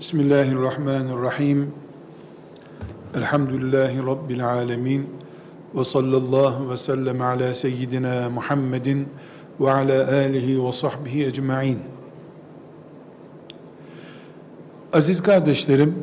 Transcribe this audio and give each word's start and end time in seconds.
Bismillahirrahmanirrahim. 0.00 1.72
Elhamdülillahi 3.14 4.06
Rabbil 4.06 4.48
alemin. 4.48 5.06
Ve 5.74 5.84
sallallahu 5.84 6.70
ve 6.70 6.76
sellem 6.76 7.22
ala 7.22 7.54
seyyidina 7.54 8.30
Muhammedin 8.30 9.08
ve 9.60 9.72
ala 9.72 10.08
alihi 10.08 10.64
ve 10.64 10.72
sahbihi 10.72 11.26
ecma'in. 11.26 11.78
Aziz 14.92 15.22
kardeşlerim, 15.22 15.94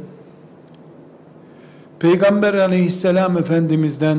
Peygamber 2.00 2.54
aleyhisselam 2.54 3.38
Efendimiz'den, 3.38 4.18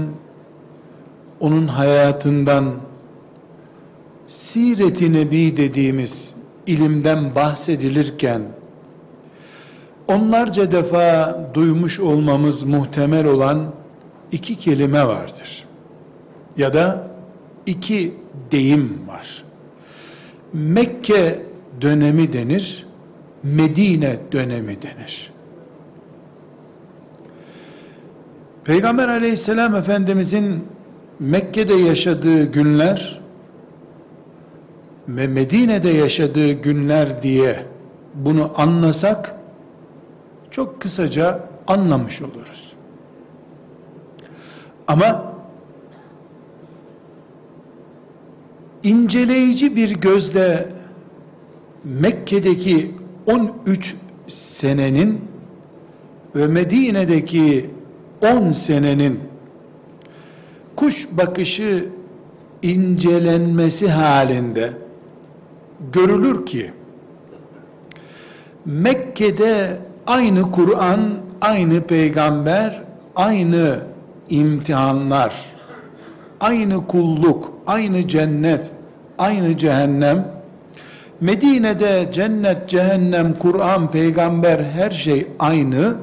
onun 1.40 1.66
hayatından, 1.66 2.64
siret-i 4.28 5.12
nebi 5.12 5.56
dediğimiz 5.56 6.30
ilimden 6.66 7.34
bahsedilirken, 7.34 8.57
onlarca 10.08 10.72
defa 10.72 11.38
duymuş 11.54 12.00
olmamız 12.00 12.62
muhtemel 12.62 13.26
olan 13.26 13.64
iki 14.32 14.56
kelime 14.56 15.06
vardır. 15.06 15.64
Ya 16.56 16.74
da 16.74 17.08
iki 17.66 18.14
deyim 18.52 18.98
var. 19.08 19.44
Mekke 20.52 21.42
dönemi 21.80 22.32
denir, 22.32 22.86
Medine 23.42 24.16
dönemi 24.32 24.82
denir. 24.82 25.30
Peygamber 28.64 29.08
aleyhisselam 29.08 29.76
efendimizin 29.76 30.64
Mekke'de 31.20 31.74
yaşadığı 31.74 32.44
günler 32.44 33.20
ve 35.08 35.26
Medine'de 35.26 35.88
yaşadığı 35.88 36.52
günler 36.52 37.22
diye 37.22 37.64
bunu 38.14 38.52
anlasak 38.56 39.37
çok 40.58 40.80
kısaca 40.80 41.40
anlamış 41.66 42.22
oluruz. 42.22 42.72
Ama 44.86 45.32
inceleyici 48.82 49.76
bir 49.76 49.90
gözle 49.90 50.68
Mekke'deki 51.84 52.94
13 53.26 53.94
senenin 54.28 55.20
ve 56.34 56.46
Medine'deki 56.46 57.70
10 58.22 58.52
senenin 58.52 59.20
kuş 60.76 61.08
bakışı 61.12 61.88
incelenmesi 62.62 63.88
halinde 63.88 64.72
görülür 65.92 66.46
ki 66.46 66.72
Mekke'de 68.66 69.87
aynı 70.08 70.52
Kur'an, 70.52 71.00
aynı 71.40 71.80
peygamber, 71.80 72.82
aynı 73.16 73.78
imtihanlar, 74.28 75.34
aynı 76.40 76.86
kulluk, 76.86 77.52
aynı 77.66 78.08
cennet, 78.08 78.70
aynı 79.18 79.58
cehennem, 79.58 80.26
Medine'de 81.20 82.08
cennet, 82.12 82.68
cehennem, 82.68 83.38
Kur'an, 83.38 83.90
peygamber 83.90 84.64
her 84.64 84.90
şey 84.90 85.26
aynı. 85.38 85.94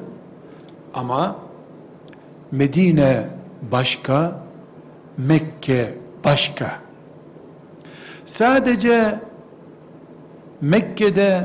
Ama 0.93 1.35
Medine 2.51 3.25
başka, 3.71 4.39
Mekke 5.17 5.93
başka. 6.25 6.71
Sadece 8.25 9.19
Mekke'de 10.61 11.43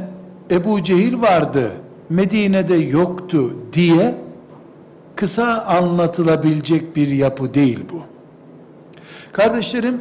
Ebu 0.51 0.83
Cehil 0.85 1.21
vardı, 1.23 1.71
Medine'de 2.11 2.75
yoktu 2.75 3.55
diye 3.73 4.15
kısa 5.17 5.63
anlatılabilecek 5.63 6.97
bir 6.97 7.09
yapı 7.09 7.55
değil 7.55 7.79
bu. 7.93 8.03
Kardeşlerim, 9.33 10.01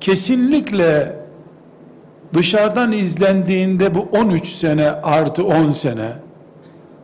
kesinlikle 0.00 1.16
dışarıdan 2.34 2.92
izlendiğinde 2.92 3.94
bu 3.94 4.00
13 4.00 4.48
sene 4.48 4.90
artı 4.90 5.44
10 5.44 5.72
sene 5.72 6.12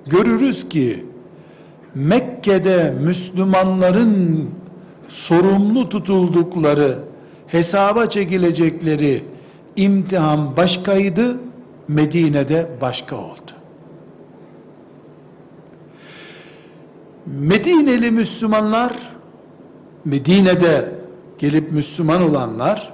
görürüz 0.06 0.68
ki 0.68 1.04
Mekke'de 1.94 2.94
Müslümanların 3.00 4.50
sorumlu 5.08 5.88
tutuldukları, 5.88 6.98
hesaba 7.46 8.10
çekilecekleri 8.10 9.24
imtihan 9.76 10.56
başkaydı, 10.56 11.36
Medine'de 11.88 12.66
başka 12.80 13.16
oldu. 13.16 13.53
Medineli 17.26 18.10
Müslümanlar, 18.10 18.92
Medine'de 20.04 20.94
gelip 21.38 21.72
Müslüman 21.72 22.22
olanlar, 22.22 22.92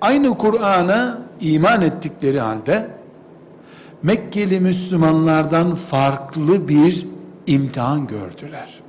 aynı 0.00 0.38
Kur'an'a 0.38 1.22
iman 1.40 1.82
ettikleri 1.82 2.40
halde, 2.40 2.90
Mekkeli 4.02 4.60
Müslümanlardan 4.60 5.74
farklı 5.74 6.68
bir 6.68 7.06
imtihan 7.46 8.06
gördüler. 8.06 8.80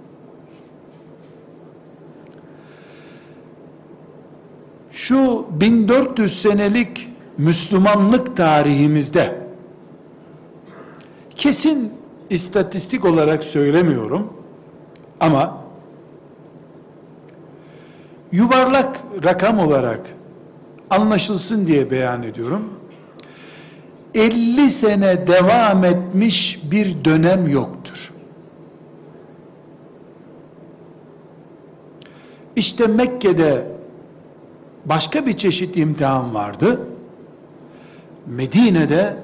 Şu 4.91 5.45
1400 5.51 6.41
senelik 6.41 7.09
Müslümanlık 7.37 8.37
tarihimizde 8.37 9.35
kesin 11.35 11.93
istatistik 12.29 13.05
olarak 13.05 13.43
söylemiyorum 13.43 14.42
ama 15.23 15.57
yuvarlak 18.31 18.99
rakam 19.23 19.59
olarak 19.59 19.99
anlaşılsın 20.89 21.67
diye 21.67 21.91
beyan 21.91 22.23
ediyorum. 22.23 22.69
50 24.15 24.71
sene 24.71 25.27
devam 25.27 25.83
etmiş 25.83 26.59
bir 26.71 27.05
dönem 27.05 27.47
yoktur. 27.47 28.11
İşte 32.55 32.87
Mekke'de 32.87 33.67
başka 34.85 35.25
bir 35.25 35.37
çeşit 35.37 35.77
imtihan 35.77 36.33
vardı. 36.33 36.79
Medine'de 38.27 39.17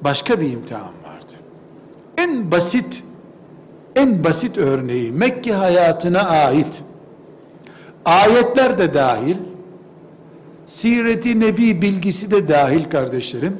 başka 0.00 0.40
bir 0.40 0.52
imtihan 0.52 0.82
vardı. 1.04 1.34
En 2.18 2.50
basit 2.50 3.02
en 3.96 4.24
basit 4.24 4.58
örneği 4.58 5.12
Mekke 5.12 5.52
hayatına 5.52 6.20
ait 6.28 6.82
ayetler 8.04 8.78
de 8.78 8.94
dahil 8.94 9.36
Siret-i 10.68 11.40
Nebi 11.40 11.82
bilgisi 11.82 12.30
de 12.30 12.48
dahil 12.48 12.90
kardeşlerim. 12.90 13.56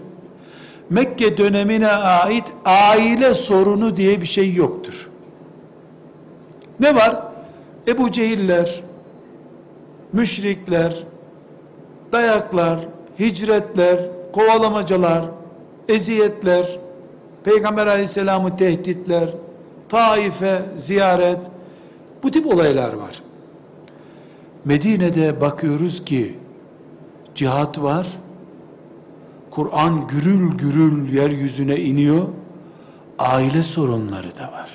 Mekke 0.90 1.38
dönemine 1.38 1.88
ait 1.88 2.44
aile 2.64 3.34
sorunu 3.34 3.96
diye 3.96 4.20
bir 4.20 4.26
şey 4.26 4.54
yoktur. 4.54 5.08
Ne 6.80 6.94
var? 6.94 7.22
Ebu 7.88 8.12
Cehiller, 8.12 8.82
müşrikler, 10.12 11.04
dayaklar, 12.12 12.78
hicretler, 13.18 13.98
kovalamacalar, 14.32 15.24
eziyetler, 15.88 16.78
Peygamber 17.44 17.86
aleyhisselamı 17.86 18.56
tehditler, 18.56 19.28
Taif'e 19.92 20.62
ziyaret, 20.76 21.38
bu 22.22 22.30
tip 22.30 22.46
olaylar 22.46 22.92
var. 22.92 23.22
Medine'de 24.64 25.40
bakıyoruz 25.40 26.04
ki, 26.04 26.38
cihat 27.34 27.82
var, 27.82 28.06
Kur'an 29.50 30.08
gürül 30.08 30.50
gürül 30.58 31.12
yeryüzüne 31.14 31.76
iniyor, 31.76 32.24
aile 33.18 33.62
sorunları 33.62 34.36
da 34.38 34.52
var. 34.52 34.70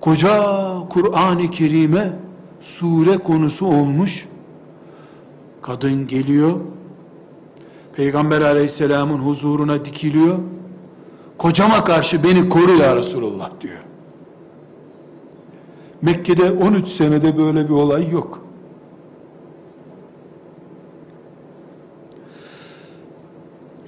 Koca 0.00 0.42
Kur'an-ı 0.90 1.50
Kerim'e 1.50 2.12
sure 2.62 3.18
konusu 3.18 3.66
olmuş, 3.66 4.26
kadın 5.62 6.06
geliyor, 6.06 6.60
Peygamber 7.96 8.40
aleyhisselamın 8.40 9.18
huzuruna 9.18 9.84
dikiliyor, 9.84 10.38
kocama 11.38 11.84
karşı 11.84 12.22
beni 12.22 12.48
koru 12.48 12.76
ya 12.76 12.96
Resulullah 12.96 13.50
diyor. 13.60 13.78
Mekke'de 16.02 16.52
13 16.52 16.88
senede 16.88 17.38
böyle 17.38 17.68
bir 17.68 17.74
olay 17.74 18.10
yok. 18.10 18.40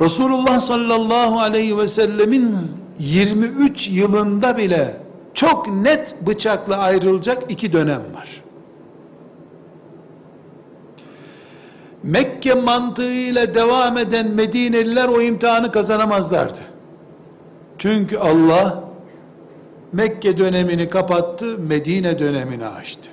Resulullah 0.00 0.60
sallallahu 0.60 1.40
aleyhi 1.40 1.78
ve 1.78 1.88
sellemin 1.88 2.56
23 2.98 3.88
yılında 3.88 4.56
bile 4.56 4.96
çok 5.34 5.68
net 5.68 6.16
bıçakla 6.26 6.76
ayrılacak 6.78 7.42
iki 7.48 7.72
dönem 7.72 8.02
var. 8.14 8.42
Mekke 12.02 12.54
mantığıyla 12.54 13.54
devam 13.54 13.98
eden 13.98 14.30
Medineliler 14.30 15.08
o 15.08 15.20
imtihanı 15.20 15.72
kazanamazlardı. 15.72 16.69
Çünkü 17.80 18.18
Allah 18.18 18.84
Mekke 19.92 20.38
dönemini 20.38 20.90
kapattı, 20.90 21.58
Medine 21.58 22.18
dönemini 22.18 22.66
açtı. 22.66 23.10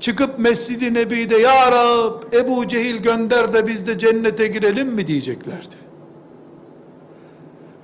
Çıkıp 0.00 0.38
Mescid-i 0.38 0.94
Nebi'de 0.94 1.36
Ya 1.36 1.72
Rab 1.72 2.32
Ebu 2.32 2.68
Cehil 2.68 2.96
gönder 2.96 3.52
de 3.52 3.66
biz 3.66 3.86
de 3.86 3.98
cennete 3.98 4.46
girelim 4.46 4.88
mi 4.88 5.06
diyeceklerdi. 5.06 5.76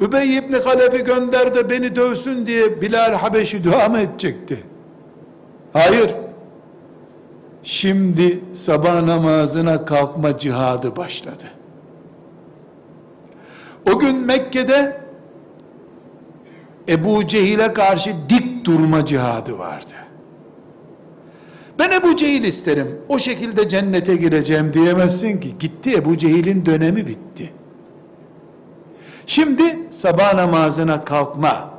Übey 0.00 0.36
ibn 0.36 0.54
Halef'i 0.54 1.04
gönder 1.04 1.54
de 1.54 1.70
beni 1.70 1.96
dövsün 1.96 2.46
diye 2.46 2.80
Bilal 2.80 3.14
Habeşi 3.14 3.64
dua 3.64 3.88
mı 3.88 3.98
edecekti? 4.00 4.64
Hayır. 5.72 6.14
Şimdi 7.62 8.40
sabah 8.54 9.02
namazına 9.02 9.84
kalkma 9.84 10.38
cihadı 10.38 10.96
başladı. 10.96 11.55
O 13.92 13.98
gün 13.98 14.16
Mekke'de 14.16 15.00
Ebu 16.88 17.28
Cehil'e 17.28 17.72
karşı 17.72 18.14
dik 18.28 18.64
durma 18.64 19.06
cihadı 19.06 19.58
vardı. 19.58 19.92
Ben 21.78 21.90
Ebu 21.90 22.16
Cehil 22.16 22.44
isterim, 22.44 23.00
o 23.08 23.18
şekilde 23.18 23.68
cennete 23.68 24.16
gireceğim 24.16 24.72
diyemezsin 24.72 25.40
ki. 25.40 25.54
Gitti 25.58 25.92
Ebu 25.92 26.18
Cehil'in 26.18 26.66
dönemi 26.66 27.06
bitti. 27.06 27.52
Şimdi 29.26 29.78
sabah 29.90 30.34
namazına 30.34 31.04
kalkma, 31.04 31.70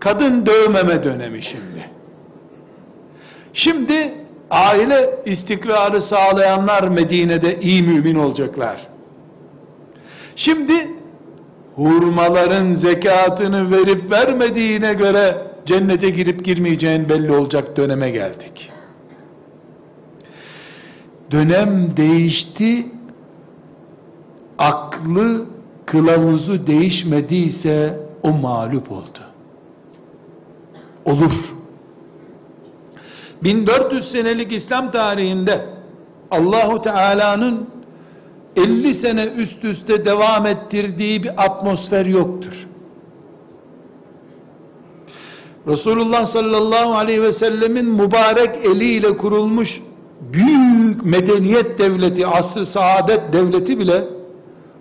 kadın 0.00 0.46
dövmeme 0.46 1.04
dönemi 1.04 1.42
şimdi. 1.42 1.90
Şimdi 3.52 4.14
aile 4.50 5.10
istikrarı 5.26 6.02
sağlayanlar 6.02 6.88
Medine'de 6.88 7.60
iyi 7.60 7.82
mümin 7.82 8.14
olacaklar. 8.14 8.86
Şimdi 10.36 10.99
hurmaların 11.76 12.74
zekatını 12.74 13.70
verip 13.70 14.10
vermediğine 14.10 14.94
göre 14.94 15.46
cennete 15.66 16.10
girip 16.10 16.44
girmeyeceğin 16.44 17.08
belli 17.08 17.32
olacak 17.32 17.76
döneme 17.76 18.10
geldik. 18.10 18.70
Dönem 21.30 21.96
değişti, 21.96 22.86
aklı 24.58 25.44
kılavuzu 25.86 26.66
değişmediyse 26.66 28.00
o 28.22 28.32
mağlup 28.32 28.92
oldu. 28.92 29.18
Olur. 31.04 31.52
1400 33.42 34.10
senelik 34.10 34.52
İslam 34.52 34.90
tarihinde 34.90 35.66
Allahu 36.30 36.82
Teala'nın 36.82 37.66
50 38.56 38.94
sene 38.94 39.24
üst 39.24 39.64
üste 39.64 40.06
devam 40.06 40.46
ettirdiği 40.46 41.22
bir 41.22 41.44
atmosfer 41.44 42.06
yoktur. 42.06 42.66
Resulullah 45.66 46.26
sallallahu 46.26 46.94
aleyhi 46.94 47.22
ve 47.22 47.32
sellemin 47.32 47.86
mübarek 47.86 48.66
eliyle 48.66 49.16
kurulmuş 49.16 49.80
büyük 50.20 51.04
medeniyet 51.04 51.78
devleti, 51.78 52.26
asr-ı 52.26 52.66
saadet 52.66 53.32
devleti 53.32 53.78
bile 53.78 54.04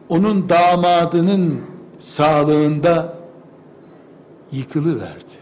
onun 0.10 0.50
damadının 0.50 1.62
sağlığında 2.00 3.18
yıkılıverdi. 4.52 5.40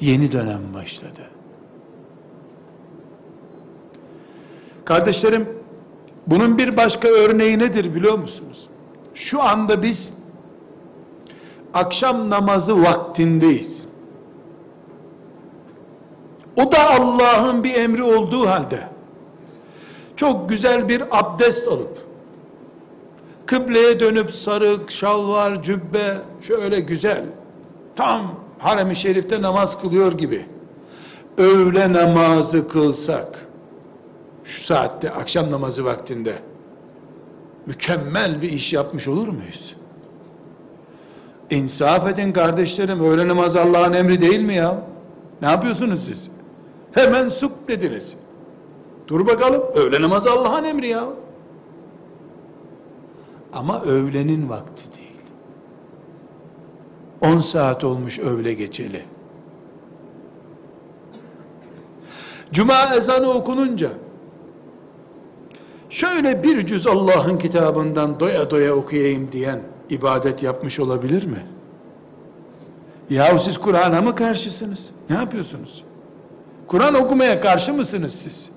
Yeni 0.00 0.32
dönem 0.32 0.60
başladı. 0.74 1.20
Kardeşlerim, 4.84 5.48
bunun 6.26 6.58
bir 6.58 6.76
başka 6.76 7.08
örneği 7.08 7.58
nedir 7.58 7.94
biliyor 7.94 8.18
musunuz? 8.18 8.68
Şu 9.14 9.42
anda 9.42 9.82
biz 9.82 10.10
akşam 11.74 12.30
namazı 12.30 12.82
vaktindeyiz. 12.82 13.84
O 16.56 16.72
da 16.72 16.90
Allah'ın 16.90 17.64
bir 17.64 17.74
emri 17.74 18.02
olduğu 18.02 18.46
halde 18.46 18.88
çok 20.16 20.48
güzel 20.48 20.88
bir 20.88 21.02
abdest 21.10 21.68
alıp 21.68 21.98
kıbleye 23.46 24.00
dönüp 24.00 24.30
sarık, 24.30 24.90
şalvar, 24.90 25.62
cübbe 25.62 26.16
şöyle 26.42 26.80
güzel 26.80 27.24
tam 27.96 28.20
harem-i 28.58 28.96
şerifte 28.96 29.42
namaz 29.42 29.80
kılıyor 29.80 30.12
gibi 30.12 30.46
öğle 31.38 31.92
namazı 31.92 32.68
kılsak 32.68 33.43
şu 34.44 34.62
saatte 34.62 35.10
akşam 35.10 35.50
namazı 35.50 35.84
vaktinde 35.84 36.34
mükemmel 37.66 38.42
bir 38.42 38.52
iş 38.52 38.72
yapmış 38.72 39.08
olur 39.08 39.28
muyuz? 39.28 39.76
İnsaf 41.50 42.08
edin 42.08 42.32
kardeşlerim 42.32 43.04
öğle 43.04 43.28
namazı 43.28 43.60
Allah'ın 43.60 43.92
emri 43.92 44.20
değil 44.20 44.40
mi 44.40 44.54
ya? 44.54 44.82
Ne 45.42 45.50
yapıyorsunuz 45.50 46.04
siz? 46.04 46.30
Hemen 46.92 47.28
suk 47.28 47.68
dediniz. 47.68 48.14
Dur 49.08 49.26
bakalım 49.26 49.62
öğle 49.74 50.02
namazı 50.02 50.30
Allah'ın 50.30 50.64
emri 50.64 50.88
ya. 50.88 51.04
Ama 53.52 53.82
öğlenin 53.82 54.48
vakti 54.48 54.84
değil. 54.96 55.04
10 57.36 57.40
saat 57.40 57.84
olmuş 57.84 58.18
öğle 58.18 58.54
geçeli. 58.54 59.04
Cuma 62.52 62.94
ezanı 62.94 63.30
okununca 63.30 63.90
şöyle 65.94 66.42
bir 66.42 66.66
cüz 66.66 66.86
Allah'ın 66.86 67.38
kitabından 67.38 68.20
doya 68.20 68.50
doya 68.50 68.74
okuyayım 68.74 69.32
diyen 69.32 69.60
ibadet 69.90 70.42
yapmış 70.42 70.80
olabilir 70.80 71.24
mi? 71.24 71.46
Yahu 73.10 73.38
siz 73.38 73.58
Kur'an'a 73.58 74.00
mı 74.00 74.14
karşısınız? 74.14 74.90
Ne 75.10 75.16
yapıyorsunuz? 75.16 75.84
Kur'an 76.66 76.94
okumaya 76.94 77.40
karşı 77.40 77.72
mısınız 77.72 78.14
siz? 78.22 78.50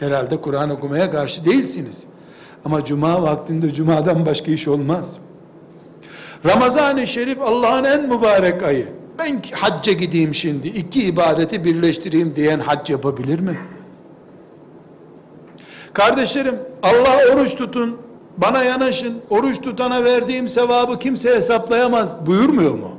Herhalde 0.00 0.40
Kur'an 0.40 0.70
okumaya 0.70 1.10
karşı 1.10 1.44
değilsiniz. 1.44 2.02
Ama 2.64 2.84
cuma 2.84 3.22
vaktinde 3.22 3.72
cumadan 3.72 4.26
başka 4.26 4.50
iş 4.50 4.68
olmaz. 4.68 5.16
Ramazan-ı 6.46 7.06
Şerif 7.06 7.40
Allah'ın 7.40 7.84
en 7.84 8.08
mübarek 8.08 8.62
ayı. 8.62 8.88
Ben 9.18 9.42
hacca 9.52 9.92
gideyim 9.92 10.34
şimdi, 10.34 10.68
iki 10.68 11.02
ibadeti 11.02 11.64
birleştireyim 11.64 12.36
diyen 12.36 12.60
hac 12.60 12.90
yapabilir 12.90 13.40
mi? 13.40 13.58
Kardeşlerim, 15.92 16.54
Allah 16.82 17.18
oruç 17.34 17.54
tutun, 17.56 17.96
bana 18.38 18.62
yanaşın, 18.62 19.14
oruç 19.30 19.60
tutana 19.60 20.04
verdiğim 20.04 20.48
sevabı 20.48 20.98
kimse 20.98 21.34
hesaplayamaz 21.34 22.26
buyurmuyor 22.26 22.74
mu? 22.74 22.90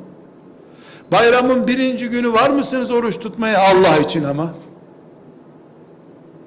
Bayramın 1.12 1.68
birinci 1.68 2.10
günü 2.10 2.34
var 2.34 2.50
mısınız 2.50 2.92
oruç 2.92 3.20
tutmaya 3.20 3.60
Allah 3.60 3.98
için 3.98 4.24
ama? 4.24 4.54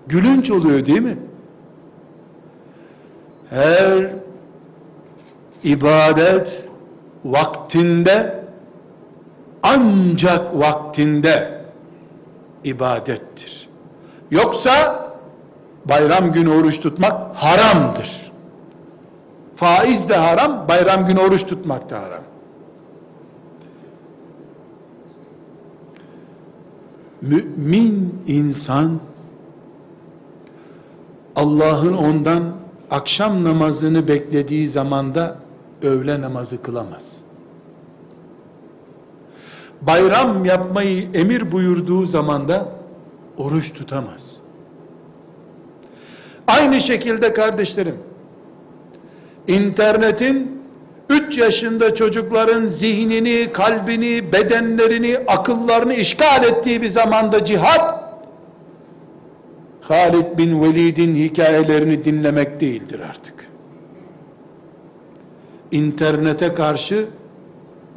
Gülünç 0.06 0.50
oluyor 0.50 0.86
değil 0.86 1.00
mi? 1.00 1.18
Her 3.50 4.10
ibadet 5.64 6.68
vaktinde 7.24 8.39
ancak 9.62 10.58
vaktinde 10.58 11.64
ibadettir. 12.64 13.68
Yoksa 14.30 15.06
bayram 15.84 16.32
günü 16.32 16.50
oruç 16.50 16.80
tutmak 16.80 17.36
haramdır. 17.36 18.32
Faiz 19.56 20.08
de 20.08 20.16
haram, 20.16 20.68
bayram 20.68 21.06
günü 21.06 21.20
oruç 21.20 21.46
tutmak 21.46 21.90
da 21.90 22.02
haram. 22.02 22.22
Mümin 27.22 28.22
insan 28.26 29.00
Allah'ın 31.36 31.92
ondan 31.92 32.42
akşam 32.90 33.44
namazını 33.44 34.08
beklediği 34.08 34.68
zamanda 34.68 35.36
öğle 35.82 36.20
namazı 36.20 36.62
kılamaz. 36.62 37.19
Bayram 39.82 40.44
yapmayı 40.44 41.08
emir 41.14 41.52
buyurduğu 41.52 42.06
zamanda 42.06 42.68
oruç 43.38 43.72
tutamaz. 43.74 44.36
Aynı 46.46 46.80
şekilde 46.80 47.32
kardeşlerim, 47.32 47.96
internetin 49.48 50.60
3 51.08 51.38
yaşında 51.38 51.94
çocukların 51.94 52.66
zihnini, 52.66 53.52
kalbini, 53.52 54.32
bedenlerini, 54.32 55.18
akıllarını 55.26 55.94
işgal 55.94 56.44
ettiği 56.44 56.82
bir 56.82 56.88
zamanda 56.88 57.44
cihat, 57.44 58.00
Halid 59.80 60.38
bin 60.38 60.62
Velid'in 60.62 61.14
hikayelerini 61.14 62.04
dinlemek 62.04 62.60
değildir 62.60 63.00
artık. 63.00 63.34
İnternete 65.70 66.54
karşı 66.54 67.06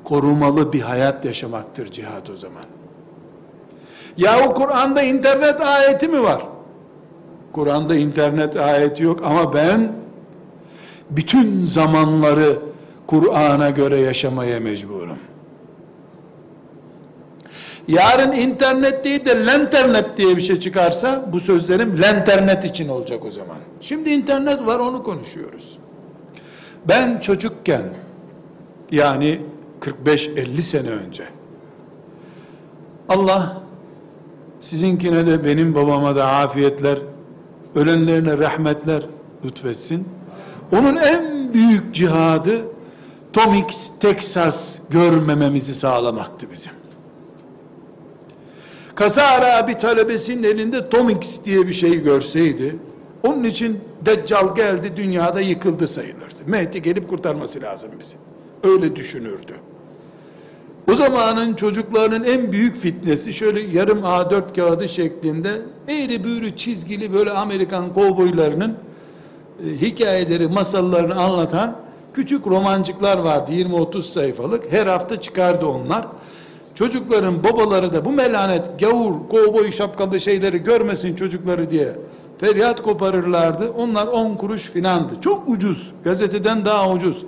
korumalı 0.04 0.74
bir 0.74 0.82
hayat 0.82 1.26
yaşamaktır 1.26 1.92
cihat 1.92 2.30
o 2.30 2.36
zaman. 2.36 2.64
Yahu 4.18 4.54
Kur'an'da 4.54 5.02
internet 5.02 5.62
ayeti 5.62 6.08
mi 6.08 6.24
var? 6.24 6.42
Kur'an'da 7.52 7.96
internet 7.96 8.58
ayeti 8.58 9.04
yok 9.04 9.20
ama 9.26 9.54
ben 9.54 9.92
bütün 11.10 11.66
zamanları 11.66 12.60
Kur'an'a 13.08 13.70
göre 13.70 14.00
yaşamaya 14.00 14.60
mecburum. 14.60 15.18
Yarın 17.88 18.32
internet 18.32 19.06
değil 19.06 19.26
de 19.26 19.46
lenternet 19.46 20.18
diye 20.18 20.38
bir 20.38 20.42
şey 20.42 20.60
çıkarsa 20.60 21.26
bu 21.34 21.40
sözlerim 21.40 22.02
lenternet 22.02 22.66
için 22.66 22.88
olacak 22.88 23.26
o 23.26 23.32
zaman. 23.32 23.58
Şimdi 23.82 24.10
internet 24.10 24.66
var 24.66 24.80
onu 24.80 25.04
konuşuyoruz. 25.04 25.78
Ben 26.88 27.20
çocukken 27.20 27.84
yani 28.92 29.42
45-50 29.84 30.62
sene 30.62 30.90
önce 30.90 31.24
Allah 33.10 33.64
sizinkine 34.62 35.28
de 35.28 35.46
benim 35.46 35.76
babama 35.76 36.16
da 36.16 36.28
afiyetler, 36.28 37.00
ölenlerine 37.76 38.38
rahmetler 38.38 39.04
lütfetsin. 39.46 40.08
Onun 40.72 40.96
en 40.96 41.54
büyük 41.54 41.96
cihadı 41.96 42.62
Tomix, 43.34 43.92
Texas 44.00 44.80
görmememizi 44.90 45.76
sağlamaktı 45.76 46.48
bizim. 46.52 46.72
Kazara 48.96 49.68
bir 49.68 49.74
talebesinin 49.74 50.44
elinde 50.44 50.90
Tomix 50.90 51.46
diye 51.46 51.68
bir 51.68 51.74
şey 51.74 52.04
görseydi, 52.04 52.76
onun 53.24 53.44
için 53.44 53.80
Deccal 54.06 54.56
geldi 54.56 54.94
dünyada 54.96 55.42
yıkıldı 55.42 55.88
sayılırdı. 55.88 56.36
Mehdi 56.48 56.82
gelip 56.82 57.10
kurtarması 57.10 57.62
lazım 57.62 57.90
bizi. 58.00 58.16
Öyle 58.64 58.96
düşünürdü. 58.96 59.54
O 60.92 60.96
zamanın 60.96 61.54
çocuklarının 61.54 62.24
en 62.24 62.52
büyük 62.52 62.78
fitnesi 62.78 63.34
şöyle 63.34 63.62
yarım 63.62 64.00
A4 64.00 64.56
kağıdı 64.56 64.90
şeklinde 64.90 65.62
eğri 65.88 66.24
büğrü 66.24 66.58
çizgili 66.58 67.14
böyle 67.14 67.32
Amerikan 67.32 67.94
kovboylarının 67.94 68.76
e, 69.66 69.82
hikayeleri, 69.82 70.48
masallarını 70.48 71.16
anlatan 71.16 71.76
küçük 72.14 72.48
romancıklar 72.48 73.18
vardı 73.18 73.52
20-30 73.52 74.02
sayfalık. 74.02 74.72
Her 74.72 74.88
hafta 74.88 75.22
çıkardı 75.22 75.66
onlar. 75.66 76.08
Çocukların 76.76 77.44
babaları 77.44 77.94
da 77.94 78.06
bu 78.06 78.12
melanet 78.12 78.80
gavur, 78.80 79.14
kovboy 79.30 79.72
şapkalı 79.72 80.20
şeyleri 80.20 80.64
görmesin 80.64 81.16
çocukları 81.16 81.72
diye 81.72 81.96
feryat 82.38 82.82
koparırlardı. 82.82 83.72
Onlar 83.72 84.08
10 84.08 84.36
kuruş 84.36 84.62
filandı. 84.62 85.14
Çok 85.22 85.50
ucuz. 85.50 85.92
Gazeteden 86.04 86.66
daha 86.66 86.92
ucuz. 86.92 87.26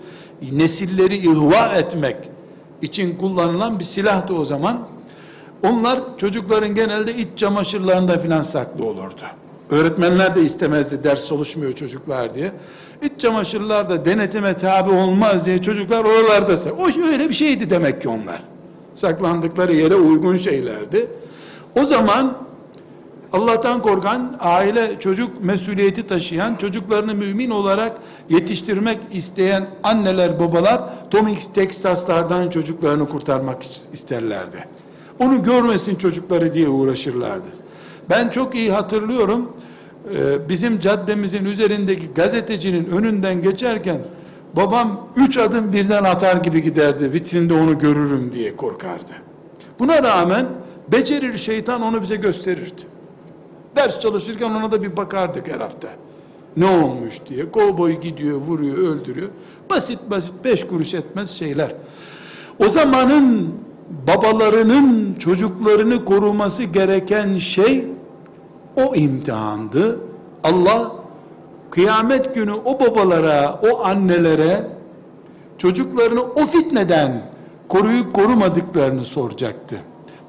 Nesilleri 0.52 1.18
ihva 1.18 1.68
etmek 1.78 2.18
için 2.82 3.18
kullanılan 3.18 3.80
bir 3.80 3.84
silahtı 3.84 4.36
o 4.36 4.46
zaman. 4.46 4.88
Onlar 5.64 6.00
çocukların 6.18 6.76
genelde 6.76 7.16
iç 7.16 7.28
çamaşırlarında 7.36 8.18
filan 8.18 8.42
saklı 8.42 8.86
olurdu. 8.86 9.22
Öğretmenler 9.70 10.36
de 10.36 10.42
istemezdi 10.42 11.04
ders 11.04 11.28
çalışmıyor 11.28 11.74
çocuklar 11.74 12.36
diye. 12.36 12.52
İç 13.02 13.22
çamaşırlar 13.22 13.90
da 13.90 14.06
denetime 14.06 14.58
tabi 14.58 14.92
olmaz 14.92 15.46
diye 15.46 15.62
çocuklar 15.62 16.06
oralarda 16.06 16.54
o 16.80 17.08
öyle 17.08 17.30
bir 17.30 17.34
şeydi 17.34 17.70
demek 17.70 18.02
ki 18.02 18.10
onlar. 18.10 18.42
Saklandıkları 18.96 19.76
yere 19.76 19.96
uygun 19.96 20.38
şeylerdi. 20.38 21.08
O 21.80 21.86
zaman 21.86 22.38
Allah'tan 23.36 23.82
korkan, 23.82 24.38
aile 24.40 25.00
çocuk 25.00 25.44
mesuliyeti 25.44 26.08
taşıyan, 26.08 26.56
çocuklarını 26.56 27.16
mümin 27.16 27.50
olarak 27.50 27.92
yetiştirmek 28.30 29.00
isteyen 29.12 29.68
anneler, 29.84 30.40
babalar 30.40 30.82
Tomix 31.12 31.54
Texas'lardan 31.54 32.50
çocuklarını 32.50 33.10
kurtarmak 33.10 33.64
isterlerdi. 33.94 34.68
Onu 35.20 35.44
görmesin 35.44 35.96
çocukları 35.96 36.54
diye 36.54 36.70
uğraşırlardı. 36.70 37.46
Ben 38.10 38.30
çok 38.30 38.56
iyi 38.56 38.72
hatırlıyorum, 38.72 39.52
e, 40.16 40.50
bizim 40.50 40.80
caddemizin 40.80 41.46
üzerindeki 41.46 42.08
gazetecinin 42.16 42.86
önünden 42.86 43.42
geçerken, 43.42 43.98
babam 44.56 45.08
üç 45.16 45.38
adım 45.38 45.74
birden 45.74 46.04
atar 46.04 46.38
gibi 46.38 46.64
giderdi, 46.64 47.14
vitrinde 47.14 47.54
onu 47.54 47.80
görürüm 47.80 48.32
diye 48.34 48.56
korkardı. 48.56 49.12
Buna 49.80 50.04
rağmen, 50.04 50.46
becerir 50.92 51.38
şeytan 51.38 51.82
onu 51.82 52.02
bize 52.02 52.16
gösterirdi. 52.16 52.95
Ders 53.76 54.00
çalışırken 54.00 54.52
ona 54.52 54.72
da 54.72 54.84
bir 54.84 54.98
bakardık 54.98 55.48
her 55.48 55.60
hafta. 55.60 55.88
Ne 56.58 56.66
olmuş 56.66 57.16
diye. 57.30 57.52
Kovboy 57.52 58.02
gidiyor, 58.02 58.38
vuruyor, 58.38 58.78
öldürüyor. 58.78 59.30
Basit 59.70 60.00
basit 60.10 60.34
beş 60.44 60.68
kuruş 60.68 60.94
etmez 60.94 61.30
şeyler. 61.32 61.74
O 62.60 62.70
zamanın 62.70 63.54
babalarının 64.08 65.16
çocuklarını 65.20 66.06
koruması 66.06 66.64
gereken 66.64 67.38
şey 67.38 67.88
o 68.76 68.96
imtihandı. 68.96 70.00
Allah 70.44 70.92
kıyamet 71.70 72.36
günü 72.36 72.54
o 72.66 72.80
babalara, 72.80 73.60
o 73.72 73.86
annelere 73.86 74.68
çocuklarını 75.58 76.22
o 76.22 76.46
fitneden 76.46 77.32
koruyup 77.68 78.14
korumadıklarını 78.14 79.06
soracaktı. 79.06 79.76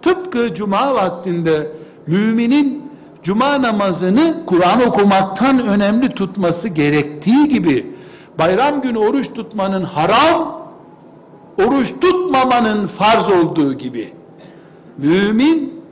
Tıpkı 0.03 0.55
cuma 0.55 0.95
vaktinde 0.95 1.73
müminin 2.07 2.86
cuma 3.27 3.63
namazını 3.63 4.47
Kur'an 4.47 4.87
okumaktan 4.89 5.67
önemli 5.67 6.15
tutması 6.15 6.69
gerektiği 6.69 7.49
gibi 7.49 7.87
bayram 8.39 8.81
günü 8.81 8.99
oruç 8.99 9.33
tutmanın 9.35 9.83
haram, 9.85 10.69
oruç 11.65 11.93
tutmamanın 12.01 12.87
farz 12.87 13.31
olduğu 13.31 13.75
gibi 13.75 14.13
mümin 14.99 15.83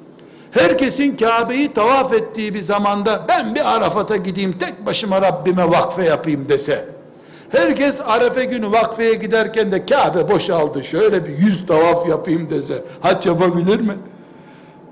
herkesin 0.51 1.17
Kabe'yi 1.17 1.73
tavaf 1.73 2.13
ettiği 2.13 2.55
bir 2.55 2.63
zamanda 2.63 3.25
ben 3.29 3.55
bir 3.55 3.75
Arafat'a 3.77 4.17
gideyim 4.17 4.59
tek 4.59 4.87
başıma 4.87 5.23
Rabbime 5.23 5.71
vakfe 5.71 6.05
yapayım 6.05 6.49
dese 6.49 6.89
herkes 7.51 8.01
Arefe 8.01 8.45
günü 8.45 8.71
vakfeye 8.71 9.15
giderken 9.15 9.73
de 9.73 9.87
Kabe 9.87 10.31
boşaldı 10.31 10.85
şöyle 10.85 11.27
bir 11.27 11.39
yüz 11.39 11.67
tavaf 11.67 12.09
yapayım 12.09 12.51
dese 12.51 12.85
hac 13.01 13.27
yapabilir 13.27 13.81
mi? 13.81 13.95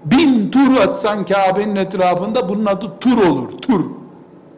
Bin 0.04 0.50
tur 0.50 0.76
atsan 0.76 1.26
Kabe'nin 1.26 1.76
etrafında 1.76 2.48
bunun 2.48 2.66
adı 2.66 2.86
tur 3.00 3.26
olur. 3.26 3.48
Tur. 3.62 3.84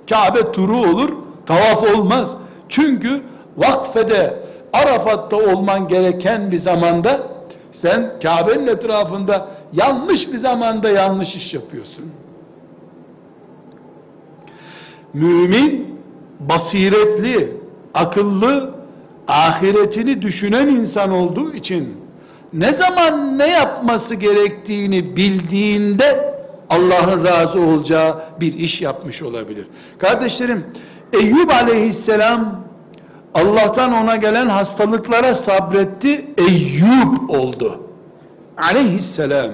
Kabe 0.09 0.53
turu 0.53 0.77
olur. 0.77 1.11
Tavaf 1.47 1.97
olmaz. 1.97 2.37
Çünkü 2.69 3.23
vakfede 3.57 4.45
Arafat'ta 4.73 5.37
olman 5.37 5.89
gereken 5.89 6.51
bir 6.51 6.59
zamanda 6.59 7.21
sen 7.73 8.13
Kabe'nin 8.23 8.67
etrafında 8.67 9.49
yanlış 9.73 10.33
bir 10.33 10.39
zamanda 10.39 10.91
yanlış 10.91 11.35
iş 11.37 11.55
yapıyorsun. 11.55 12.05
Mümin 15.15 15.99
basiretli, 16.41 17.57
akıllı, 17.95 18.75
ahiretini 19.29 20.23
düşünen 20.23 20.67
insan 20.67 21.13
olduğu 21.13 21.55
için 21.55 22.04
ne 22.55 22.73
zaman 22.73 23.39
ne 23.39 23.47
yapması 23.47 24.15
gerektiğini 24.15 25.17
bildiğinde 25.17 26.35
Allah'ın 26.71 27.25
razı 27.25 27.61
olacağı 27.61 28.25
bir 28.41 28.55
iş 28.55 28.81
yapmış 28.81 29.23
olabilir. 29.23 29.67
Kardeşlerim, 29.99 30.67
Eyüp 31.13 31.55
aleyhisselam 31.55 32.65
Allah'tan 33.35 33.93
ona 33.93 34.17
gelen 34.17 34.49
hastalıklara 34.49 35.35
sabretti, 35.35 36.27
Eyüp 36.39 37.31
oldu. 37.31 37.81
Aleyhisselam. 38.57 39.51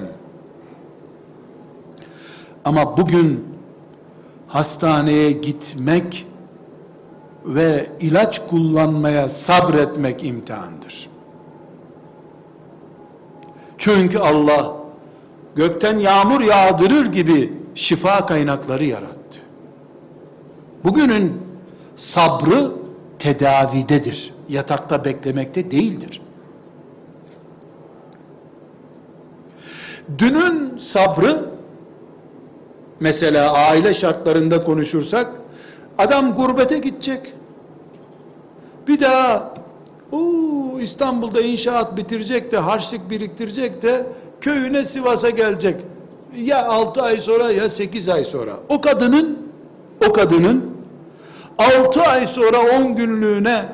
Ama 2.65 2.97
bugün 2.97 3.45
hastaneye 4.47 5.31
gitmek 5.31 6.27
ve 7.45 7.89
ilaç 7.99 8.41
kullanmaya 8.49 9.29
sabretmek 9.29 10.23
imtihandır. 10.23 11.10
Çünkü 13.81 14.19
Allah 14.19 14.73
gökten 15.55 15.97
yağmur 15.99 16.41
yağdırır 16.41 17.05
gibi 17.05 17.53
şifa 17.75 18.25
kaynakları 18.25 18.85
yarattı. 18.85 19.39
Bugünün 20.83 21.41
sabrı 21.97 22.71
tedavidedir. 23.19 24.33
Yatakta 24.49 25.05
beklemekte 25.05 25.71
değildir. 25.71 26.21
Dünün 30.17 30.77
sabrı 30.77 31.45
mesela 32.99 33.53
aile 33.53 33.93
şartlarında 33.93 34.63
konuşursak 34.63 35.31
adam 35.97 36.35
gurbete 36.35 36.79
gidecek. 36.79 37.33
Bir 38.87 39.01
daha 39.01 39.53
Oo, 40.11 40.79
İstanbul'da 40.79 41.41
inşaat 41.41 41.97
bitirecek 41.97 42.51
de 42.51 42.57
harçlık 42.57 43.09
biriktirecek 43.09 43.83
de 43.83 44.05
köyüne 44.41 44.85
Sivas'a 44.85 45.29
gelecek. 45.29 45.75
Ya 46.37 46.65
6 46.65 47.01
ay 47.01 47.21
sonra 47.21 47.51
ya 47.51 47.69
8 47.69 48.09
ay 48.09 48.25
sonra. 48.25 48.53
O 48.69 48.81
kadının 48.81 49.39
o 50.09 50.13
kadının 50.13 50.71
6 51.57 52.01
ay 52.01 52.27
sonra 52.27 52.57
10 52.79 52.95
günlüğüne 52.95 53.65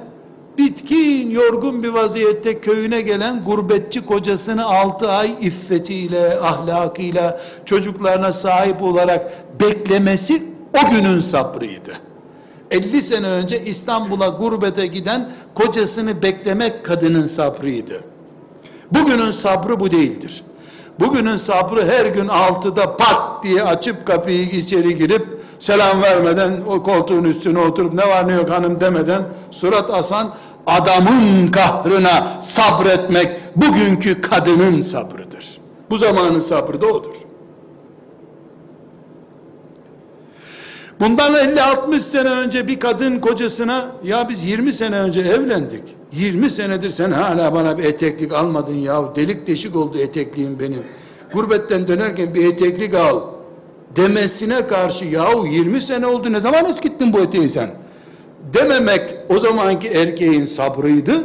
bitkin, 0.58 1.30
yorgun 1.30 1.84
bir 1.84 1.90
vaziyette 1.90 2.60
köyüne 2.60 3.02
gelen 3.02 3.44
gurbetçi 3.46 4.06
kocasını 4.06 4.66
altı 4.66 5.12
ay 5.12 5.36
iffetiyle, 5.42 6.40
ahlakıyla, 6.40 7.42
çocuklarına 7.66 8.32
sahip 8.32 8.82
olarak 8.82 9.32
beklemesi 9.62 10.44
o 10.74 10.92
günün 10.92 11.22
sabrıydı. 11.22 11.98
50 12.72 13.02
sene 13.02 13.28
önce 13.28 13.66
İstanbul'a 13.66 14.28
gurbete 14.28 14.88
giden 14.88 15.32
kocasını 15.56 16.22
beklemek 16.22 16.86
kadının 16.86 17.28
sabrıydı. 17.28 18.04
Bugünün 18.92 19.32
sabrı 19.32 19.80
bu 19.80 19.92
değildir. 19.92 20.44
Bugünün 21.00 21.36
sabrı 21.36 21.86
her 21.86 22.06
gün 22.06 22.28
altıda 22.28 22.98
pat 22.98 23.44
diye 23.44 23.64
açıp 23.64 24.08
kapıyı 24.08 24.42
içeri 24.42 24.98
girip 24.98 25.28
selam 25.60 26.02
vermeden 26.02 26.54
o 26.68 26.84
koltuğun 26.84 27.24
üstüne 27.24 27.60
oturup 27.60 27.94
ne 27.94 28.08
var 28.08 28.28
ne 28.28 28.34
yok 28.34 28.50
hanım 28.50 28.80
demeden 28.80 29.22
surat 29.52 29.90
asan 29.90 30.34
adamın 30.68 31.48
kahrına 31.52 32.42
sabretmek 32.42 33.40
bugünkü 33.56 34.22
kadının 34.22 34.82
sabrıdır. 34.82 35.58
Bu 35.90 35.98
zamanın 35.98 36.40
sabrı 36.40 36.82
da 36.82 36.86
odur. 36.88 37.27
Bundan 41.00 41.34
50-60 41.34 42.00
sene 42.00 42.30
önce 42.30 42.68
bir 42.68 42.80
kadın 42.80 43.20
kocasına 43.20 43.92
ya 44.04 44.30
biz 44.30 44.46
20 44.46 44.74
sene 44.74 45.00
önce 45.00 45.20
evlendik. 45.20 45.84
20 46.12 46.50
senedir 46.50 46.90
sen 46.90 47.12
hala 47.12 47.54
bana 47.54 47.78
bir 47.78 47.84
eteklik 47.84 48.34
almadın 48.34 48.74
ya. 48.74 49.16
Delik 49.16 49.48
deşik 49.48 49.76
oldu 49.76 49.98
etekliğim 49.98 50.60
benim. 50.60 50.84
Gurbetten 51.34 51.88
dönerken 51.88 52.34
bir 52.34 52.54
eteklik 52.54 52.94
al 52.94 53.22
demesine 53.96 54.68
karşı 54.68 55.06
yahu 55.06 55.48
20 55.48 55.82
sene 55.82 56.08
oldu 56.08 56.32
ne 56.32 56.42
zaman 56.42 56.66
eskittin 56.66 57.14
bu 57.14 57.20
eteği 57.20 57.50
sen? 57.50 57.70
Dememek 58.54 59.16
o 59.30 59.40
zamanki 59.40 59.88
erkeğin 59.88 60.46
sabrıydı. 60.46 61.24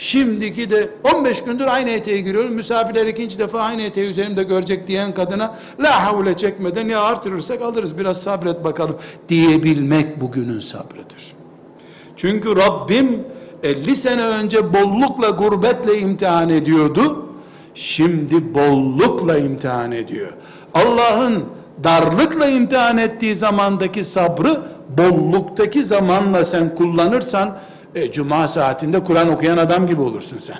Şimdiki 0.00 0.70
de 0.70 0.88
15 1.14 1.44
gündür 1.44 1.66
aynı 1.66 1.90
eteği 1.90 2.24
giriyorum. 2.24 2.54
Misafirler 2.54 3.06
ikinci 3.06 3.38
defa 3.38 3.60
aynı 3.60 3.82
eteği 3.82 4.10
üzerimde 4.10 4.42
görecek 4.42 4.88
diyen 4.88 5.14
kadına 5.14 5.54
la 5.80 6.06
havle 6.06 6.36
çekmeden 6.36 6.88
ya 6.88 7.02
artırırsak 7.02 7.62
alırız 7.62 7.98
biraz 7.98 8.22
sabret 8.22 8.64
bakalım 8.64 8.96
diyebilmek 9.28 10.20
bugünün 10.20 10.60
sabrıdır. 10.60 11.34
Çünkü 12.16 12.56
Rabbim 12.56 13.24
50 13.62 13.96
sene 13.96 14.24
önce 14.24 14.72
bollukla 14.72 15.28
gurbetle 15.28 15.98
imtihan 15.98 16.48
ediyordu. 16.48 17.26
Şimdi 17.74 18.54
bollukla 18.54 19.38
imtihan 19.38 19.92
ediyor. 19.92 20.32
Allah'ın 20.74 21.44
darlıkla 21.84 22.46
imtihan 22.46 22.98
ettiği 22.98 23.36
zamandaki 23.36 24.04
sabrı 24.04 24.60
bolluktaki 24.98 25.84
zamanla 25.84 26.44
sen 26.44 26.74
kullanırsan 26.74 27.58
e, 27.94 28.12
cuma 28.12 28.48
saatinde 28.48 29.04
Kur'an 29.04 29.28
okuyan 29.28 29.56
adam 29.56 29.86
gibi 29.86 30.00
olursun 30.00 30.38
sen. 30.38 30.58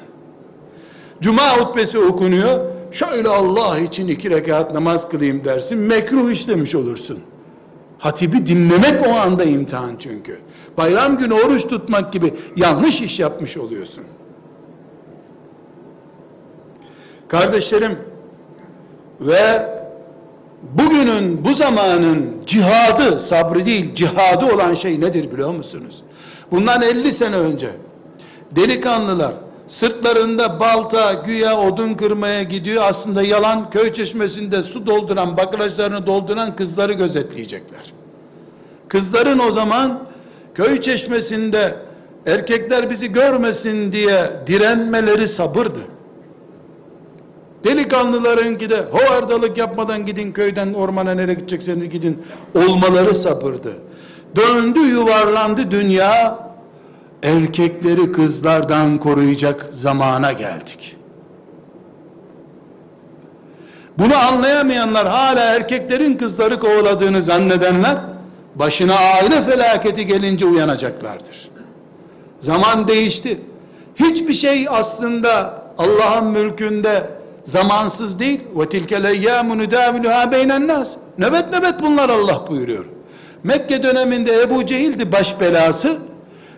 Cuma 1.20 1.56
hutbesi 1.56 1.98
okunuyor. 1.98 2.60
Şöyle 2.92 3.28
Allah 3.28 3.78
için 3.78 4.08
iki 4.08 4.30
rekat 4.30 4.74
namaz 4.74 5.08
kılayım 5.08 5.44
dersin. 5.44 5.78
Mekruh 5.78 6.30
işlemiş 6.30 6.74
olursun. 6.74 7.18
Hatibi 7.98 8.46
dinlemek 8.46 9.06
o 9.08 9.10
anda 9.12 9.44
imtihan 9.44 9.96
çünkü. 9.98 10.38
Bayram 10.76 11.18
günü 11.18 11.34
oruç 11.34 11.66
tutmak 11.66 12.12
gibi 12.12 12.34
yanlış 12.56 13.00
iş 13.00 13.18
yapmış 13.18 13.56
oluyorsun. 13.56 14.04
Kardeşlerim 17.28 17.98
ve 19.20 19.68
bugünün 20.62 21.44
bu 21.44 21.54
zamanın 21.54 22.26
cihadı 22.46 23.20
sabrı 23.20 23.66
değil 23.66 23.94
cihadı 23.94 24.54
olan 24.54 24.74
şey 24.74 25.00
nedir 25.00 25.32
biliyor 25.32 25.50
musunuz? 25.50 26.02
Bundan 26.50 26.82
50 26.82 27.12
sene 27.12 27.36
önce 27.36 27.70
delikanlılar 28.50 29.34
sırtlarında 29.68 30.60
balta 30.60 31.12
güya 31.12 31.60
odun 31.60 31.94
kırmaya 31.94 32.42
gidiyor 32.42 32.82
aslında 32.86 33.22
yalan 33.22 33.70
köy 33.70 33.92
çeşmesinde 33.92 34.62
su 34.62 34.86
dolduran 34.86 35.36
bakırajlarını 35.36 36.06
dolduran 36.06 36.56
kızları 36.56 36.92
gözetleyecekler. 36.92 37.92
Kızların 38.88 39.38
o 39.38 39.52
zaman 39.52 39.98
köy 40.54 40.80
çeşmesinde 40.80 41.74
erkekler 42.26 42.90
bizi 42.90 43.12
görmesin 43.12 43.92
diye 43.92 44.30
direnmeleri 44.46 45.28
sabırdı. 45.28 45.80
Delikanlılarınki 47.64 48.70
de 48.70 48.84
hovardalık 48.90 49.58
yapmadan 49.58 50.06
gidin 50.06 50.32
köyden 50.32 50.74
ormana 50.74 51.14
nereye 51.14 51.34
gidecekseniz 51.34 51.90
gidin 51.90 52.22
olmaları 52.54 53.14
sabırdı. 53.14 53.72
Döndü 54.36 54.80
yuvarlandı 54.80 55.70
dünya 55.70 56.38
erkekleri 57.22 58.12
kızlardan 58.12 58.98
koruyacak 58.98 59.68
zamana 59.72 60.32
geldik. 60.32 60.96
Bunu 63.98 64.16
anlayamayanlar 64.16 65.08
hala 65.08 65.40
erkeklerin 65.40 66.14
kızları 66.14 66.60
kovaladığını 66.60 67.22
zannedenler 67.22 67.98
başına 68.54 68.94
aile 68.94 69.42
felaketi 69.42 70.06
gelince 70.06 70.46
uyanacaklardır. 70.46 71.50
Zaman 72.40 72.88
değişti. 72.88 73.40
Hiçbir 73.96 74.34
şey 74.34 74.66
aslında 74.70 75.62
Allah'ın 75.78 76.26
mülkünde 76.26 77.06
zamansız 77.46 78.18
değil. 78.18 78.40
Ve 78.56 78.68
tilkel 78.68 79.04
eyyamu 79.04 79.58
nudaviluha 79.58 80.32
beynen 80.32 80.68
nas. 80.68 80.90
Nöbet 81.18 81.50
nöbet 81.50 81.74
bunlar 81.82 82.08
Allah 82.08 82.44
buyuruyor. 82.48 82.84
Mekke 83.44 83.82
döneminde 83.82 84.42
Ebu 84.42 84.66
Cehil'di 84.66 85.12
baş 85.12 85.40
belası. 85.40 85.98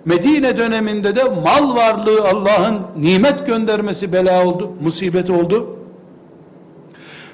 Medine 0.05 0.57
döneminde 0.57 1.17
de 1.17 1.25
mal 1.25 1.77
varlığı 1.77 2.29
Allah'ın 2.29 2.79
nimet 2.97 3.47
göndermesi 3.47 4.13
bela 4.13 4.47
oldu, 4.47 4.71
musibet 4.83 5.31
oldu. 5.31 5.79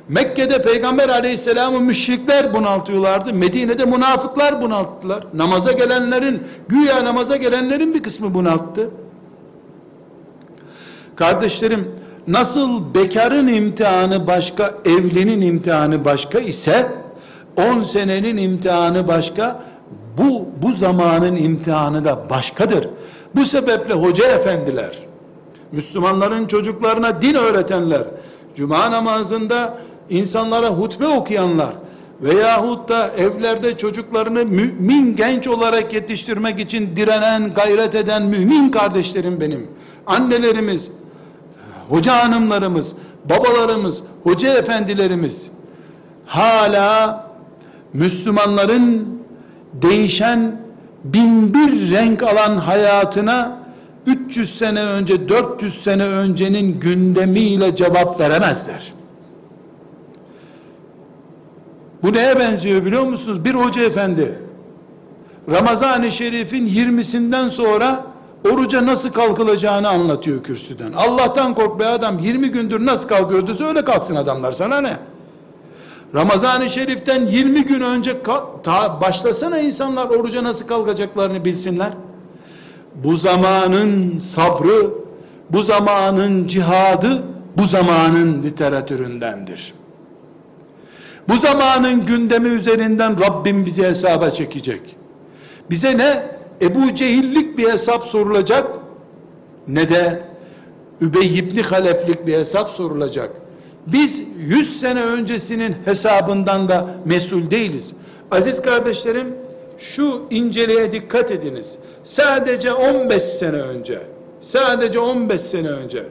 Mekke'de 0.09 0.63
Peygamber 0.63 1.09
aleyhisselamı 1.09 1.81
müşrikler 1.81 2.55
bunaltıyorlardı. 2.55 3.35
Medine'de 3.35 3.85
münafıklar 3.85 4.63
bunalttılar. 4.63 5.27
Namaza 5.35 5.73
gelenlerin, 5.73 6.43
güya 6.69 7.05
namaza 7.05 7.37
gelenlerin 7.37 7.95
bir 7.95 8.03
kısmı 8.03 8.35
bunalttı. 8.35 8.91
Kardeşlerim, 11.17 11.89
nasıl 12.29 12.95
bekarın 12.95 13.47
imtihanı 13.47 14.27
başka, 14.27 14.75
evlinin 14.85 15.41
imtihanı 15.41 16.05
başka 16.05 16.39
ise, 16.39 16.87
10 17.59 17.83
senenin 17.83 18.37
imtihanı 18.37 19.09
başka, 19.09 19.63
bu, 20.19 20.47
bu 20.63 20.77
zamanın 20.77 21.37
imtihanı 21.37 22.05
da 22.05 22.31
başkadır. 22.31 22.89
Bu 23.35 23.45
sebeple 23.45 23.95
hoca 23.95 24.27
efendiler, 24.27 24.99
Müslümanların 25.73 26.47
çocuklarına 26.47 27.23
din 27.23 27.35
öğretenler, 27.35 28.03
cuma 28.57 28.91
namazında 28.91 29.79
insanlara 30.11 30.69
hutbe 30.69 31.07
okuyanlar 31.07 31.73
veyahut 32.21 32.89
da 32.89 33.11
evlerde 33.19 33.77
çocuklarını 33.77 34.45
mümin 34.45 35.17
genç 35.17 35.49
olarak 35.49 35.93
yetiştirmek 35.93 36.61
için 36.61 36.97
direnen, 36.97 37.55
gayret 37.55 37.95
eden 37.95 38.23
mümin 38.23 38.71
kardeşlerim 38.71 39.41
benim. 39.41 39.67
Annelerimiz, 40.07 40.91
hoca 41.89 42.25
hanımlarımız, 42.25 42.93
babalarımız, 43.25 44.03
hoca 44.25 44.55
efendilerimiz 44.55 45.43
hala 46.27 47.28
Müslümanların 47.93 49.09
değişen 49.73 50.61
bin 51.05 51.55
bir 51.55 51.91
renk 51.91 52.23
alan 52.23 52.57
hayatına 52.57 53.59
300 54.07 54.59
sene 54.59 54.85
önce 54.85 55.29
400 55.29 55.83
sene 55.83 56.05
öncenin 56.05 56.81
gündemiyle 56.81 57.77
cevap 57.77 58.21
veremezler. 58.21 58.93
Bu 62.03 62.13
neye 62.13 62.39
benziyor 62.39 62.85
biliyor 62.85 63.03
musunuz? 63.03 63.45
Bir 63.45 63.55
hoca 63.55 63.83
efendi 63.83 64.39
Ramazan-ı 65.51 66.13
Şerif'in 66.13 66.67
20'sinden 66.67 67.49
sonra 67.49 68.05
oruca 68.53 68.87
nasıl 68.87 69.13
kalkılacağını 69.13 69.89
anlatıyor 69.89 70.43
kürsüden. 70.43 70.93
Allah'tan 70.93 71.55
kork 71.55 71.81
be 71.81 71.87
adam 71.87 72.19
20 72.19 72.49
gündür 72.49 72.87
nasıl 72.87 73.09
kalkıyordu 73.09 73.55
söyle 73.55 73.85
kalksın 73.85 74.15
adamlar 74.15 74.53
sana 74.53 74.81
ne? 74.81 74.97
Ramazan-ı 76.15 76.71
Şerif'ten 76.71 77.27
20 77.27 77.65
gün 77.65 77.81
önce 77.81 78.17
başlasana 79.01 79.59
insanlar 79.59 80.07
oruca 80.07 80.45
nasıl 80.45 80.67
kalkacaklarını 80.67 81.45
bilsinler. 81.45 81.91
Bu 82.95 83.17
zamanın 83.17 84.19
sabrı, 84.19 84.91
bu 85.51 85.63
zamanın 85.63 86.49
cihadı, 86.49 87.23
bu 87.57 87.67
zamanın 87.67 88.43
literatüründendir. 88.43 89.75
Bu 91.29 91.37
zamanın 91.37 92.07
gündemi 92.07 92.49
üzerinden 92.49 93.21
Rabbim 93.21 93.67
bizi 93.67 93.83
hesaba 93.83 94.31
çekecek. 94.31 94.81
Bize 95.71 95.99
ne 95.99 96.23
Ebu 96.63 96.95
Cehillik 96.95 97.59
bir 97.59 97.73
hesap 97.73 98.05
sorulacak 98.05 98.67
ne 99.69 99.89
de 99.89 100.23
Übey 101.01 101.39
ibn 101.39 101.59
Haleflik 101.59 102.27
bir 102.27 102.39
hesap 102.39 102.71
sorulacak. 102.71 103.31
Biz 103.87 104.23
100 104.39 104.81
sene 104.81 105.03
öncesinin 105.03 105.77
hesabından 105.85 106.69
da 106.69 106.87
mesul 107.05 107.51
değiliz. 107.51 107.93
Aziz 108.31 108.63
kardeşlerim 108.63 109.27
şu 109.79 110.23
inceliğe 110.31 110.93
dikkat 110.93 111.31
ediniz. 111.31 111.75
Sadece 112.05 112.73
15 112.73 113.23
sene 113.23 113.57
önce 113.57 114.01
sadece 114.43 114.99
15 114.99 115.41
sene 115.41 115.69
önce 115.69 116.05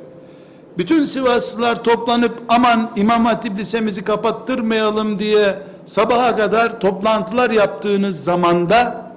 bütün 0.77 1.05
Sivaslılar 1.05 1.83
toplanıp 1.83 2.31
aman 2.49 2.91
İmam 2.95 3.25
Hatip 3.25 3.59
Lisemizi 3.59 4.03
kapattırmayalım 4.03 5.19
diye 5.19 5.55
sabaha 5.85 6.37
kadar 6.37 6.79
toplantılar 6.79 7.49
yaptığınız 7.49 8.23
zamanda 8.23 9.11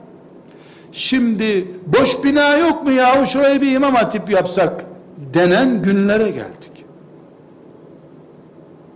şimdi 0.93 1.69
boş 1.87 2.25
bina 2.25 2.57
yok 2.57 2.85
mu 2.85 2.93
yahu 2.93 3.27
şuraya 3.27 3.61
bir 3.61 3.73
İmam 3.73 3.95
Hatip 3.95 4.31
yapsak 4.31 4.85
denen 5.35 5.83
günlere 5.83 6.31
geldik. 6.31 6.70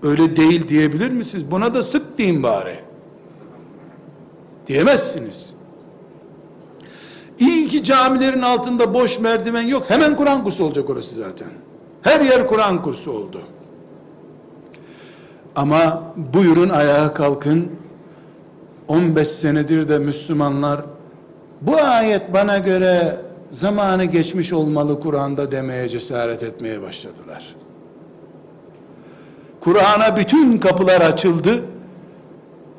Öyle 0.04 0.36
değil 0.36 0.68
diyebilir 0.68 1.10
misiniz? 1.10 1.44
Buna 1.50 1.74
da 1.74 1.82
sık 1.82 2.18
deyin 2.18 2.42
bari. 2.42 2.76
Diyemezsiniz. 4.66 5.50
İyi 7.38 7.68
ki 7.68 7.84
camilerin 7.84 8.42
altında 8.42 8.94
boş 8.94 9.18
merdiven 9.18 9.62
yok. 9.62 9.90
Hemen 9.90 10.16
Kur'an 10.16 10.44
kursu 10.44 10.64
olacak 10.64 10.90
orası 10.90 11.14
zaten. 11.14 11.48
Her 12.02 12.20
yer 12.20 12.46
Kur'an 12.46 12.82
kursu 12.82 13.12
oldu. 13.12 13.40
Ama 15.56 16.02
buyurun 16.16 16.68
ayağa 16.68 17.14
kalkın. 17.14 17.72
15 18.88 19.28
senedir 19.28 19.88
de 19.88 19.98
Müslümanlar 19.98 20.80
bu 21.60 21.76
ayet 21.76 22.32
bana 22.32 22.58
göre 22.58 23.16
zamanı 23.52 24.04
geçmiş 24.04 24.52
olmalı 24.52 25.00
Kur'an'da 25.00 25.50
demeye 25.50 25.88
cesaret 25.88 26.42
etmeye 26.42 26.82
başladılar. 26.82 27.54
Kur'an'a 29.64 30.16
bütün 30.16 30.58
kapılar 30.58 31.00
açıldı. 31.00 31.64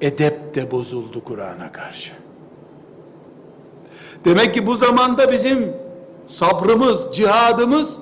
Edep 0.01 0.55
de 0.55 0.71
bozuldu 0.71 1.23
Kur'an'a 1.23 1.71
karşı. 1.71 2.11
Demek 4.25 4.53
ki 4.53 4.67
bu 4.67 4.77
zamanda 4.77 5.31
bizim 5.31 5.73
sabrımız, 6.27 7.15
cihadımız 7.15 7.95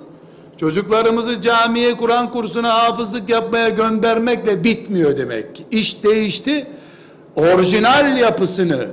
çocuklarımızı 0.57 1.41
camiye, 1.41 1.97
Kur'an 1.97 2.31
kursuna 2.31 2.73
hafızlık 2.73 3.29
yapmaya 3.29 3.69
göndermekle 3.69 4.63
bitmiyor 4.63 5.17
demek 5.17 5.55
ki. 5.55 5.65
İş 5.71 6.03
değişti. 6.03 6.67
Orijinal 7.35 8.17
yapısını 8.17 8.87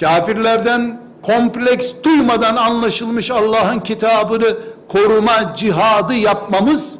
kafirlerden 0.00 1.00
kompleks 1.22 1.92
duymadan 2.02 2.56
anlaşılmış 2.56 3.30
Allah'ın 3.30 3.80
kitabını 3.80 4.56
koruma 4.88 5.54
cihadı 5.56 6.14
yapmamız 6.14 6.94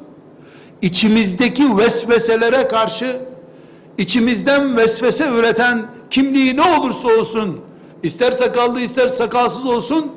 içimizdeki 0.82 1.76
vesveselere 1.76 2.68
karşı 2.68 3.16
içimizden 3.98 4.76
vesvese 4.76 5.28
üreten 5.28 5.86
kimliği 6.10 6.56
ne 6.56 6.62
olursa 6.62 7.08
olsun 7.08 7.60
ister 8.02 8.32
sakallı 8.32 8.80
ister 8.80 9.08
sakalsız 9.08 9.66
olsun 9.66 10.12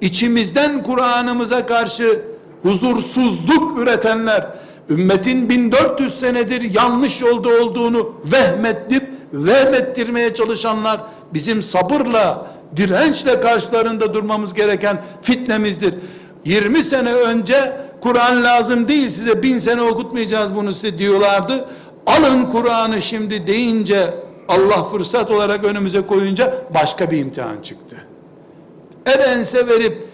içimizden 0.00 0.82
Kur'an'ımıza 0.82 1.66
karşı 1.66 2.20
huzursuzluk 2.62 3.78
üretenler 3.78 4.46
ümmetin 4.90 5.48
1400 5.48 6.20
senedir 6.20 6.74
yanlış 6.74 7.20
yolda 7.20 7.48
olduğunu 7.48 8.12
vehmettip 8.24 9.08
vehmettirmeye 9.32 10.34
çalışanlar 10.34 11.00
bizim 11.34 11.62
sabırla 11.62 12.46
dirençle 12.76 13.40
karşılarında 13.40 14.14
durmamız 14.14 14.54
gereken 14.54 15.02
fitnemizdir. 15.22 15.94
20 16.44 16.84
sene 16.84 17.12
önce 17.12 17.85
Kur'an 18.06 18.44
lazım 18.44 18.88
değil 18.88 19.08
size 19.08 19.42
bin 19.42 19.58
sene 19.58 19.82
okutmayacağız 19.82 20.54
bunu 20.54 20.72
size 20.72 20.98
diyorlardı 20.98 21.64
alın 22.06 22.44
Kur'an'ı 22.44 23.02
şimdi 23.02 23.46
deyince 23.46 24.14
Allah 24.48 24.84
fırsat 24.84 25.30
olarak 25.30 25.64
önümüze 25.64 26.06
koyunca 26.06 26.54
başka 26.74 27.10
bir 27.10 27.18
imtihan 27.18 27.62
çıktı. 27.62 27.96
Erense 29.06 29.66
verip 29.66 30.08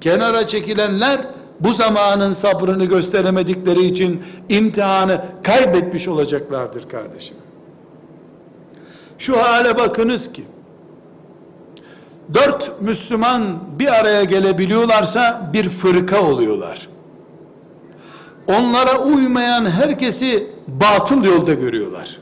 kenara 0.00 0.48
çekilenler 0.48 1.20
bu 1.60 1.72
zamanın 1.72 2.32
sabrını 2.32 2.84
gösteremedikleri 2.84 3.84
için 3.84 4.22
imtihanı 4.48 5.24
kaybetmiş 5.42 6.08
olacaklardır 6.08 6.88
kardeşim. 6.88 7.36
Şu 9.18 9.36
hale 9.42 9.78
bakınız 9.78 10.32
ki 10.32 10.44
dört 12.34 12.82
Müslüman 12.82 13.58
bir 13.78 14.00
araya 14.00 14.24
gelebiliyorlarsa 14.24 15.50
bir 15.52 15.68
fırka 15.68 16.22
oluyorlar. 16.22 16.88
Onlara 18.48 18.98
uymayan 18.98 19.70
herkesi 19.70 20.46
batıl 20.68 21.24
yolda 21.24 21.54
görüyorlar. 21.54 22.18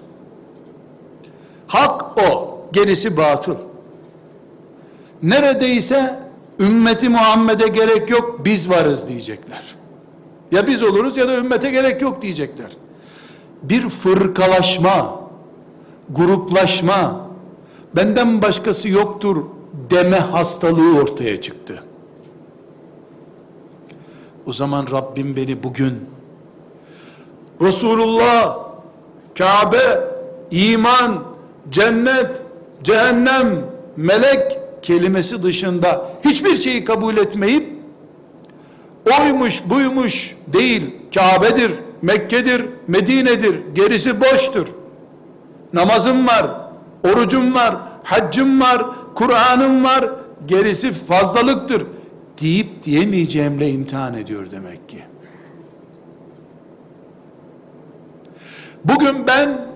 Hak 1.66 2.18
o, 2.18 2.60
gerisi 2.72 3.16
batıl. 3.16 3.54
Neredeyse 5.22 6.18
ümmeti 6.60 7.08
Muhammed'e 7.08 7.68
gerek 7.68 8.10
yok, 8.10 8.40
biz 8.44 8.68
varız 8.68 9.08
diyecekler. 9.08 9.62
Ya 10.52 10.66
biz 10.66 10.82
oluruz 10.82 11.16
ya 11.16 11.28
da 11.28 11.36
ümmete 11.36 11.70
gerek 11.70 12.02
yok 12.02 12.22
diyecekler. 12.22 12.76
Bir 13.62 13.88
fırkalaşma, 13.88 15.20
gruplaşma, 16.10 17.20
benden 17.96 18.42
başkası 18.42 18.88
yoktur 18.88 19.36
deme 19.90 20.18
hastalığı 20.18 20.98
ortaya 21.00 21.42
çıktı. 21.42 21.82
O 24.46 24.52
zaman 24.52 24.86
Rabbim 24.90 25.36
beni 25.36 25.62
bugün 25.62 25.94
Resulullah, 27.60 28.58
Kabe, 29.38 30.00
iman, 30.50 31.24
cennet, 31.70 32.30
cehennem, 32.84 33.64
melek 33.96 34.58
kelimesi 34.82 35.42
dışında 35.42 36.10
hiçbir 36.24 36.56
şeyi 36.56 36.84
kabul 36.84 37.16
etmeyip 37.16 37.76
oymuş 39.20 39.62
buymuş 39.66 40.34
değil 40.46 40.90
Kabe'dir, 41.14 41.72
Mekke'dir, 42.02 42.64
Medine'dir 42.88 43.60
gerisi 43.74 44.20
boştur. 44.20 44.66
Namazım 45.72 46.26
var, 46.26 46.46
orucum 47.04 47.54
var, 47.54 47.76
haccım 48.02 48.60
var, 48.60 48.84
Kur'an'ım 49.14 49.84
var 49.84 50.10
gerisi 50.46 50.92
fazlalıktır 50.92 51.82
deyip 52.40 52.84
diyemeyeceğimle 52.84 53.70
imtihan 53.70 54.14
ediyor 54.14 54.50
demek 54.50 54.88
ki. 54.88 54.98
Bugün 58.88 59.26
ben 59.26 59.66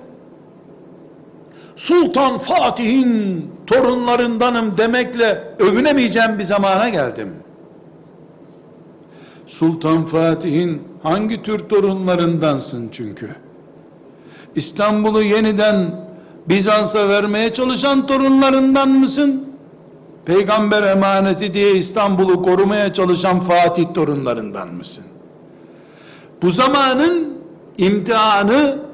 Sultan 1.77 2.39
Fatih'in 2.39 3.47
torunlarındanım 3.67 4.79
demekle 4.79 5.45
övünemeyeceğim 5.59 6.39
bir 6.39 6.45
zamana 6.45 6.89
geldim. 6.89 7.29
Sultan 9.47 10.07
Fatih'in 10.07 10.83
hangi 11.03 11.43
tür 11.43 11.59
torunlarındansın 11.59 12.89
çünkü? 12.93 13.31
İstanbul'u 14.55 15.23
yeniden 15.23 16.07
Bizans'a 16.49 17.09
vermeye 17.09 17.53
çalışan 17.55 18.07
torunlarından 18.07 18.89
mısın? 18.89 19.45
Peygamber 20.25 20.83
emaneti 20.83 21.55
diye 21.55 21.75
İstanbul'u 21.75 22.43
korumaya 22.43 22.95
çalışan 22.95 23.41
Fatih 23.41 23.95
torunlarından 23.95 24.69
mısın? 24.69 25.05
Bu 26.43 26.51
zamanın 26.51 27.29
imtihanı 27.79 28.90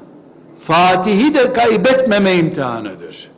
Fatih'i 0.67 1.35
de 1.35 1.53
kaybetmeme 1.53 2.35
imtihanıdır. 2.35 3.29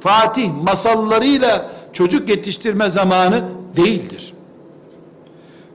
Fatih 0.00 0.50
masallarıyla 0.62 1.70
çocuk 1.92 2.28
yetiştirme 2.28 2.90
zamanı 2.90 3.42
değildir. 3.76 4.34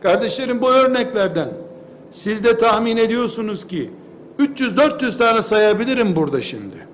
Kardeşlerim 0.03 0.61
bu 0.61 0.71
örneklerden 0.71 1.49
siz 2.13 2.43
de 2.43 2.57
tahmin 2.57 2.97
ediyorsunuz 2.97 3.67
ki 3.67 3.89
300-400 4.39 5.17
tane 5.17 5.43
sayabilirim 5.43 6.15
burada 6.15 6.41
şimdi. 6.41 6.87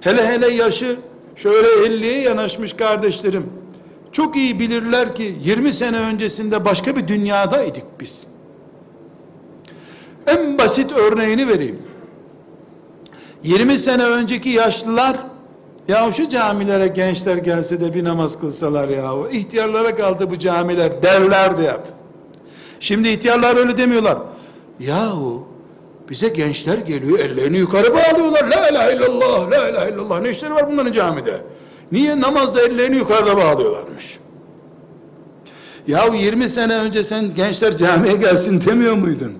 Hele 0.00 0.26
hele 0.26 0.48
yaşı 0.48 0.96
şöyle 1.36 1.68
50'ye 1.68 2.20
yanaşmış 2.20 2.72
kardeşlerim 2.72 3.46
çok 4.12 4.36
iyi 4.36 4.60
bilirler 4.60 5.14
ki 5.14 5.38
20 5.42 5.72
sene 5.72 6.00
öncesinde 6.00 6.64
başka 6.64 6.96
bir 6.96 7.08
dünyadaydık 7.08 7.84
biz. 8.00 8.26
En 10.26 10.58
basit 10.58 10.92
örneğini 10.92 11.48
vereyim. 11.48 11.78
20 13.44 13.78
sene 13.78 14.04
önceki 14.04 14.48
yaşlılar 14.48 15.16
ya 15.88 16.12
şu 16.12 16.28
camilere 16.28 16.86
gençler 16.88 17.36
gelse 17.36 17.80
de 17.80 17.94
bir 17.94 18.04
namaz 18.04 18.40
kılsalar 18.40 18.88
ya 18.88 19.12
ihtiyarlara 19.32 19.96
kaldı 19.96 20.30
bu 20.30 20.38
camiler 20.38 21.02
derlerdi 21.02 21.62
hep. 21.62 21.80
Şimdi 22.80 23.08
ihtiyarlar 23.08 23.56
öyle 23.56 23.78
demiyorlar. 23.78 24.18
Yahu 24.80 25.46
bize 26.10 26.28
gençler 26.28 26.78
geliyor 26.78 27.18
ellerini 27.18 27.58
yukarı 27.58 27.94
bağlıyorlar. 27.94 28.44
La 28.44 28.68
ilahe 28.68 28.96
illallah, 28.96 29.50
la 29.50 29.68
ilahe 29.68 29.90
illallah. 29.90 30.20
Ne 30.20 30.30
işleri 30.30 30.54
var 30.54 30.70
bunların 30.72 30.92
camide? 30.92 31.40
Niye 31.92 32.20
namazda 32.20 32.60
ellerini 32.62 32.96
yukarıda 32.96 33.36
bağlıyorlarmış? 33.36 34.18
Yahu 35.86 36.14
20 36.14 36.48
sene 36.48 36.76
önce 36.76 37.04
sen 37.04 37.34
gençler 37.34 37.76
camiye 37.76 38.16
gelsin 38.16 38.62
demiyor 38.66 38.94
muydun? 38.94 39.32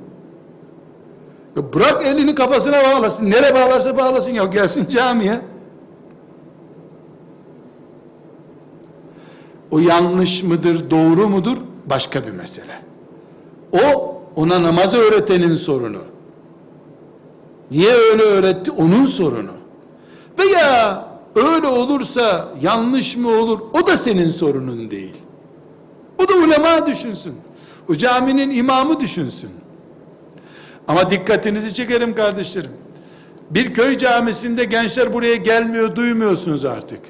Ya 1.57 1.73
bırak 1.75 2.07
elini 2.07 2.35
kafasına 2.35 2.83
bağlasın. 2.85 3.31
Nereye 3.31 3.55
bağlarsa 3.55 3.99
bağlasın 3.99 4.31
ya 4.31 4.45
gelsin 4.45 4.89
camiye. 4.89 5.41
O 9.71 9.79
yanlış 9.79 10.43
mıdır, 10.43 10.91
doğru 10.91 11.29
mudur? 11.29 11.57
başka 11.87 12.27
bir 12.27 12.31
mesele. 12.31 12.83
O 13.73 14.15
ona 14.37 14.63
namazı 14.63 14.97
öğretenin 14.97 15.57
sorunu. 15.57 15.99
Niye 17.71 17.93
öyle 17.93 18.23
öğretti? 18.23 18.71
Onun 18.71 19.07
sorunu. 19.07 19.51
Veya 20.39 21.05
öyle 21.35 21.67
olursa 21.67 22.49
yanlış 22.63 23.17
mı 23.17 23.29
olur? 23.29 23.61
O 23.73 23.87
da 23.87 23.97
senin 23.97 24.31
sorunun 24.31 24.91
değil. 24.91 25.17
O 26.19 26.29
da 26.29 26.35
ulema 26.35 26.87
düşünsün. 26.87 27.35
O 27.91 27.95
caminin 27.97 28.51
imamı 28.51 29.01
düşünsün. 29.01 29.51
Ama 30.89 31.11
dikkatinizi 31.11 31.75
çekerim 31.75 32.15
kardeşlerim. 32.15 32.71
Bir 33.51 33.75
köy 33.75 33.99
camisinde 33.99 34.65
gençler 34.65 35.15
buraya 35.15 35.37
gelmiyor, 35.37 35.97
duymuyorsunuz 35.97 36.65
artık. 36.65 37.01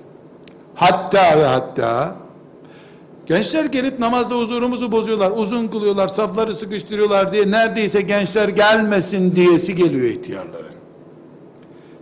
Hatta 0.75 1.39
ve 1.39 1.45
hatta 1.45 2.17
gençler 3.27 3.65
gelip 3.65 3.99
namazda 3.99 4.35
huzurumuzu 4.35 4.93
bozuyorlar, 4.93 5.33
uzun 5.37 5.69
kılıyorlar, 5.69 6.09
safları 6.09 6.55
sıkıştırıyorlar 6.55 7.33
diye 7.33 7.51
neredeyse 7.51 8.01
gençler 8.01 8.49
gelmesin 8.49 9.37
diyesi 9.37 9.75
geliyor 9.75 10.05
ihtiyarların. 10.05 10.67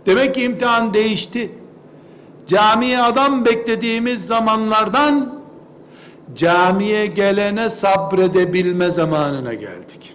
Demek 0.05 0.35
ki 0.35 0.43
imtihan 0.43 0.93
değişti. 0.93 1.51
Camiye 2.47 3.01
adam 3.01 3.45
beklediğimiz 3.45 4.25
zamanlardan 4.25 5.41
camiye 6.35 7.05
gelene 7.05 7.69
sabredebilme 7.69 8.91
zamanına 8.91 9.53
geldik. 9.53 10.14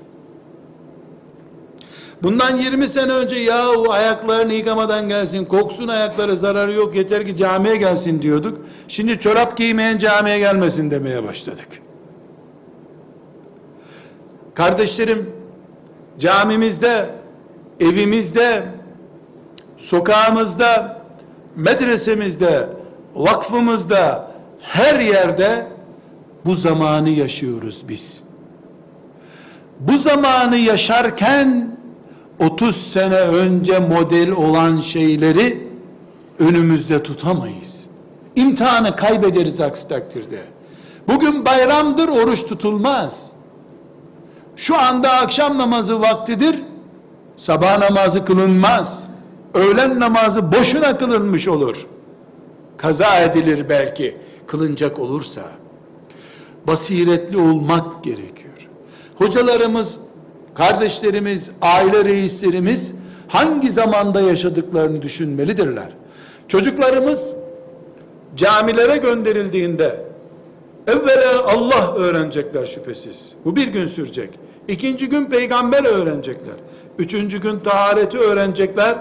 Bundan 2.22 2.56
20 2.56 2.88
sene 2.88 3.12
önce 3.12 3.36
yahu 3.36 3.92
ayaklarını 3.92 4.52
yıkamadan 4.52 5.08
gelsin, 5.08 5.44
koksun 5.44 5.88
ayakları 5.88 6.36
zararı 6.36 6.72
yok 6.72 6.96
yeter 6.96 7.26
ki 7.26 7.36
camiye 7.36 7.76
gelsin 7.76 8.22
diyorduk. 8.22 8.60
Şimdi 8.88 9.20
çorap 9.20 9.56
giymeyen 9.56 9.98
camiye 9.98 10.38
gelmesin 10.38 10.90
demeye 10.90 11.24
başladık. 11.24 11.68
Kardeşlerim, 14.54 15.30
camimizde, 16.18 17.10
evimizde, 17.80 18.62
sokağımızda, 19.78 21.00
medresemizde, 21.56 22.68
vakfımızda, 23.14 24.30
her 24.60 25.00
yerde 25.00 25.66
bu 26.44 26.54
zamanı 26.54 27.08
yaşıyoruz 27.08 27.82
biz. 27.88 28.20
Bu 29.80 29.98
zamanı 29.98 30.56
yaşarken 30.56 31.76
30 32.40 32.92
sene 32.92 33.16
önce 33.16 33.78
model 33.80 34.30
olan 34.30 34.80
şeyleri 34.80 35.68
önümüzde 36.38 37.02
tutamayız. 37.02 37.80
İmtihanı 38.36 38.96
kaybederiz 38.96 39.60
aksi 39.60 39.88
takdirde. 39.88 40.42
Bugün 41.08 41.44
bayramdır 41.44 42.08
oruç 42.08 42.46
tutulmaz. 42.46 43.26
Şu 44.56 44.78
anda 44.78 45.10
akşam 45.10 45.58
namazı 45.58 46.00
vaktidir. 46.00 46.62
Sabah 47.36 47.78
namazı 47.78 48.24
kılınmaz. 48.24 49.04
Öğlen 49.54 50.00
namazı 50.00 50.52
boşuna 50.52 50.98
kılınmış 50.98 51.48
olur. 51.48 51.86
Kaza 52.76 53.18
edilir 53.18 53.68
belki 53.68 54.16
kılınacak 54.46 54.98
olursa. 54.98 55.42
Basiretli 56.66 57.38
olmak 57.38 58.04
gerekiyor. 58.04 58.68
Hocalarımız 59.18 59.96
kardeşlerimiz, 60.54 61.50
aile 61.62 62.04
reislerimiz 62.04 62.92
hangi 63.28 63.70
zamanda 63.70 64.20
yaşadıklarını 64.20 65.02
düşünmelidirler. 65.02 65.88
Çocuklarımız 66.48 67.28
camilere 68.36 68.96
gönderildiğinde 68.96 69.96
evvela 70.86 71.46
Allah 71.46 71.94
öğrenecekler 71.94 72.64
şüphesiz. 72.64 73.28
Bu 73.44 73.56
bir 73.56 73.68
gün 73.68 73.86
sürecek. 73.86 74.30
İkinci 74.68 75.08
gün 75.08 75.24
peygamber 75.24 75.84
öğrenecekler. 75.84 76.54
Üçüncü 76.98 77.40
gün 77.40 77.58
tahareti 77.58 78.18
öğrenecekler. 78.18 78.96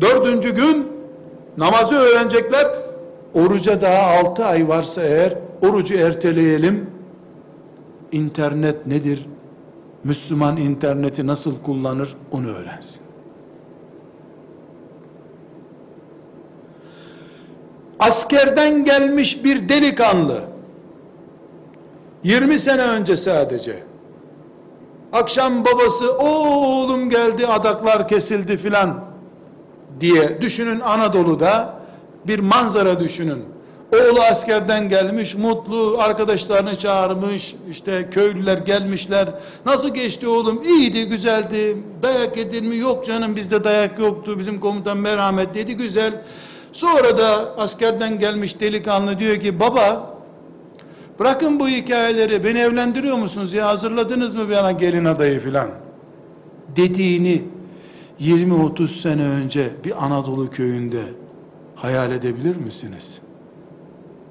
Dördüncü 0.00 0.54
gün 0.54 0.86
namazı 1.56 1.94
öğrenecekler. 1.94 2.66
Oruca 3.34 3.82
daha 3.82 4.18
altı 4.18 4.44
ay 4.44 4.68
varsa 4.68 5.02
eğer 5.02 5.34
orucu 5.62 5.94
erteleyelim. 5.94 6.86
İnternet 8.12 8.86
nedir? 8.86 9.26
Müslüman 10.04 10.56
interneti 10.56 11.26
nasıl 11.26 11.62
kullanır 11.62 12.16
onu 12.32 12.48
öğrensin. 12.48 13.00
Askerden 17.98 18.84
gelmiş 18.84 19.44
bir 19.44 19.68
delikanlı 19.68 20.40
20 22.24 22.58
sene 22.58 22.82
önce 22.82 23.16
sadece 23.16 23.82
akşam 25.12 25.64
babası 25.64 26.12
o 26.12 26.28
oğlum 26.28 27.10
geldi 27.10 27.46
adaklar 27.46 28.08
kesildi 28.08 28.56
filan 28.56 29.04
diye 30.00 30.40
düşünün 30.40 30.80
Anadolu'da 30.80 31.74
bir 32.26 32.38
manzara 32.38 33.00
düşünün 33.00 33.53
Oğlu 33.94 34.20
askerden 34.20 34.88
gelmiş, 34.88 35.34
mutlu, 35.34 35.96
arkadaşlarını 35.98 36.78
çağırmış, 36.78 37.54
işte 37.70 38.08
köylüler 38.10 38.58
gelmişler. 38.58 39.28
Nasıl 39.66 39.88
geçti 39.94 40.28
oğlum? 40.28 40.64
İyiydi, 40.64 41.04
güzeldi. 41.04 41.76
Dayak 42.02 42.36
yedin 42.36 42.66
mi? 42.66 42.76
Yok 42.76 43.06
canım 43.06 43.36
bizde 43.36 43.64
dayak 43.64 43.98
yoktu. 43.98 44.38
Bizim 44.38 44.60
komutan 44.60 44.96
merhamet 44.96 45.54
dedi, 45.54 45.74
güzel. 45.74 46.22
Sonra 46.72 47.18
da 47.18 47.54
askerden 47.56 48.18
gelmiş 48.18 48.60
delikanlı 48.60 49.18
diyor 49.18 49.40
ki, 49.40 49.60
baba, 49.60 50.14
bırakın 51.18 51.60
bu 51.60 51.68
hikayeleri, 51.68 52.44
beni 52.44 52.58
evlendiriyor 52.58 53.16
musunuz 53.16 53.52
ya? 53.52 53.66
Hazırladınız 53.66 54.34
mı 54.34 54.50
bana 54.50 54.72
gelin 54.72 55.04
adayı 55.04 55.40
filan? 55.40 55.68
Dediğini 56.76 57.42
20-30 58.20 59.00
sene 59.00 59.22
önce 59.22 59.70
bir 59.84 60.04
Anadolu 60.04 60.50
köyünde 60.50 61.02
hayal 61.74 62.12
edebilir 62.12 62.56
misiniz? 62.56 63.23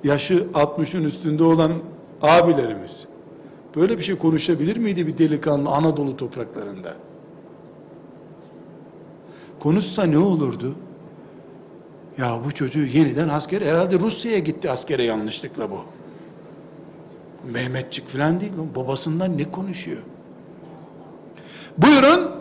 Yaşı 0.03 0.47
60'ın 0.53 1.03
üstünde 1.03 1.43
olan 1.43 1.71
abilerimiz 2.21 3.05
böyle 3.75 3.97
bir 3.97 4.03
şey 4.03 4.17
konuşabilir 4.17 4.77
miydi 4.77 5.07
bir 5.07 5.17
delikanlı 5.17 5.69
Anadolu 5.69 6.17
topraklarında? 6.17 6.93
Konuşsa 9.59 10.03
ne 10.03 10.17
olurdu? 10.17 10.75
Ya 12.17 12.39
bu 12.45 12.51
çocuğu 12.51 12.85
yeniden 12.85 13.29
asker 13.29 13.61
herhalde 13.61 13.99
Rusya'ya 13.99 14.39
gitti 14.39 14.71
askere 14.71 15.03
yanlışlıkla 15.03 15.71
bu. 15.71 15.79
Mehmetçik 17.53 18.09
falan 18.09 18.39
değil 18.39 18.51
babasından 18.75 19.37
ne 19.37 19.51
konuşuyor? 19.51 20.01
Buyurun 21.77 22.31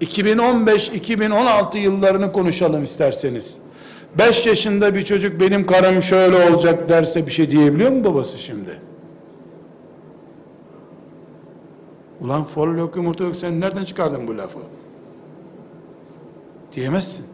2015-2016 0.00 1.78
yıllarını 1.78 2.32
konuşalım 2.32 2.84
isterseniz. 2.84 3.56
5 4.18 4.46
yaşında 4.46 4.94
bir 4.94 5.04
çocuk 5.04 5.40
benim 5.40 5.66
karım 5.66 6.02
şöyle 6.02 6.50
olacak 6.50 6.88
derse 6.88 7.26
bir 7.26 7.32
şey 7.32 7.50
diyebiliyor 7.50 7.90
mu 7.90 8.04
babası 8.04 8.38
şimdi? 8.38 8.80
Ulan 12.20 12.44
fol 12.44 12.76
yok 12.76 12.96
yumurta 12.96 13.24
yok 13.24 13.36
sen 13.36 13.60
nereden 13.60 13.84
çıkardın 13.84 14.26
bu 14.26 14.38
lafı? 14.38 14.58
Diyemezsin. 16.74 17.24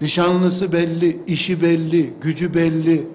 Nişanlısı 0.00 0.72
belli, 0.72 1.20
işi 1.26 1.62
belli, 1.62 2.12
gücü 2.20 2.54
belli. 2.54 3.06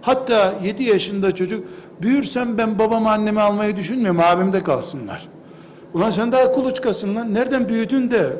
Hatta 0.00 0.54
7 0.64 0.82
yaşında 0.82 1.34
çocuk 1.34 1.64
büyürsem 2.02 2.58
ben 2.58 2.78
babamı 2.78 3.10
annemi 3.10 3.40
almayı 3.40 3.76
düşünmüyorum 3.76 4.20
abimde 4.20 4.62
kalsınlar. 4.62 5.28
Ulan 5.94 6.10
sen 6.10 6.32
daha 6.32 6.52
kuluçkasın 6.52 7.14
lan. 7.14 7.34
Nereden 7.34 7.68
büyüdün 7.68 8.10
de 8.10 8.36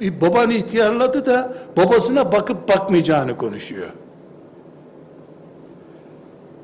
bir 0.00 0.20
babanı 0.20 0.52
ihtiyarladı 0.52 1.26
da 1.26 1.52
babasına 1.76 2.32
bakıp 2.32 2.68
bakmayacağını 2.68 3.36
konuşuyor. 3.36 3.88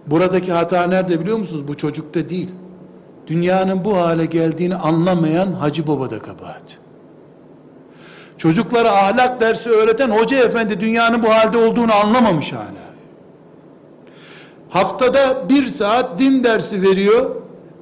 Buradaki 0.06 0.52
hata 0.52 0.86
nerede 0.86 1.20
biliyor 1.20 1.38
musunuz? 1.38 1.68
Bu 1.68 1.76
çocukta 1.76 2.28
değil. 2.28 2.48
Dünyanın 3.26 3.84
bu 3.84 3.98
hale 3.98 4.26
geldiğini 4.26 4.74
anlamayan 4.76 5.52
Hacı 5.52 5.86
Baba'da 5.86 6.18
kabahat. 6.18 6.62
Çocuklara 8.38 8.90
ahlak 8.90 9.40
dersi 9.40 9.70
öğreten 9.70 10.10
hoca 10.10 10.38
efendi 10.38 10.80
dünyanın 10.80 11.22
bu 11.22 11.28
halde 11.28 11.58
olduğunu 11.58 11.94
anlamamış 11.94 12.52
hala. 12.52 12.82
Haftada 14.70 15.48
bir 15.48 15.68
saat 15.68 16.18
din 16.18 16.44
dersi 16.44 16.82
veriyor. 16.82 17.30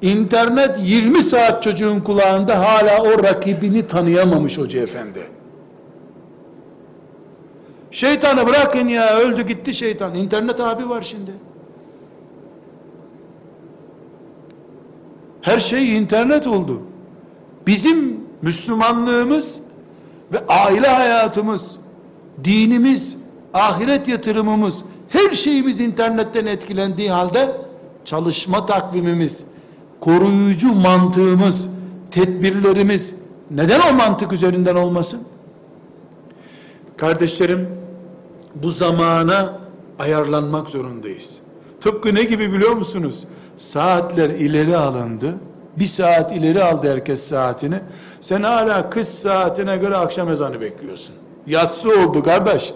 İnternet 0.01 0.71
20 0.79 1.23
saat 1.23 1.63
çocuğun 1.63 1.99
kulağında 1.99 2.59
hala 2.59 3.03
o 3.03 3.23
rakibini 3.23 3.87
tanıyamamış 3.87 4.57
hoca 4.57 4.81
efendi. 4.81 5.19
Şeytanı 7.91 8.47
bırakın 8.47 8.87
ya 8.87 9.17
öldü 9.17 9.47
gitti 9.47 9.75
şeytan. 9.75 10.15
İnternet 10.15 10.59
abi 10.59 10.89
var 10.89 11.01
şimdi. 11.01 11.31
Her 15.41 15.59
şey 15.59 15.97
internet 15.97 16.47
oldu. 16.47 16.81
Bizim 17.67 18.19
Müslümanlığımız 18.41 19.59
ve 20.31 20.45
aile 20.47 20.87
hayatımız, 20.87 21.75
dinimiz, 22.43 23.15
ahiret 23.53 24.07
yatırımımız, 24.07 24.77
her 25.09 25.31
şeyimiz 25.31 25.79
internetten 25.79 26.45
etkilendiği 26.45 27.11
halde 27.11 27.57
çalışma 28.05 28.65
takvimimiz, 28.65 29.43
koruyucu 29.99 30.73
mantığımız, 30.73 31.67
tedbirlerimiz 32.11 33.13
neden 33.51 33.79
o 33.91 33.93
mantık 33.93 34.31
üzerinden 34.31 34.75
olmasın? 34.75 35.21
Kardeşlerim, 36.97 37.80
bu 38.55 38.71
zamana 38.71 39.59
ayarlanmak 39.99 40.69
zorundayız. 40.69 41.33
Tıpkı 41.81 42.15
ne 42.15 42.23
gibi 42.23 42.53
biliyor 42.53 42.71
musunuz? 42.71 43.23
Saatler 43.57 44.29
ileri 44.29 44.77
alındı. 44.77 45.33
Bir 45.77 45.87
saat 45.87 46.31
ileri 46.31 46.63
aldı 46.63 46.91
herkes 46.91 47.27
saatini. 47.27 47.79
Sen 48.21 48.43
hala 48.43 48.89
kış 48.89 49.07
saatine 49.07 49.77
göre 49.77 49.97
akşam 49.97 50.29
ezanı 50.29 50.61
bekliyorsun. 50.61 51.15
Yatsı 51.47 51.89
oldu 51.89 52.23
kardeş. 52.23 52.73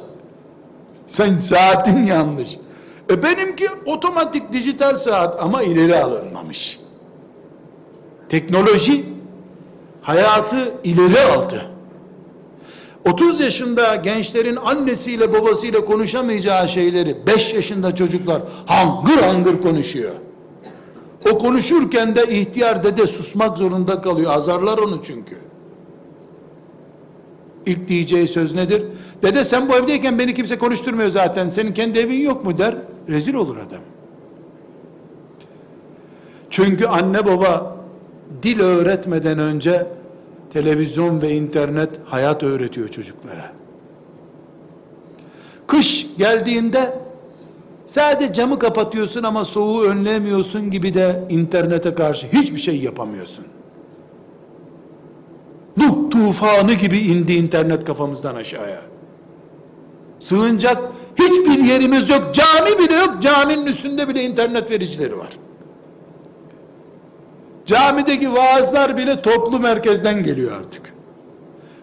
Sen 1.07 1.39
saatin 1.39 2.05
yanlış. 2.05 2.57
E 3.11 3.23
benimki 3.23 3.67
otomatik 3.85 4.53
dijital 4.53 4.97
saat 4.97 5.43
ama 5.43 5.63
ileri 5.63 5.95
alınmamış. 5.95 6.79
Teknoloji 8.29 9.05
hayatı 10.01 10.73
ileri 10.83 11.19
aldı. 11.19 11.65
30 13.05 13.39
yaşında 13.39 13.95
gençlerin 13.95 14.55
annesiyle 14.55 15.33
babasıyla 15.33 15.85
konuşamayacağı 15.85 16.69
şeyleri 16.69 17.17
5 17.27 17.53
yaşında 17.53 17.95
çocuklar 17.95 18.41
hangır 18.65 19.17
hangır 19.17 19.61
konuşuyor. 19.61 20.11
O 21.31 21.37
konuşurken 21.37 22.15
de 22.15 22.23
ihtiyar 22.23 22.83
dede 22.83 23.07
susmak 23.07 23.57
zorunda 23.57 24.01
kalıyor. 24.01 24.31
Azarlar 24.31 24.77
onu 24.77 25.01
çünkü. 25.05 25.37
İlk 27.65 27.89
diyeceği 27.89 28.27
söz 28.27 28.55
nedir? 28.55 28.83
Dede 29.23 29.43
sen 29.43 29.69
bu 29.69 29.75
evdeyken 29.75 30.19
beni 30.19 30.33
kimse 30.33 30.57
konuşturmuyor 30.57 31.09
zaten. 31.09 31.49
Senin 31.49 31.73
kendi 31.73 31.99
evin 31.99 32.19
yok 32.19 32.45
mu 32.45 32.57
der. 32.57 32.75
Rezil 33.09 33.33
olur 33.33 33.57
adam. 33.57 33.81
Çünkü 36.49 36.85
anne 36.85 37.25
baba 37.25 37.77
dil 38.43 38.59
öğretmeden 38.59 39.39
önce 39.39 39.87
televizyon 40.55 41.21
ve 41.21 41.35
internet 41.35 41.89
hayat 42.05 42.43
öğretiyor 42.43 42.89
çocuklara. 42.89 43.51
Kış 45.67 46.07
geldiğinde 46.17 46.99
sadece 47.87 48.33
camı 48.33 48.59
kapatıyorsun 48.59 49.23
ama 49.23 49.45
soğuğu 49.45 49.83
önlemiyorsun 49.83 50.71
gibi 50.71 50.93
de 50.93 51.23
internete 51.29 51.93
karşı 51.95 52.27
hiçbir 52.27 52.57
şey 52.57 52.79
yapamıyorsun. 52.79 53.45
Nuh 55.77 56.09
tufanı 56.11 56.73
gibi 56.73 56.97
indi 56.97 57.33
internet 57.33 57.85
kafamızdan 57.85 58.35
aşağıya. 58.35 58.81
Sığınacak 60.19 60.77
hiçbir 61.15 61.63
yerimiz 61.63 62.09
yok. 62.09 62.35
Cami 62.35 62.79
bile 62.79 62.95
yok. 62.95 63.17
Caminin 63.21 63.65
üstünde 63.65 64.07
bile 64.07 64.23
internet 64.23 64.71
vericileri 64.71 65.17
var. 65.17 65.29
Camideki 67.65 68.33
vaazlar 68.33 68.97
bile 68.97 69.21
toplu 69.21 69.59
merkezden 69.59 70.23
geliyor 70.23 70.51
artık. 70.51 70.93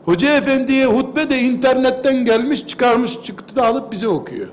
Hoca 0.04 0.36
efendiye 0.36 0.86
hutbe 0.86 1.30
de 1.30 1.40
internetten 1.40 2.24
gelmiş, 2.24 2.66
çıkarmış, 2.66 3.22
çıktı 3.24 3.56
da 3.56 3.66
alıp 3.66 3.92
bize 3.92 4.08
okuyor. 4.08 4.48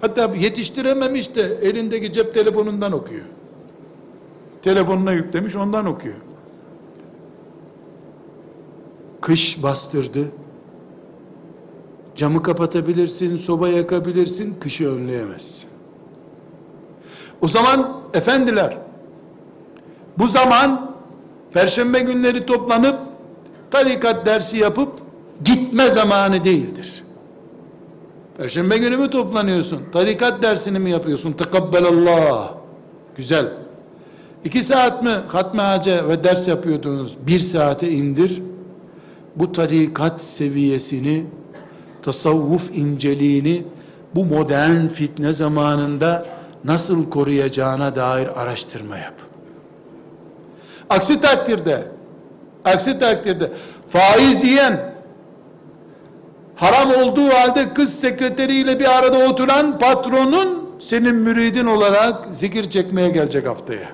Hatta 0.00 0.34
yetiştirememiş 0.34 1.34
de 1.34 1.58
elindeki 1.62 2.12
cep 2.12 2.34
telefonundan 2.34 2.92
okuyor. 2.92 3.24
Telefonuna 4.62 5.12
yüklemiş, 5.12 5.56
ondan 5.56 5.86
okuyor. 5.86 6.14
Kış 9.20 9.62
bastırdı. 9.62 10.24
Camı 12.16 12.42
kapatabilirsin, 12.42 13.36
soba 13.36 13.68
yakabilirsin, 13.68 14.56
kışı 14.60 14.88
önleyemezsin. 14.88 15.68
O 17.40 17.48
zaman 17.48 18.00
efendiler, 18.14 18.78
bu 20.18 20.28
zaman 20.28 20.92
perşembe 21.52 21.98
günleri 21.98 22.46
toplanıp 22.46 22.98
tarikat 23.70 24.26
dersi 24.26 24.58
yapıp 24.58 24.92
gitme 25.44 25.90
zamanı 25.90 26.44
değildir. 26.44 27.04
Perşembe 28.36 28.76
günü 28.76 28.96
mü 28.96 29.10
toplanıyorsun? 29.10 29.82
Tarikat 29.92 30.42
dersini 30.42 30.78
mi 30.78 30.90
yapıyorsun? 30.90 31.32
Tekabbelallah. 31.32 32.52
Güzel. 33.16 33.48
İki 34.44 34.62
saat 34.62 35.02
mi 35.02 35.10
hatme 35.28 35.62
hace 35.62 36.08
ve 36.08 36.24
ders 36.24 36.48
yapıyordunuz? 36.48 37.16
Bir 37.26 37.38
saate 37.38 37.90
indir. 37.90 38.42
Bu 39.36 39.52
tarikat 39.52 40.22
seviyesini, 40.22 41.26
tasavvuf 42.02 42.70
inceliğini 42.74 43.64
bu 44.14 44.24
modern 44.24 44.88
fitne 44.88 45.32
zamanında 45.32 46.26
nasıl 46.64 47.10
koruyacağına 47.10 47.96
dair 47.96 48.40
araştırma 48.42 48.98
yap. 48.98 49.14
Aksi 50.92 51.20
takdirde 51.20 51.82
aksi 52.64 52.98
takdirde 52.98 53.50
faiz 53.88 54.44
yiyen 54.44 54.92
haram 56.56 56.90
olduğu 57.02 57.28
halde 57.28 57.74
kız 57.74 57.94
sekreteriyle 57.94 58.80
bir 58.80 58.98
arada 58.98 59.28
oturan 59.30 59.78
patronun 59.78 60.70
senin 60.80 61.14
müridin 61.14 61.66
olarak 61.66 62.26
zikir 62.32 62.70
çekmeye 62.70 63.08
gelecek 63.08 63.46
haftaya. 63.46 63.88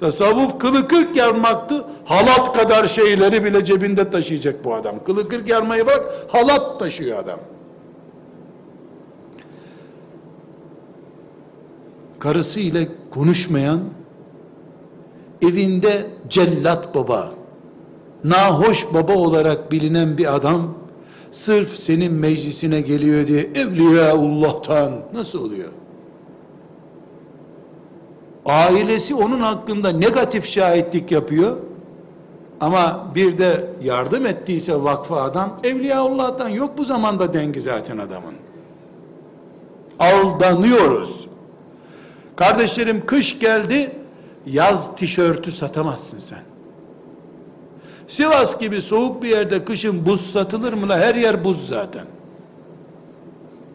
Tasavvuf 0.00 0.58
kılı 0.58 0.88
kırk 0.88 1.16
yarmaktı. 1.16 1.84
Halat 2.04 2.58
kadar 2.58 2.88
şeyleri 2.88 3.44
bile 3.44 3.64
cebinde 3.64 4.10
taşıyacak 4.10 4.64
bu 4.64 4.74
adam. 4.74 5.04
Kılı 5.04 5.28
kırk 5.28 5.48
yarmayı 5.48 5.86
bak 5.86 6.04
halat 6.28 6.78
taşıyor 6.78 7.18
adam. 7.18 7.40
Karısı 12.18 12.60
ile 12.60 12.88
konuşmayan 13.10 13.80
evinde 15.42 16.06
cellat 16.28 16.94
baba, 16.94 17.30
nahoş 18.24 18.86
baba 18.94 19.14
olarak 19.14 19.72
bilinen 19.72 20.18
bir 20.18 20.34
adam, 20.34 20.74
sırf 21.32 21.76
senin 21.76 22.12
meclisine 22.12 22.80
geliyor 22.80 23.26
diye 23.26 23.50
Evliyaullah'tan 23.54 24.92
nasıl 25.14 25.44
oluyor? 25.44 25.68
Ailesi 28.46 29.14
onun 29.14 29.40
hakkında 29.40 29.88
negatif 29.88 30.46
şahitlik 30.46 31.12
yapıyor. 31.12 31.56
Ama 32.60 33.06
bir 33.14 33.38
de 33.38 33.66
yardım 33.82 34.26
ettiyse 34.26 34.82
vakfa 34.82 35.22
adam, 35.22 35.58
Evliyaullah'tan 35.64 36.48
yok 36.48 36.78
bu 36.78 36.84
zamanda 36.84 37.34
dengi 37.34 37.60
zaten 37.60 37.98
adamın. 37.98 38.34
Aldanıyoruz. 39.98 41.10
Kardeşlerim 42.36 43.06
kış 43.06 43.38
geldi, 43.38 43.92
yaz 44.52 44.96
tişörtü 44.96 45.52
satamazsın 45.52 46.18
sen. 46.18 46.42
Sivas 48.08 48.58
gibi 48.58 48.82
soğuk 48.82 49.22
bir 49.22 49.28
yerde 49.28 49.64
kışın 49.64 50.06
buz 50.06 50.30
satılır 50.32 50.72
mı? 50.72 50.92
Her 50.92 51.14
yer 51.14 51.44
buz 51.44 51.68
zaten. 51.68 52.06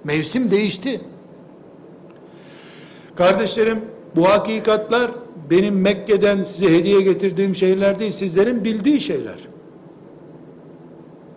Mevsim 0.03 0.51
değişti. 0.51 1.01
Kardeşlerim 3.15 3.81
bu 4.15 4.29
hakikatler 4.29 5.11
benim 5.49 5.81
Mekke'den 5.81 6.43
size 6.43 6.69
hediye 6.69 7.01
getirdiğim 7.01 7.55
şeyler 7.55 7.99
değil, 7.99 8.11
sizlerin 8.11 8.63
bildiği 8.63 9.01
şeyler. 9.01 9.38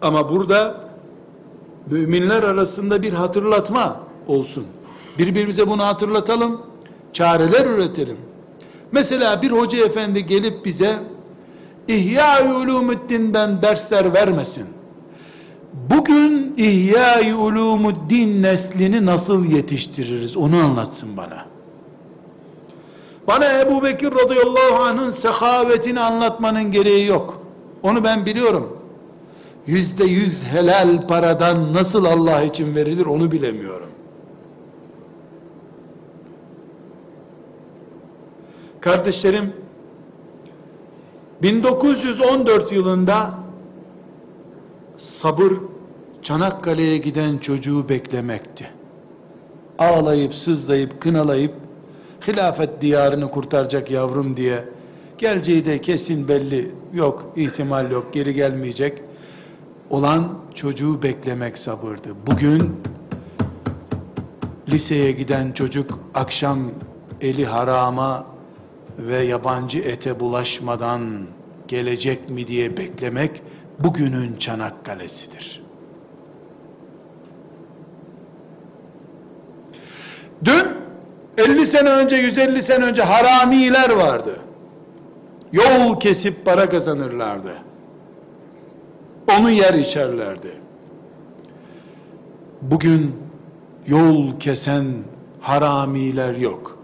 Ama 0.02 0.30
burada 0.30 0.80
müminler 1.90 2.42
arasında 2.42 3.02
bir 3.02 3.12
hatırlatma 3.12 4.00
olsun. 4.26 4.66
Birbirimize 5.18 5.70
bunu 5.70 5.84
hatırlatalım, 5.84 6.62
çareler 7.12 7.66
üretelim. 7.66 8.16
Mesela 8.92 9.42
bir 9.42 9.50
hoca 9.50 9.78
efendi 9.78 10.26
gelip 10.26 10.64
bize 10.64 10.98
İhya-i 11.88 12.52
Ulumuddin'den 12.52 13.62
dersler 13.62 14.14
vermesin. 14.14 14.66
Bugün 15.90 16.54
İhya-i 16.56 17.34
Ulumuddin 17.34 18.42
neslini 18.42 19.06
nasıl 19.06 19.44
yetiştiririz 19.44 20.36
onu 20.36 20.56
anlatsın 20.56 21.16
bana. 21.16 21.44
Bana 23.26 23.60
Ebu 23.60 23.82
Bekir 23.82 24.12
radıyallahu 24.12 24.82
anh'ın 24.82 25.10
sehavetini 25.10 26.00
anlatmanın 26.00 26.72
gereği 26.72 27.06
yok. 27.06 27.42
Onu 27.82 28.04
ben 28.04 28.26
biliyorum. 28.26 28.78
Yüzde 29.66 30.04
yüz 30.04 30.42
helal 30.42 31.06
paradan 31.06 31.74
nasıl 31.74 32.04
Allah 32.04 32.42
için 32.42 32.74
verilir 32.74 33.06
onu 33.06 33.32
bilemiyorum. 33.32 33.87
Kardeşlerim, 38.80 39.52
1914 41.42 42.72
yılında 42.72 43.30
sabır 44.96 45.52
Çanakkale'ye 46.22 46.98
giden 46.98 47.38
çocuğu 47.38 47.88
beklemekti. 47.88 48.70
Ağlayıp, 49.78 50.34
sızlayıp, 50.34 51.00
kınalayıp 51.00 51.54
hilafet 52.28 52.80
diyarını 52.80 53.30
kurtaracak 53.30 53.90
yavrum 53.90 54.36
diye 54.36 54.64
geleceği 55.18 55.66
de 55.66 55.80
kesin 55.80 56.28
belli 56.28 56.70
yok, 56.92 57.32
ihtimal 57.36 57.90
yok, 57.90 58.12
geri 58.12 58.34
gelmeyecek 58.34 59.02
olan 59.90 60.28
çocuğu 60.54 61.02
beklemek 61.02 61.58
sabırdı. 61.58 62.08
Bugün 62.26 62.76
liseye 64.68 65.12
giden 65.12 65.52
çocuk 65.52 65.98
akşam 66.14 66.58
eli 67.20 67.46
harama 67.46 68.37
ve 68.98 69.18
yabancı 69.18 69.78
ete 69.78 70.20
bulaşmadan 70.20 71.02
gelecek 71.68 72.30
mi 72.30 72.46
diye 72.46 72.76
beklemek 72.76 73.42
bugünün 73.78 74.36
Çanakkale'sidir. 74.36 75.62
Dün 80.44 80.66
50 81.38 81.66
sene 81.66 81.90
önce 81.90 82.16
150 82.16 82.62
sene 82.62 82.84
önce 82.84 83.02
haramiler 83.02 83.90
vardı. 83.90 84.40
Yol 85.52 86.00
kesip 86.00 86.44
para 86.44 86.70
kazanırlardı. 86.70 87.52
Onu 89.38 89.50
yer 89.50 89.74
içerlerdi. 89.74 90.52
Bugün 92.62 93.16
yol 93.86 94.40
kesen 94.40 94.84
haramiler 95.40 96.34
yok. 96.34 96.77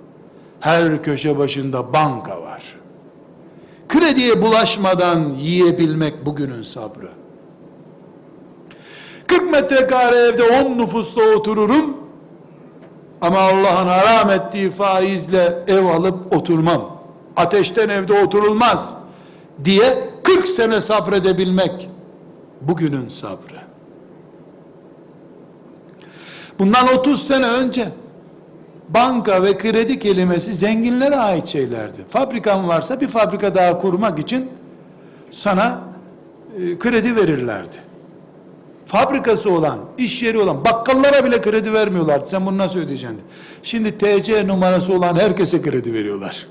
Her 0.65 1.03
köşe 1.03 1.39
başında 1.39 1.93
banka 1.93 2.43
var. 2.43 2.63
Krediye 3.89 4.43
bulaşmadan 4.43 5.35
yiyebilmek 5.35 6.27
bugünün 6.27 6.63
sabrı. 6.63 7.09
40 9.27 9.51
metrekare 9.51 10.17
evde 10.17 10.43
10 10.43 10.79
nüfusla 10.79 11.23
otururum 11.37 11.97
ama 13.21 13.39
Allah'ın 13.39 13.87
haram 13.87 14.31
ettiği 14.31 14.71
faizle 14.71 15.65
ev 15.67 15.85
alıp 15.85 16.37
oturmam. 16.37 17.01
Ateşten 17.37 17.89
evde 17.89 18.25
oturulmaz 18.25 18.91
diye 19.65 20.09
40 20.23 20.49
sene 20.49 20.81
sabredebilmek 20.81 21.89
bugünün 22.61 23.09
sabrı. 23.09 23.61
Bundan 26.59 26.89
30 26.99 27.27
sene 27.27 27.47
önce 27.47 27.89
banka 28.89 29.43
ve 29.43 29.59
kredi 29.59 29.99
kelimesi 29.99 30.55
zenginlere 30.55 31.17
ait 31.17 31.47
şeylerdi. 31.47 32.05
Fabrikan 32.11 32.69
varsa 32.69 33.01
bir 33.01 33.09
fabrika 33.09 33.55
daha 33.55 33.81
kurmak 33.81 34.19
için 34.19 34.51
sana 35.31 35.81
e, 36.59 36.79
kredi 36.79 37.17
verirlerdi. 37.17 37.77
Fabrikası 38.87 39.51
olan, 39.53 39.79
iş 39.99 40.23
yeri 40.23 40.39
olan, 40.39 40.65
bakkallara 40.65 41.25
bile 41.25 41.41
kredi 41.41 41.73
vermiyorlardı. 41.73 42.27
Sen 42.29 42.47
bunu 42.47 42.59
nasıl 42.59 42.79
ödeyeceksin? 42.79 43.21
Şimdi 43.63 43.99
TC 43.99 44.47
numarası 44.47 44.93
olan 44.93 45.17
herkese 45.17 45.63
kredi 45.63 45.93
veriyorlar. 45.93 46.47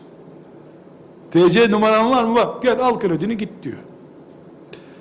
TC 1.32 1.72
numaran 1.72 2.12
var 2.12 2.24
mı? 2.24 2.36
Var. 2.36 2.50
Gel 2.64 2.80
al 2.80 3.00
kredini 3.00 3.38
git 3.38 3.50
diyor. 3.64 3.78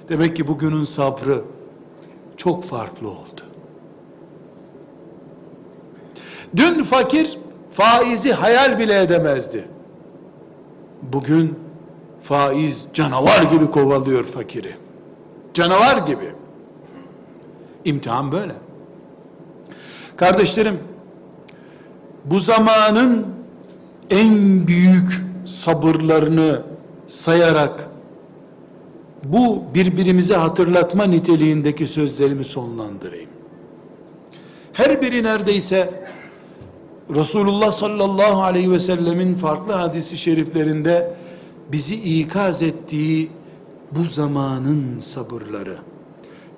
Demek 0.09 0.37
ki 0.37 0.49
bugünün 0.49 0.85
sabrı 0.85 1.43
çok 2.37 2.65
farklı 2.65 3.09
oldu. 3.09 3.32
Dün 6.57 6.85
fakir 6.85 7.39
faizi 7.73 8.33
hayal 8.33 8.79
bile 8.79 9.03
edemezdi. 9.03 9.65
Bugün 11.03 11.59
faiz 12.23 12.87
canavar 12.95 13.43
gibi 13.43 13.71
kovalıyor 13.71 14.25
fakiri. 14.25 14.75
Canavar 15.55 15.97
gibi. 15.97 16.33
İmtihan 17.85 18.33
böyle. 18.33 18.53
Kardeşlerim, 20.17 20.79
bu 22.25 22.41
zamanın 22.41 23.27
en 24.11 24.67
büyük 24.67 25.23
sabırlarını 25.47 26.63
sayarak 27.09 27.89
bu 29.25 29.65
birbirimize 29.75 30.35
hatırlatma 30.35 31.05
niteliğindeki 31.05 31.87
sözlerimi 31.87 32.45
sonlandırayım. 32.45 33.31
Her 34.73 35.03
biri 35.03 35.23
neredeyse 35.23 36.05
Resulullah 37.15 37.73
sallallahu 37.73 38.43
aleyhi 38.43 38.71
ve 38.71 38.81
sellemin 38.81 39.35
farklı 39.35 39.73
hadisi 39.73 40.19
şeriflerinde 40.19 41.15
bizi 41.73 41.95
ikaz 41.95 42.63
ettiği 42.63 43.31
bu 43.91 44.03
zamanın 44.05 45.01
sabırları. 45.01 45.77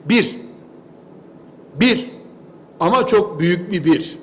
Bir, 0.04 0.38
bir, 1.80 2.10
ama 2.80 3.06
çok 3.06 3.40
büyük 3.40 3.72
bir 3.72 3.84
bir. 3.84 4.18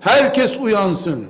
Herkes 0.00 0.58
uyansın. 0.60 1.24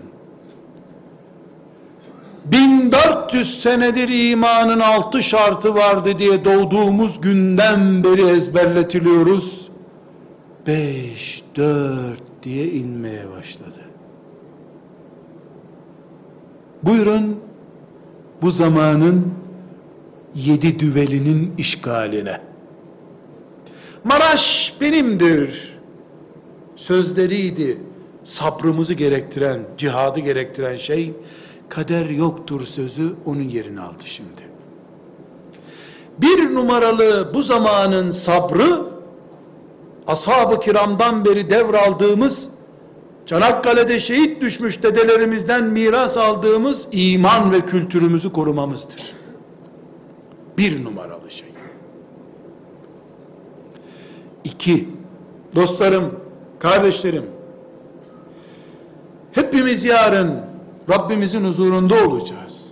1400 2.45 3.63
senedir 3.63 4.31
imanın 4.31 4.81
altı 4.81 5.23
şartı 5.23 5.75
vardı 5.75 6.19
diye 6.19 6.45
doğduğumuz 6.45 7.21
günden 7.21 8.05
beri 8.05 8.23
ezberletiliyoruz. 8.27 9.69
Beş, 10.67 11.43
dört, 11.57 12.23
diye 12.45 12.67
inmeye 12.67 13.31
başladı. 13.31 13.81
Buyurun 16.83 17.41
bu 18.43 18.51
zamanın 18.51 19.33
yedi 20.35 20.79
düvelinin 20.79 21.55
işgaline. 21.59 22.41
Maraş 24.05 24.75
benimdir. 24.81 25.75
Sözleriydi. 26.77 27.79
Sabrımızı 28.25 28.95
gerektiren, 28.95 29.61
cihadı 29.79 30.21
gerektiren 30.21 30.77
şey 30.77 31.13
kader 31.69 32.07
yoktur 32.07 32.67
sözü 32.67 33.15
onun 33.27 33.43
yerini 33.43 33.81
aldı 33.81 34.03
şimdi. 34.05 34.43
Bir 36.19 36.55
numaralı 36.55 37.35
bu 37.35 37.43
zamanın 37.43 38.11
sabrı 38.11 38.94
ashab-ı 40.07 40.61
kiramdan 40.61 41.25
beri 41.25 41.51
devraldığımız 41.51 42.49
Çanakkale'de 43.27 44.01
şehit 44.01 44.41
düşmüş 44.41 44.83
dedelerimizden 44.83 45.65
miras 45.65 46.17
aldığımız 46.17 46.87
iman 46.93 47.53
ve 47.53 47.61
kültürümüzü 47.61 48.33
korumamızdır. 48.33 49.15
Bir 50.59 50.85
numaralı 50.85 51.31
şey. 51.31 51.49
İki, 54.45 54.89
dostlarım, 55.55 56.21
kardeşlerim, 56.59 57.27
hepimiz 59.33 59.85
yarın 59.85 60.41
Rabbimizin 60.91 61.45
huzurunda 61.45 61.95
olacağız. 62.09 62.65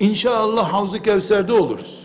İnşallah 0.00 0.72
Havz-ı 0.72 1.02
Kevser'de 1.02 1.52
oluruz. 1.52 2.03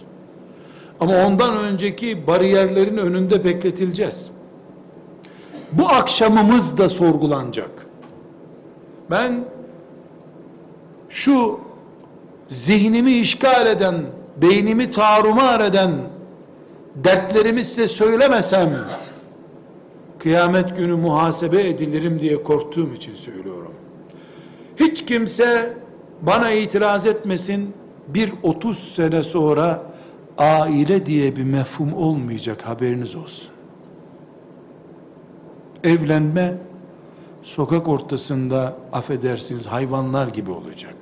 Ama 1.00 1.26
ondan 1.26 1.58
önceki 1.58 2.28
bariyerlerin 2.28 2.98
önünde 2.98 3.44
bekletileceğiz. 3.44 4.26
Bu 5.72 5.88
akşamımız 5.88 6.78
da 6.78 6.90
sorgulanacak. 6.90 7.88
Ben 9.12 9.46
şu 11.10 11.60
zihnimi 12.50 13.12
işgal 13.12 13.68
eden, 13.68 13.96
beynimi 14.38 14.92
tarumar 14.92 15.60
eden 15.60 15.92
dertlerimi 16.96 17.66
size 17.66 17.88
söylemesem 17.88 18.70
kıyamet 20.20 20.78
günü 20.78 20.96
muhasebe 20.96 21.62
edilirim 21.62 22.20
diye 22.20 22.44
korktuğum 22.44 22.94
için 22.94 23.16
söylüyorum. 23.16 23.74
Hiç 24.76 25.06
kimse 25.06 25.74
bana 26.22 26.52
itiraz 26.52 27.06
etmesin 27.06 27.74
bir 28.08 28.34
30 28.44 28.94
sene 28.96 29.24
sonra 29.24 29.89
aile 30.40 31.06
diye 31.06 31.36
bir 31.36 31.44
mefhum 31.44 31.94
olmayacak 31.94 32.62
haberiniz 32.62 33.16
olsun. 33.16 33.48
Evlenme 35.84 36.58
sokak 37.44 37.88
ortasında 37.88 38.76
affedersiniz 38.92 39.68
hayvanlar 39.68 40.28
gibi 40.28 40.52
olacak. 40.52 40.96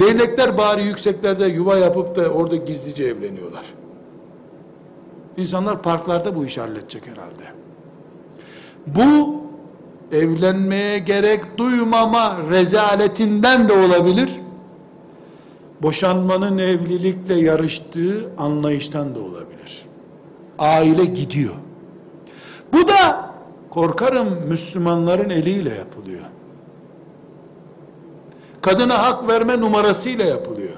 Leylekler 0.00 0.58
bari 0.58 0.84
yükseklerde 0.84 1.46
yuva 1.46 1.76
yapıp 1.76 2.16
da 2.16 2.28
orada 2.28 2.56
gizlice 2.56 3.04
evleniyorlar. 3.04 3.64
İnsanlar 5.36 5.82
parklarda 5.82 6.36
bu 6.36 6.44
işi 6.44 6.60
halledecek 6.60 7.02
herhalde. 7.06 7.44
Bu 8.86 9.40
evlenmeye 10.12 10.98
gerek 10.98 11.58
duymama 11.58 12.38
rezaletinden 12.50 13.68
de 13.68 13.72
olabilir 13.72 14.30
boşanmanın 15.82 16.58
evlilikle 16.58 17.34
yarıştığı 17.34 18.30
anlayıştan 18.38 19.14
da 19.14 19.18
olabilir. 19.18 19.86
Aile 20.58 21.04
gidiyor. 21.04 21.54
Bu 22.72 22.88
da 22.88 23.30
korkarım 23.70 24.28
Müslümanların 24.48 25.30
eliyle 25.30 25.74
yapılıyor. 25.74 26.20
Kadına 28.62 29.02
hak 29.02 29.30
verme 29.30 29.60
numarasıyla 29.60 30.24
yapılıyor. 30.24 30.76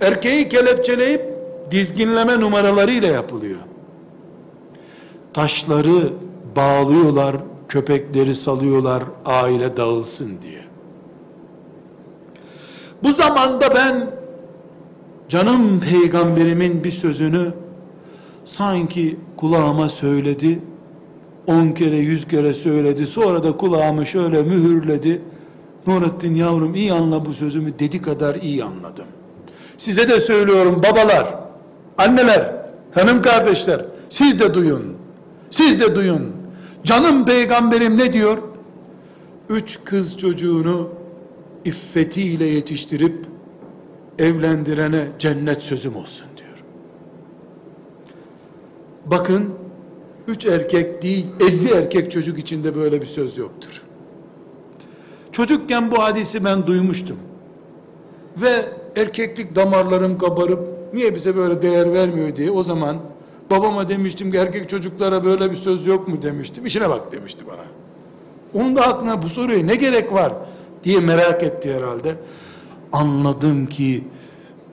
Erkeği 0.00 0.48
kelepçeleyip 0.48 1.22
dizginleme 1.70 2.40
numaralarıyla 2.40 3.08
yapılıyor. 3.08 3.58
Taşları 5.32 6.12
bağlıyorlar, 6.56 7.36
köpekleri 7.68 8.34
salıyorlar 8.34 9.04
aile 9.26 9.76
dağılsın 9.76 10.38
diye. 10.42 10.63
Bu 13.04 13.12
zamanda 13.12 13.74
ben 13.74 14.10
canım 15.28 15.80
peygamberimin 15.80 16.84
bir 16.84 16.90
sözünü 16.90 17.52
sanki 18.44 19.16
kulağıma 19.36 19.88
söyledi, 19.88 20.58
on 21.46 21.68
kere 21.68 21.96
yüz 21.96 22.28
kere 22.28 22.54
söyledi, 22.54 23.06
sonra 23.06 23.44
da 23.44 23.56
kulağımı 23.56 24.06
şöyle 24.06 24.42
mühürledi. 24.42 25.22
Nurettin 25.86 26.34
yavrum 26.34 26.74
iyi 26.74 26.92
anla 26.92 27.26
bu 27.26 27.34
sözümü 27.34 27.78
dedi 27.78 28.02
kadar 28.02 28.34
iyi 28.34 28.64
anladım. 28.64 29.06
Size 29.78 30.08
de 30.08 30.20
söylüyorum 30.20 30.82
babalar, 30.90 31.34
anneler, 31.98 32.52
hanım 32.94 33.22
kardeşler, 33.22 33.84
siz 34.10 34.38
de 34.38 34.54
duyun. 34.54 34.84
Siz 35.50 35.80
de 35.80 35.94
duyun. 35.94 36.32
Canım 36.84 37.24
peygamberim 37.24 37.98
ne 37.98 38.12
diyor? 38.12 38.38
Üç 39.48 39.78
kız 39.84 40.18
çocuğunu 40.18 40.88
iffetiyle 41.64 42.44
yetiştirip 42.44 43.26
evlendirene 44.18 45.06
cennet 45.18 45.62
sözüm 45.62 45.96
olsun 45.96 46.26
diyor. 46.36 46.64
Bakın 49.06 49.50
üç 50.28 50.46
erkek 50.46 51.02
değil 51.02 51.26
elli 51.40 51.70
erkek 51.70 52.12
çocuk 52.12 52.38
içinde 52.38 52.76
böyle 52.76 53.00
bir 53.00 53.06
söz 53.06 53.38
yoktur. 53.38 53.82
Çocukken 55.32 55.90
bu 55.90 56.02
hadisi 56.02 56.44
ben 56.44 56.66
duymuştum. 56.66 57.16
Ve 58.36 58.66
erkeklik 58.96 59.56
damarlarım 59.56 60.18
kabarıp 60.18 60.68
niye 60.94 61.14
bize 61.14 61.36
böyle 61.36 61.62
değer 61.62 61.92
vermiyor 61.92 62.36
diye 62.36 62.50
o 62.50 62.62
zaman 62.62 62.96
babama 63.50 63.88
demiştim 63.88 64.32
ki 64.32 64.38
erkek 64.38 64.68
çocuklara 64.68 65.24
böyle 65.24 65.50
bir 65.50 65.56
söz 65.56 65.86
yok 65.86 66.08
mu 66.08 66.22
demiştim. 66.22 66.66
İşine 66.66 66.90
bak 66.90 67.12
demişti 67.12 67.44
bana. 67.46 67.64
Onun 68.54 68.76
da 68.76 68.82
aklına 68.82 69.22
bu 69.22 69.28
soruya 69.28 69.64
ne 69.64 69.74
gerek 69.74 70.12
var 70.12 70.32
diye 70.84 71.00
merak 71.00 71.42
etti 71.42 71.74
herhalde. 71.74 72.14
Anladım 72.92 73.66
ki 73.66 74.04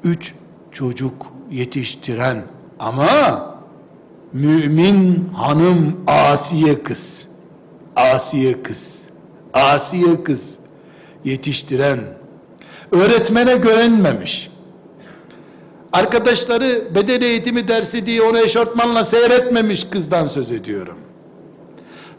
üç 0.03 0.33
çocuk 0.71 1.33
yetiştiren 1.51 2.43
ama 2.79 3.07
mümin 4.33 5.29
hanım 5.35 5.97
Asiye 6.07 6.83
kız, 6.83 7.25
Asiye 7.95 8.63
kız, 8.63 8.99
Asiye 9.53 10.23
kız 10.23 10.55
yetiştiren, 11.25 11.99
öğretmene 12.91 13.55
güvenmemiş, 13.55 14.49
arkadaşları 15.93 16.95
beden 16.95 17.21
eğitimi 17.21 17.67
dersi 17.67 18.05
diye 18.05 18.21
onu 18.21 18.39
eşortmanla 18.39 19.05
seyretmemiş 19.05 19.83
kızdan 19.83 20.27
söz 20.27 20.51
ediyorum. 20.51 20.97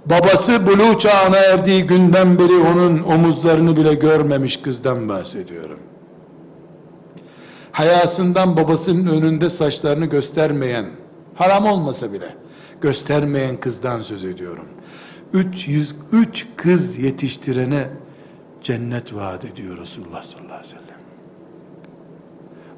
Babası 0.06 0.66
buluğ 0.66 0.98
çağına 0.98 1.36
erdiği 1.36 1.86
günden 1.86 2.38
beri 2.38 2.56
onun 2.56 3.02
omuzlarını 3.02 3.76
bile 3.76 3.94
görmemiş 3.94 4.56
kızdan 4.56 5.08
bahsediyorum. 5.08 5.78
Hayasından 7.72 8.56
babasının 8.56 9.06
önünde 9.06 9.50
saçlarını 9.50 10.06
göstermeyen, 10.06 10.86
haram 11.34 11.66
olmasa 11.66 12.12
bile 12.12 12.34
göstermeyen 12.80 13.56
kızdan 13.56 14.02
söz 14.02 14.24
ediyorum. 14.24 14.64
303 15.32 16.46
kız 16.56 16.98
yetiştirene 16.98 17.88
cennet 18.62 19.14
vaat 19.14 19.44
ediyor 19.44 19.78
Resulullah 19.78 20.22
sallallahu 20.22 20.52
aleyhi 20.52 20.64
ve 20.64 20.68
sellem. 20.68 21.00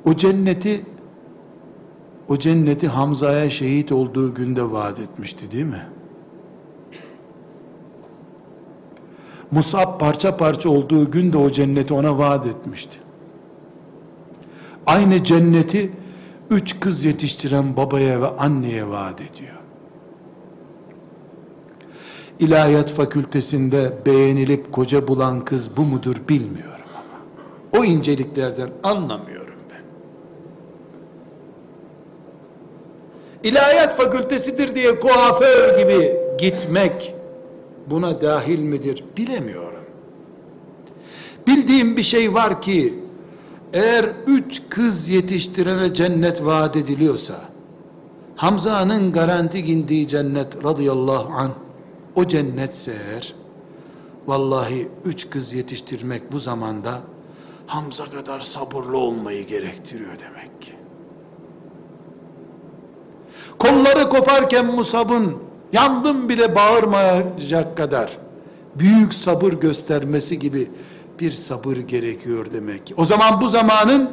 O 0.04 0.16
cenneti 0.16 0.84
o 2.28 2.38
cenneti 2.38 2.88
Hamza'ya 2.88 3.50
şehit 3.50 3.92
olduğu 3.92 4.34
günde 4.34 4.70
vaat 4.70 4.98
etmişti 4.98 5.50
değil 5.50 5.64
mi? 5.64 5.86
Musab 9.54 10.00
parça 10.00 10.36
parça 10.36 10.68
olduğu 10.68 11.10
günde 11.10 11.36
o 11.38 11.50
cenneti 11.50 11.94
ona 11.94 12.18
vaat 12.18 12.46
etmişti. 12.46 12.98
Aynı 14.86 15.24
cenneti 15.24 15.92
üç 16.50 16.80
kız 16.80 17.04
yetiştiren 17.04 17.76
babaya 17.76 18.20
ve 18.20 18.26
anneye 18.26 18.88
vaat 18.88 19.20
ediyor. 19.20 19.54
İlahiyat 22.38 22.90
fakültesinde 22.90 23.92
beğenilip 24.06 24.72
koca 24.72 25.08
bulan 25.08 25.44
kız 25.44 25.76
bu 25.76 25.82
mudur 25.82 26.16
bilmiyorum 26.28 26.84
ama. 26.94 27.80
O 27.80 27.84
inceliklerden 27.84 28.70
anlamıyorum 28.82 29.54
ben. 29.70 29.82
İlahiyat 33.50 33.96
fakültesidir 33.96 34.74
diye 34.74 35.00
kuaför 35.00 35.78
gibi 35.78 36.16
gitmek 36.38 37.13
buna 37.90 38.20
dahil 38.20 38.58
midir 38.58 39.04
bilemiyorum. 39.16 39.84
Bildiğim 41.46 41.96
bir 41.96 42.02
şey 42.02 42.34
var 42.34 42.62
ki 42.62 42.94
eğer 43.72 44.10
üç 44.26 44.62
kız 44.68 45.08
yetiştirene 45.08 45.94
cennet 45.94 46.44
vaat 46.44 46.76
ediliyorsa 46.76 47.34
Hamza'nın 48.36 49.12
garanti 49.12 49.64
gindiği 49.64 50.08
cennet 50.08 50.64
radıyallahu 50.64 51.32
anh 51.32 51.50
o 52.14 52.28
cennetse 52.28 52.92
eğer 52.92 53.34
vallahi 54.26 54.88
üç 55.04 55.30
kız 55.30 55.52
yetiştirmek 55.52 56.32
bu 56.32 56.38
zamanda 56.38 57.00
Hamza 57.66 58.04
kadar 58.04 58.40
sabırlı 58.40 58.98
olmayı 58.98 59.46
gerektiriyor 59.46 60.12
demek 60.18 60.62
ki. 60.62 60.72
Kolları 63.58 64.08
koparken 64.08 64.66
Musab'ın 64.66 65.36
yandım 65.74 66.28
bile 66.28 66.54
bağırmayacak 66.54 67.76
kadar 67.76 68.18
büyük 68.74 69.14
sabır 69.14 69.52
göstermesi 69.52 70.38
gibi 70.38 70.70
bir 71.20 71.32
sabır 71.32 71.76
gerekiyor 71.76 72.46
demek. 72.52 72.94
O 72.96 73.04
zaman 73.04 73.40
bu 73.40 73.48
zamanın 73.48 74.10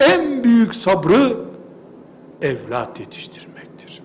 en 0.00 0.44
büyük 0.44 0.74
sabrı 0.74 1.36
evlat 2.42 3.00
yetiştirmektir. 3.00 4.02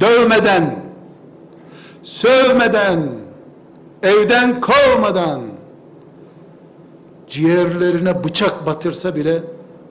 Dövmeden, 0.00 0.76
sövmeden, 2.02 3.08
evden 4.02 4.60
kovmadan, 4.60 5.40
ciğerlerine 7.28 8.24
bıçak 8.24 8.66
batırsa 8.66 9.16
bile 9.16 9.42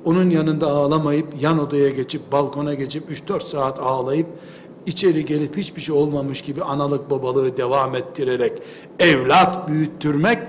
onun 0.06 0.30
yanında 0.30 0.68
ağlamayıp 0.68 1.28
yan 1.42 1.60
odaya 1.60 1.90
geçip 1.90 2.32
balkona 2.32 2.74
geçip 2.74 3.12
3-4 3.12 3.48
saat 3.48 3.80
ağlayıp 3.80 4.28
içeri 4.86 5.26
gelip 5.26 5.58
hiçbir 5.58 5.82
şey 5.82 5.96
olmamış 5.96 6.42
gibi 6.42 6.64
analık 6.64 7.10
babalığı 7.10 7.58
devam 7.58 7.96
ettirerek 7.96 8.52
evlat 9.00 9.68
büyüttürmek 9.68 10.40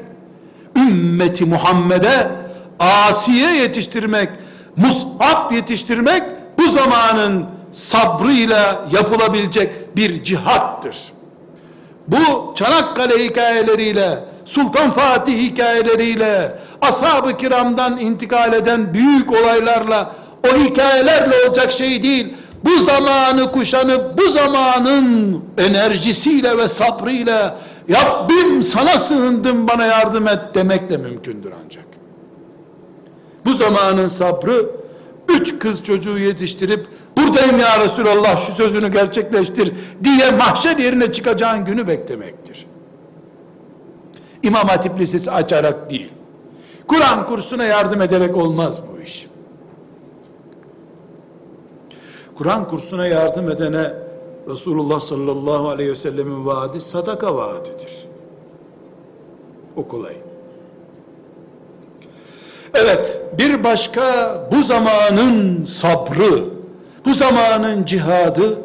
ümmeti 0.76 1.44
Muhammed'e 1.44 2.30
asiye 2.78 3.56
yetiştirmek 3.56 4.28
musab 4.76 5.52
yetiştirmek 5.52 6.22
bu 6.58 6.68
zamanın 6.70 7.46
sabrıyla 7.72 8.88
yapılabilecek 8.92 9.96
bir 9.96 10.24
cihattır. 10.24 10.96
Bu 12.08 12.54
Çanakkale 12.54 13.24
hikayeleriyle, 13.24 14.24
Sultan 14.44 14.90
Fatih 14.90 15.38
hikayeleriyle, 15.38 16.58
ashab-ı 16.80 17.36
kiramdan 17.36 17.98
intikal 17.98 18.52
eden 18.52 18.94
büyük 18.94 19.32
olaylarla, 19.32 20.12
o 20.44 20.56
hikayelerle 20.56 21.34
olacak 21.48 21.72
şey 21.72 22.02
değil. 22.02 22.34
Bu 22.66 22.84
zamanı 22.84 23.52
kuşanıp, 23.52 24.18
bu 24.18 24.30
zamanın 24.30 25.40
enerjisiyle 25.58 26.58
ve 26.58 26.68
sabrıyla, 26.68 27.58
Rabbim 27.90 28.62
sana 28.62 28.88
sığındım 28.88 29.68
bana 29.68 29.86
yardım 29.86 30.28
et 30.28 30.40
demek 30.54 30.90
de 30.90 30.96
mümkündür 30.96 31.52
ancak. 31.64 31.84
Bu 33.44 33.54
zamanın 33.54 34.08
sabrı, 34.08 34.66
üç 35.28 35.58
kız 35.58 35.84
çocuğu 35.84 36.18
yetiştirip, 36.18 36.86
buradayım 37.16 37.58
ya 37.58 37.84
Resulallah 37.84 38.46
şu 38.46 38.52
sözünü 38.52 38.92
gerçekleştir 38.92 39.72
diye 40.04 40.30
mahşer 40.30 40.76
yerine 40.76 41.12
çıkacağın 41.12 41.64
günü 41.64 41.86
beklemektir. 41.86 42.66
İmam 44.42 44.68
Hatip 44.68 45.00
Lisesi 45.00 45.30
açarak 45.30 45.90
değil. 45.90 46.10
Kur'an 46.86 47.26
kursuna 47.26 47.64
yardım 47.64 48.02
ederek 48.02 48.36
olmaz 48.36 48.80
bu 48.82 49.02
iş. 49.02 49.26
Kur'an 52.38 52.68
kursuna 52.68 53.06
yardım 53.06 53.50
edene 53.50 53.94
Resulullah 54.48 55.00
sallallahu 55.00 55.68
aleyhi 55.68 55.90
ve 55.90 55.94
sellemin 55.94 56.46
vaadi 56.46 56.80
sadaka 56.80 57.34
vaadidir. 57.34 58.06
O 59.76 59.88
kolay. 59.88 60.16
Evet, 62.74 63.20
bir 63.38 63.64
başka 63.64 64.04
bu 64.52 64.62
zamanın 64.62 65.64
sabrı, 65.64 66.44
bu 67.04 67.14
zamanın 67.14 67.84
cihadı, 67.84 68.58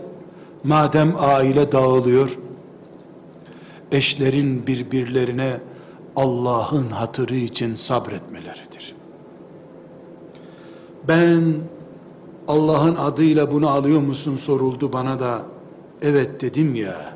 madem 0.63 1.15
aile 1.19 1.71
dağılıyor, 1.71 2.37
eşlerin 3.91 4.67
birbirlerine 4.67 5.59
Allah'ın 6.15 6.89
hatırı 6.89 7.35
için 7.35 7.75
sabretmeleridir. 7.75 8.95
Ben 11.07 11.53
Allah'ın 12.51 12.95
adıyla 12.95 13.51
bunu 13.51 13.69
alıyor 13.69 13.99
musun 14.01 14.35
soruldu 14.35 14.93
bana 14.93 15.19
da. 15.19 15.41
Evet 16.01 16.41
dedim 16.41 16.75
ya. 16.75 17.13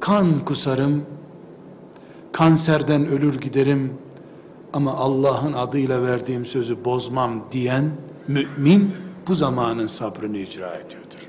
Kan 0.00 0.44
kusarım 0.44 1.04
kanserden 2.32 3.06
ölür 3.08 3.40
giderim. 3.40 3.92
Ama 4.72 4.94
Allah'ın 4.94 5.52
adıyla 5.52 6.02
verdiğim 6.02 6.46
sözü 6.46 6.84
bozmam 6.84 7.32
diyen 7.52 7.90
mümin 8.28 8.94
bu 9.28 9.34
zamanın 9.34 9.86
sabrını 9.86 10.38
icra 10.38 10.74
ediyordur. 10.74 11.28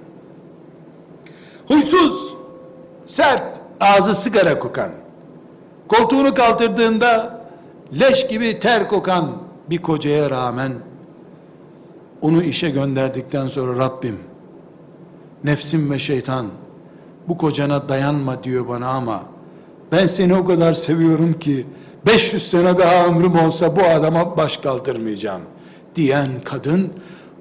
Huysuz, 1.67 2.33
sert, 3.07 3.59
ağzı 3.79 4.15
sigara 4.15 4.59
kokan, 4.59 4.91
koltuğunu 5.87 6.33
kaldırdığında 6.33 7.41
leş 7.99 8.27
gibi 8.27 8.59
ter 8.59 8.89
kokan 8.89 9.31
bir 9.69 9.81
kocaya 9.81 10.29
rağmen 10.29 10.90
onu 12.21 12.43
işe 12.43 12.69
gönderdikten 12.69 13.47
sonra 13.47 13.85
Rabbim 13.85 14.19
nefsim 15.43 15.91
ve 15.91 15.99
şeytan 15.99 16.47
bu 17.27 17.37
kocana 17.37 17.89
dayanma 17.89 18.43
diyor 18.43 18.67
bana 18.67 18.87
ama 18.87 19.23
ben 19.91 20.07
seni 20.07 20.35
o 20.35 20.45
kadar 20.45 20.73
seviyorum 20.73 21.33
ki 21.33 21.65
500 22.05 22.49
sene 22.49 22.77
daha 22.77 23.05
ömrüm 23.05 23.39
olsa 23.39 23.75
bu 23.75 23.83
adama 23.83 24.37
baş 24.37 24.57
kaldırmayacağım 24.57 25.41
diyen 25.95 26.29
kadın 26.43 26.93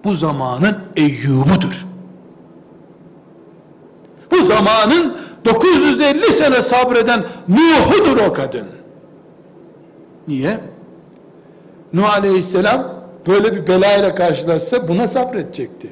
bu 0.04 0.14
zamanın 0.14 0.78
Eyyub'udur. 0.96 1.86
Bu 4.30 4.36
zamanın 4.36 5.16
950 5.44 6.24
sene 6.24 6.62
sabreden 6.62 7.24
Nuh'udur 7.48 8.16
o 8.28 8.32
kadın. 8.32 8.66
Niye? 10.28 10.60
Nuh 11.92 12.14
Aleyhisselam 12.14 12.99
böyle 13.26 13.52
bir 13.56 13.66
belayla 13.66 14.14
karşılaşsa 14.14 14.88
buna 14.88 15.08
sabredecekti. 15.08 15.88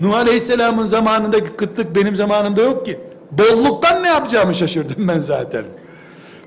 Nuh 0.00 0.14
Aleyhisselam'ın 0.14 0.86
zamanındaki 0.86 1.56
kıtlık 1.56 1.96
benim 1.96 2.16
zamanımda 2.16 2.62
yok 2.62 2.86
ki. 2.86 3.00
Bolluktan 3.30 4.02
ne 4.02 4.08
yapacağımı 4.08 4.54
şaşırdım 4.54 5.08
ben 5.08 5.18
zaten. 5.18 5.64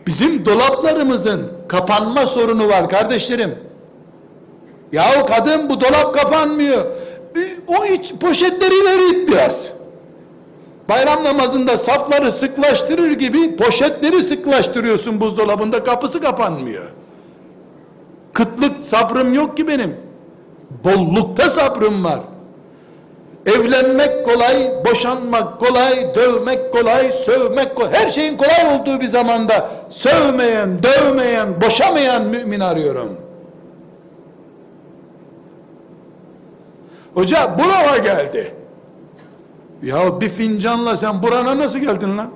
Bizim 0.08 0.46
dolaplarımızın 0.46 1.52
kapanma 1.68 2.28
sorunu 2.28 2.68
var 2.68 2.90
kardeşlerim. 2.90 3.56
Yahu 4.92 5.26
kadın 5.26 5.70
bu 5.70 5.82
dolap 5.82 6.14
kapanmıyor. 6.14 6.86
O 7.68 7.86
iç 7.86 8.14
poşetleri 8.22 8.74
ileri 8.82 9.10
it 9.10 9.30
biraz. 9.30 9.70
Bayram 10.90 11.24
namazında 11.24 11.78
safları 11.78 12.32
sıklaştırır 12.32 13.12
gibi 13.12 13.56
poşetleri 13.56 14.24
sıklaştırıyorsun 14.24 15.22
buzdolabında 15.22 15.84
kapısı 15.84 16.22
kapanmıyor. 16.22 16.92
Kıtlık 18.34 18.84
sabrım 18.84 19.34
yok 19.34 19.58
ki 19.58 19.68
benim. 19.68 20.09
Bollukta 20.84 21.50
sabrım 21.50 22.04
var. 22.04 22.20
Evlenmek 23.46 24.26
kolay, 24.26 24.72
boşanmak 24.86 25.60
kolay, 25.60 26.16
dövmek 26.16 26.74
kolay, 26.74 27.12
sövmek 27.12 27.76
kolay. 27.76 27.94
Her 27.94 28.10
şeyin 28.10 28.38
kolay 28.38 28.76
olduğu 28.76 29.02
bir 29.02 29.08
zamanda 29.08 29.70
sövmeyen, 29.90 30.84
dövmeyen, 30.84 31.62
boşamayan 31.62 32.26
mümin 32.26 32.60
arıyorum. 32.60 33.18
Hoca 37.14 37.60
burama 37.60 37.98
geldi. 37.98 38.54
Ya 39.84 40.22
bir 40.22 40.30
fincanla 40.30 40.98
sen 40.98 41.24
burana 41.24 41.58
nasıl 41.58 41.80
geldin 41.80 42.18
lan? 42.18 42.30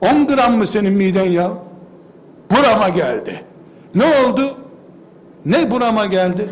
10 0.00 0.26
gram 0.26 0.56
mı 0.56 0.66
senin 0.66 0.92
miden 0.92 1.26
ya? 1.30 1.50
Burama 2.50 2.88
geldi. 2.88 3.44
Ne 3.94 4.04
oldu? 4.04 4.54
Ne 5.46 5.70
burama 5.70 6.06
geldi? 6.06 6.50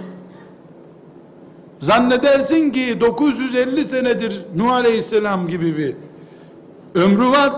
Zannedersin 1.87 2.71
ki 2.71 3.01
950 3.01 3.85
senedir 3.85 4.45
Nuh 4.57 4.73
Aleyhisselam 4.73 5.49
gibi 5.49 5.79
bir 5.79 5.95
ömrü 7.01 7.29
var. 7.29 7.53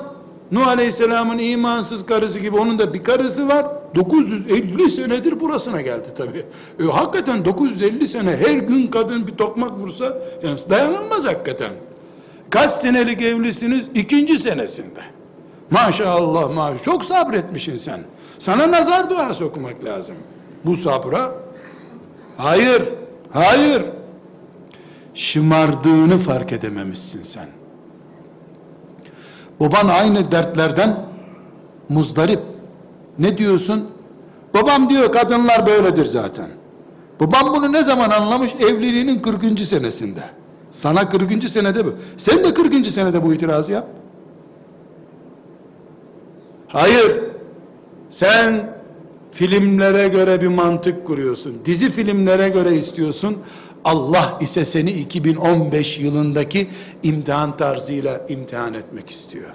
Nuh 0.52 0.66
Aleyhisselam'ın 0.66 1.38
imansız 1.38 2.06
karısı 2.06 2.38
gibi 2.38 2.56
onun 2.56 2.78
da 2.78 2.94
bir 2.94 3.04
karısı 3.04 3.48
var. 3.48 3.66
950 3.94 4.90
senedir 4.90 5.40
burasına 5.40 5.80
geldi 5.80 6.06
tabi. 6.16 6.44
E, 6.80 6.84
hakikaten 6.92 7.44
950 7.44 8.08
sene 8.08 8.36
her 8.36 8.54
gün 8.54 8.86
kadın 8.86 9.26
bir 9.26 9.36
tokmak 9.36 9.72
vursa 9.72 10.18
yani 10.42 10.58
dayanılmaz 10.70 11.24
hakikaten. 11.24 11.70
Kaç 12.50 12.70
senelik 12.70 13.22
evlisiniz? 13.22 13.86
İkinci 13.94 14.38
senesinde. 14.38 15.00
Maşallah 15.70 16.54
maşallah. 16.54 16.82
Çok 16.82 17.04
sabretmişsin 17.04 17.76
sen. 17.78 18.00
Sana 18.38 18.70
nazar 18.70 19.10
duası 19.10 19.44
okumak 19.44 19.84
lazım. 19.84 20.14
Bu 20.64 20.76
sabra. 20.76 21.32
Hayır. 22.36 22.82
Hayır. 23.32 23.82
Şımardığını 25.18 26.18
fark 26.18 26.52
edememişsin 26.52 27.22
sen. 27.22 27.46
Baban 29.60 29.88
aynı 29.88 30.32
dertlerden 30.32 30.96
muzdarip. 31.88 32.40
Ne 33.18 33.38
diyorsun? 33.38 33.88
Babam 34.54 34.90
diyor 34.90 35.12
kadınlar 35.12 35.66
böyledir 35.66 36.04
zaten. 36.04 36.48
Babam 37.20 37.54
bunu 37.54 37.72
ne 37.72 37.84
zaman 37.84 38.10
anlamış? 38.10 38.52
Evliliğinin 38.60 39.18
40. 39.18 39.60
senesinde. 39.60 40.20
Sana 40.70 41.08
40. 41.08 41.48
senede 41.48 41.86
bu. 41.86 41.94
Sen 42.16 42.44
de 42.44 42.54
40. 42.54 42.86
senede 42.86 43.24
bu 43.24 43.34
itirazı 43.34 43.72
yap. 43.72 43.86
Hayır. 46.68 47.20
Sen 48.10 48.70
filmlere 49.32 50.08
göre 50.08 50.42
bir 50.42 50.48
mantık 50.48 51.06
kuruyorsun. 51.06 51.54
Dizi 51.64 51.90
filmlere 51.90 52.48
göre 52.48 52.76
istiyorsun. 52.76 53.36
Allah 53.84 54.38
ise 54.40 54.64
seni 54.64 54.90
2015 54.90 55.98
yılındaki 55.98 56.68
imtihan 57.02 57.56
tarzıyla 57.56 58.20
imtihan 58.28 58.74
etmek 58.74 59.10
istiyor. 59.10 59.50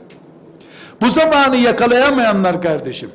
Bu 1.02 1.10
zamanı 1.10 1.58
yakalayamayanlar 1.58 2.62
kardeşim, 2.62 3.10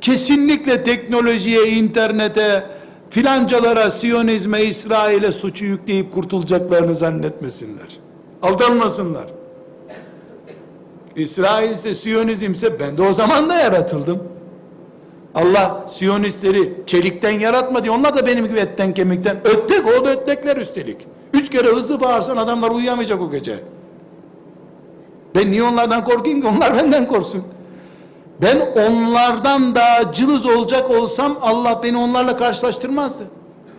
kesinlikle 0.00 0.82
teknolojiye, 0.82 1.68
internete, 1.68 2.64
filancalara, 3.10 3.90
Siyonizme, 3.90 4.62
İsrail'e 4.62 5.32
suçu 5.32 5.64
yükleyip 5.64 6.12
kurtulacaklarını 6.14 6.94
zannetmesinler. 6.94 7.98
Aldanmasınlar. 8.42 9.24
İsrail 11.16 11.70
ise 11.70 11.94
Siyonizm 11.94 12.52
ise 12.52 12.80
ben 12.80 12.96
de 12.96 13.02
o 13.02 13.14
zaman 13.14 13.48
da 13.48 13.54
yaratıldım. 13.54 14.22
Allah 15.34 15.86
Siyonistleri 15.88 16.74
çelikten 16.86 17.40
yaratmadı. 17.40 17.90
Onlar 17.90 18.16
da 18.16 18.26
benim 18.26 18.46
gibi 18.46 18.58
etten 18.58 18.94
kemikten. 18.94 19.36
Öttek 19.44 19.86
o 19.86 20.04
da 20.04 20.10
öttekler 20.10 20.56
üstelik. 20.56 21.06
Üç 21.32 21.50
kere 21.50 21.68
hızlı 21.68 22.00
bağırsan 22.00 22.36
adamlar 22.36 22.70
uyuyamayacak 22.70 23.20
o 23.20 23.30
gece. 23.30 23.60
Ben 25.34 25.50
niye 25.50 25.62
onlardan 25.62 26.04
korkayım 26.04 26.40
ki? 26.40 26.48
Onlar 26.48 26.76
benden 26.76 27.08
korksun. 27.08 27.44
Ben 28.40 28.60
onlardan 28.60 29.74
daha 29.74 30.12
cılız 30.12 30.46
olacak 30.46 30.90
olsam 30.90 31.38
Allah 31.40 31.80
beni 31.82 31.98
onlarla 31.98 32.36
karşılaştırmazdı. 32.36 33.24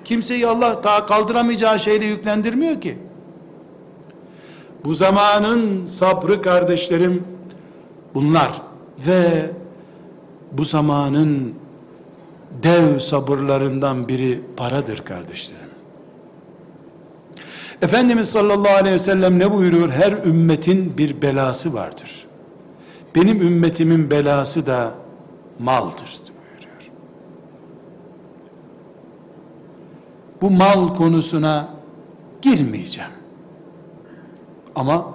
Kimseyi 0.05 0.47
Allah 0.47 0.79
daha 0.83 1.05
kaldıramayacağı 1.05 1.79
şeyle 1.79 2.05
yüklendirmiyor 2.05 2.81
ki. 2.81 2.97
Bu 4.85 4.93
zamanın 4.93 5.85
sabrı 5.85 6.41
kardeşlerim 6.41 7.23
bunlar 8.13 8.61
ve 9.07 9.49
bu 10.53 10.63
zamanın 10.63 11.53
dev 12.63 12.99
sabırlarından 12.99 14.07
biri 14.07 14.41
paradır 14.57 14.97
kardeşlerim. 14.97 15.63
Efendimiz 17.81 18.29
sallallahu 18.29 18.75
aleyhi 18.75 18.95
ve 18.95 18.99
sellem 18.99 19.39
ne 19.39 19.51
buyuruyor? 19.51 19.89
Her 19.89 20.11
ümmetin 20.11 20.97
bir 20.97 21.21
belası 21.21 21.73
vardır. 21.73 22.25
Benim 23.15 23.41
ümmetimin 23.41 24.09
belası 24.09 24.65
da 24.65 24.93
maldır 25.59 26.19
buyuruyor. 26.29 26.91
Bu 30.41 30.51
mal 30.51 30.95
konusuna 30.95 31.69
girmeyeceğim. 32.41 33.11
Ama 34.75 35.13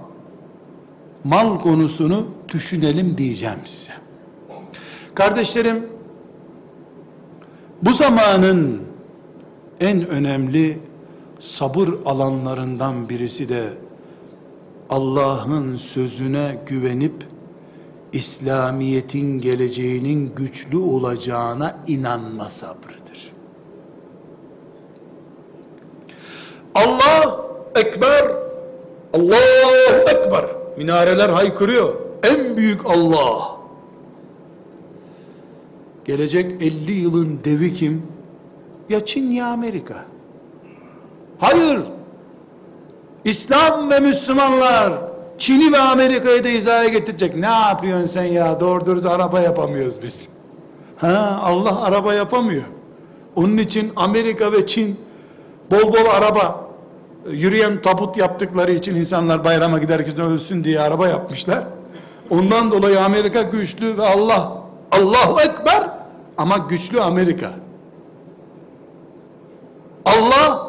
mal 1.25 1.61
konusunu 1.61 2.27
düşünelim 2.49 3.19
diyeceğim 3.19 3.59
size. 3.65 3.93
Kardeşlerim, 5.19 5.87
bu 7.83 7.93
zamanın 7.93 8.83
en 9.81 10.09
önemli 10.09 10.79
sabır 11.39 11.89
alanlarından 12.07 13.09
birisi 13.09 13.49
de 13.49 13.69
Allah'ın 14.91 15.77
sözüne 15.77 16.59
güvenip 16.67 17.13
İslamiyet'in 18.13 19.39
geleceğinin 19.39 20.35
güçlü 20.37 20.77
olacağına 20.77 21.77
inanma 21.87 22.51
sabrıdır. 22.51 23.33
Allah 26.75 27.41
Ekber, 27.75 28.25
Allah 29.13 30.03
Ekber. 30.11 30.45
Minareler 30.77 31.29
haykırıyor. 31.29 31.95
En 32.23 32.57
büyük 32.57 32.87
Allah. 32.87 33.58
Gelecek 36.09 36.63
50 36.63 36.93
yılın 36.93 37.41
devi 37.45 37.75
kim? 37.75 38.03
Ya 38.89 39.07
Çin 39.07 39.31
ya 39.31 39.47
Amerika. 39.47 39.95
Hayır. 41.39 41.81
İslam 43.25 43.91
ve 43.91 44.01
Müslümanlar 44.01 44.93
Çin'i 45.39 45.73
ve 45.73 45.79
Amerika'yı 45.79 46.45
da 46.45 46.49
hizaya 46.49 46.89
getirecek. 46.89 47.37
Ne 47.37 47.47
yapıyorsun 47.47 48.07
sen 48.07 48.25
ya? 48.25 48.61
Doğru 48.61 48.87
dürüst 48.87 49.07
araba 49.07 49.41
yapamıyoruz 49.41 50.03
biz. 50.03 50.29
Ha, 50.97 51.41
Allah 51.43 51.83
araba 51.83 52.15
yapamıyor. 52.15 52.65
Onun 53.37 53.57
için 53.57 53.93
Amerika 53.97 54.53
ve 54.53 54.67
Çin 54.67 55.01
bol 55.71 55.93
bol 55.93 56.11
araba 56.11 56.69
yürüyen 57.31 57.83
tabut 57.83 58.17
yaptıkları 58.17 58.73
için 58.73 58.97
insanlar 58.97 59.45
bayrama 59.45 59.79
giderken 59.79 60.21
ölsün 60.21 60.65
diye 60.65 60.81
araba 60.81 61.09
yapmışlar. 61.09 61.65
Ondan 62.31 62.71
dolayı 62.71 63.03
Amerika 63.03 63.43
güçlü 63.43 63.99
ve 63.99 64.03
Allah 64.03 64.63
Allahu 64.93 65.41
Ekber 65.41 65.98
ama 66.39 66.59
güçlü 66.59 67.01
Amerika. 67.01 67.53
Allah 70.05 70.69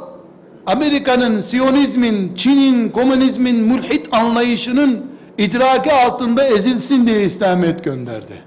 Amerika'nın, 0.65 1.41
Siyonizmin, 1.41 2.36
Çin'in, 2.36 2.89
komünizmin, 2.89 3.55
mülhit 3.55 4.13
anlayışının 4.13 5.05
idraki 5.38 5.93
altında 5.93 6.47
ezilsin 6.47 7.07
diye 7.07 7.24
İslamiyet 7.24 7.84
gönderdi. 7.84 8.41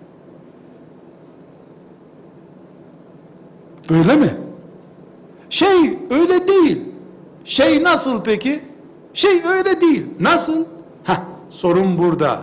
Öyle 3.90 4.16
mi? 4.16 4.34
Şey 5.50 5.98
öyle 6.10 6.48
değil. 6.48 6.82
Şey 7.44 7.82
nasıl 7.82 8.22
peki? 8.24 8.60
Şey 9.14 9.42
öyle 9.46 9.80
değil. 9.80 10.06
Nasıl? 10.20 10.64
Heh, 11.04 11.20
sorun 11.50 11.98
burada. 11.98 12.40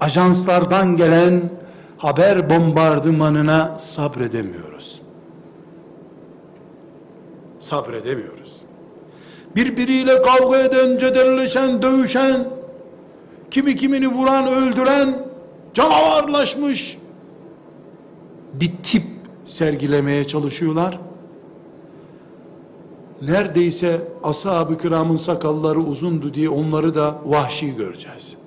Ajanslardan 0.00 0.96
gelen 0.96 1.42
haber 2.04 2.50
bombardımanına 2.50 3.78
sabredemiyoruz. 3.78 5.00
Sabredemiyoruz. 7.60 8.56
Birbiriyle 9.56 10.22
kavga 10.22 10.58
eden, 10.58 10.98
cedelleşen, 10.98 11.82
dövüşen, 11.82 12.48
kimi 13.50 13.76
kimini 13.76 14.08
vuran, 14.08 14.46
öldüren, 14.46 15.26
canavarlaşmış 15.74 16.98
bir 18.54 18.72
tip 18.82 19.04
sergilemeye 19.46 20.26
çalışıyorlar. 20.26 20.98
Neredeyse 23.22 24.00
ashab-ı 24.22 24.78
kiramın 24.78 25.16
sakalları 25.16 25.80
uzundu 25.80 26.34
diye 26.34 26.48
onları 26.48 26.94
da 26.94 27.18
vahşi 27.24 27.76
göreceğiz. 27.76 28.43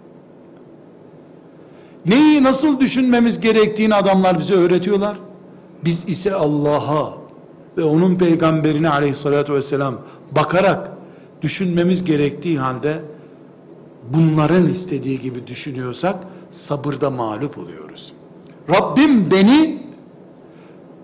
Neyi 2.08 2.44
nasıl 2.44 2.80
düşünmemiz 2.80 3.40
gerektiğini 3.40 3.96
adamlar 3.96 4.40
bize 4.40 4.54
öğretiyorlar. 4.54 5.18
Biz 5.86 6.10
ise 6.10 6.34
Allah'a 6.34 7.14
ve 7.78 7.84
onun 7.84 8.16
peygamberine 8.16 8.90
aleyhissalatü 8.90 9.54
vesselam 9.54 9.96
bakarak 10.32 10.92
düşünmemiz 11.42 12.04
gerektiği 12.04 12.60
halde 12.60 13.00
bunların 14.14 14.70
istediği 14.70 15.22
gibi 15.22 15.48
düşünüyorsak 15.48 16.16
sabırda 16.52 17.10
mağlup 17.10 17.58
oluyoruz. 17.58 18.14
Rabbim 18.70 19.32
beni 19.32 19.84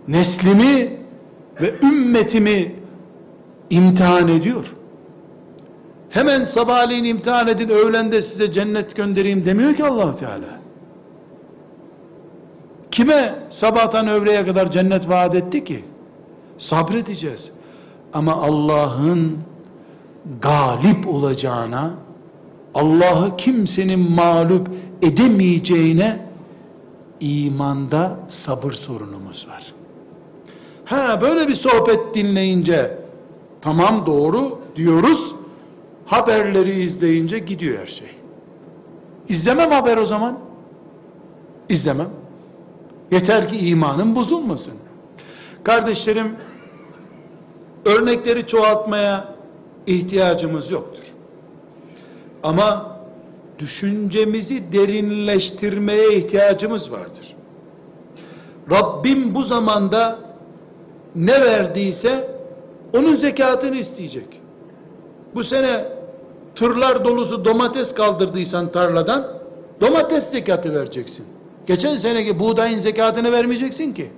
neslimi 0.07 0.97
ve 1.61 1.73
ümmetimi 1.83 2.75
imtihan 3.69 4.27
ediyor. 4.27 4.65
Hemen 6.09 6.43
sabahleyin 6.43 7.03
imtihan 7.03 7.47
edin, 7.47 7.69
öğlende 7.69 8.21
size 8.21 8.51
cennet 8.51 8.95
göndereyim 8.95 9.45
demiyor 9.45 9.75
ki 9.75 9.83
allah 9.83 10.15
Teala. 10.15 10.62
Kime 12.93 13.35
sabahtan 13.49 14.07
öğleye 14.07 14.45
kadar 14.45 14.71
cennet 14.71 15.09
vaat 15.09 15.35
etti 15.35 15.63
ki? 15.63 15.83
Sabredeceğiz. 16.57 17.51
Ama 18.13 18.33
Allah'ın 18.33 19.37
galip 20.41 21.07
olacağına, 21.07 21.93
Allah'ı 22.75 23.37
kimsenin 23.37 24.11
mağlup 24.11 24.67
edemeyeceğine 25.01 26.25
imanda 27.19 28.19
sabır 28.29 28.71
sorunumuz 28.71 29.47
var. 29.49 29.73
Ha 30.85 31.21
böyle 31.21 31.47
bir 31.47 31.55
sohbet 31.55 32.15
dinleyince 32.15 32.97
tamam 33.61 34.05
doğru 34.05 34.59
diyoruz. 34.75 35.35
Haberleri 36.05 36.81
izleyince 36.81 37.39
gidiyor 37.39 37.79
her 37.79 37.87
şey. 37.87 38.15
İzlemem 39.29 39.71
haber 39.71 39.97
o 39.97 40.05
zaman. 40.05 40.39
İzlemem. 41.69 42.22
Yeter 43.11 43.47
ki 43.47 43.57
imanım 43.57 44.15
bozulmasın. 44.15 44.73
Kardeşlerim 45.63 46.35
örnekleri 47.85 48.47
çoğaltmaya 48.47 49.35
ihtiyacımız 49.87 50.71
yoktur. 50.71 51.03
Ama 52.43 52.97
düşüncemizi 53.59 54.73
derinleştirmeye 54.73 56.15
ihtiyacımız 56.15 56.91
vardır. 56.91 57.35
Rabbim 58.71 59.35
bu 59.35 59.43
zamanda 59.43 60.19
ne 61.15 61.41
verdiyse 61.41 62.31
onun 62.97 63.15
zekatını 63.15 63.75
isteyecek. 63.75 64.41
Bu 65.35 65.43
sene 65.43 65.85
tırlar 66.55 67.05
dolusu 67.05 67.45
domates 67.45 67.93
kaldırdıysan 67.93 68.71
tarladan 68.71 69.27
domates 69.81 70.31
zekatı 70.31 70.73
vereceksin. 70.73 71.25
Geçen 71.67 71.97
seneki 71.97 72.39
buğdayın 72.39 72.79
zekatını 72.79 73.31
vermeyeceksin 73.31 73.93
ki. 73.93 74.11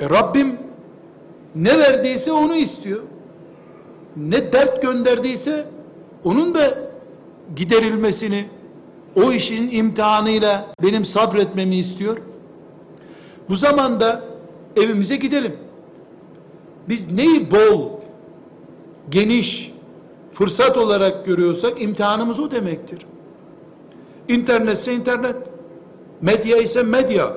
E 0.00 0.10
Rabbim 0.10 0.58
ne 1.54 1.78
verdiyse 1.78 2.32
onu 2.32 2.56
istiyor. 2.56 3.02
Ne 4.16 4.52
dert 4.52 4.82
gönderdiyse 4.82 5.66
onun 6.24 6.54
da 6.54 6.78
giderilmesini 7.56 8.46
o 9.16 9.32
işin 9.32 9.70
imtihanıyla 9.70 10.66
benim 10.82 11.04
sabretmemi 11.04 11.76
istiyor. 11.76 12.18
Bu 13.48 13.56
zamanda 13.56 14.24
evimize 14.76 15.16
gidelim. 15.16 15.56
Biz 16.88 17.12
neyi 17.12 17.50
bol, 17.50 17.90
geniş, 19.10 19.72
fırsat 20.40 20.76
olarak 20.76 21.26
görüyorsak 21.26 21.82
imtihanımız 21.82 22.40
o 22.40 22.50
demektir. 22.50 23.06
İnternetse 24.28 24.94
internet, 24.94 25.36
medya 26.20 26.56
ise 26.56 26.82
medya, 26.82 27.36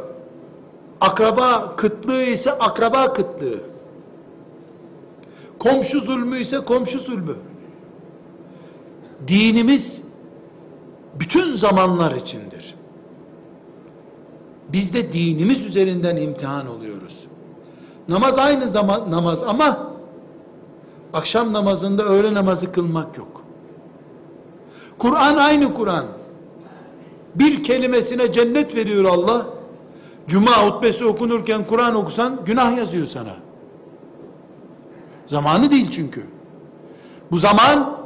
akraba 1.01 1.75
kıtlığı 1.75 2.23
ise 2.23 2.51
akraba 2.51 3.13
kıtlığı, 3.13 3.59
komşu 5.59 5.99
zulmü 5.99 6.39
ise 6.39 6.59
komşu 6.59 6.99
zulmü. 6.99 7.35
Dinimiz 9.27 10.01
bütün 11.19 11.55
zamanlar 11.55 12.15
içindir. 12.15 12.75
Biz 14.69 14.93
de 14.93 15.13
dinimiz 15.13 15.65
üzerinden 15.65 16.17
imtihan 16.17 16.67
oluyoruz. 16.67 17.19
Namaz 18.07 18.37
aynı 18.37 18.69
zaman 18.69 19.11
namaz 19.11 19.43
ama 19.43 19.92
akşam 21.13 21.53
namazında 21.53 22.03
öğle 22.03 22.33
namazı 22.33 22.71
kılmak 22.71 23.17
yok. 23.17 23.43
Kur'an 24.97 25.37
aynı 25.37 25.73
Kur'an. 25.73 26.05
Bir 27.35 27.63
kelimesine 27.63 28.33
cennet 28.33 28.75
veriyor 28.75 29.05
Allah. 29.05 29.45
Cuma 30.27 30.51
hutbesi 30.51 31.05
okunurken 31.05 31.67
Kur'an 31.67 31.95
okusan 31.95 32.39
günah 32.45 32.77
yazıyor 32.77 33.07
sana. 33.07 33.35
Zamanı 35.27 35.71
değil 35.71 35.91
çünkü. 35.91 36.23
Bu 37.31 37.37
zaman 37.37 37.99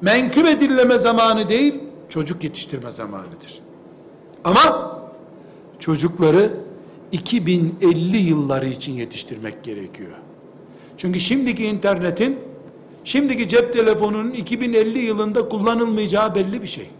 menkıbe 0.00 0.60
dilleme 0.60 0.98
zamanı 0.98 1.48
değil, 1.48 1.74
çocuk 2.08 2.44
yetiştirme 2.44 2.92
zamanıdır. 2.92 3.60
Ama 4.44 4.98
çocukları 5.78 6.52
2050 7.12 8.16
yılları 8.16 8.68
için 8.68 8.92
yetiştirmek 8.92 9.64
gerekiyor. 9.64 10.12
Çünkü 10.98 11.20
şimdiki 11.20 11.64
internetin, 11.64 12.38
şimdiki 13.04 13.48
cep 13.48 13.72
telefonunun 13.72 14.30
2050 14.30 14.98
yılında 14.98 15.48
kullanılmayacağı 15.48 16.34
belli 16.34 16.62
bir 16.62 16.66
şey. 16.66 16.90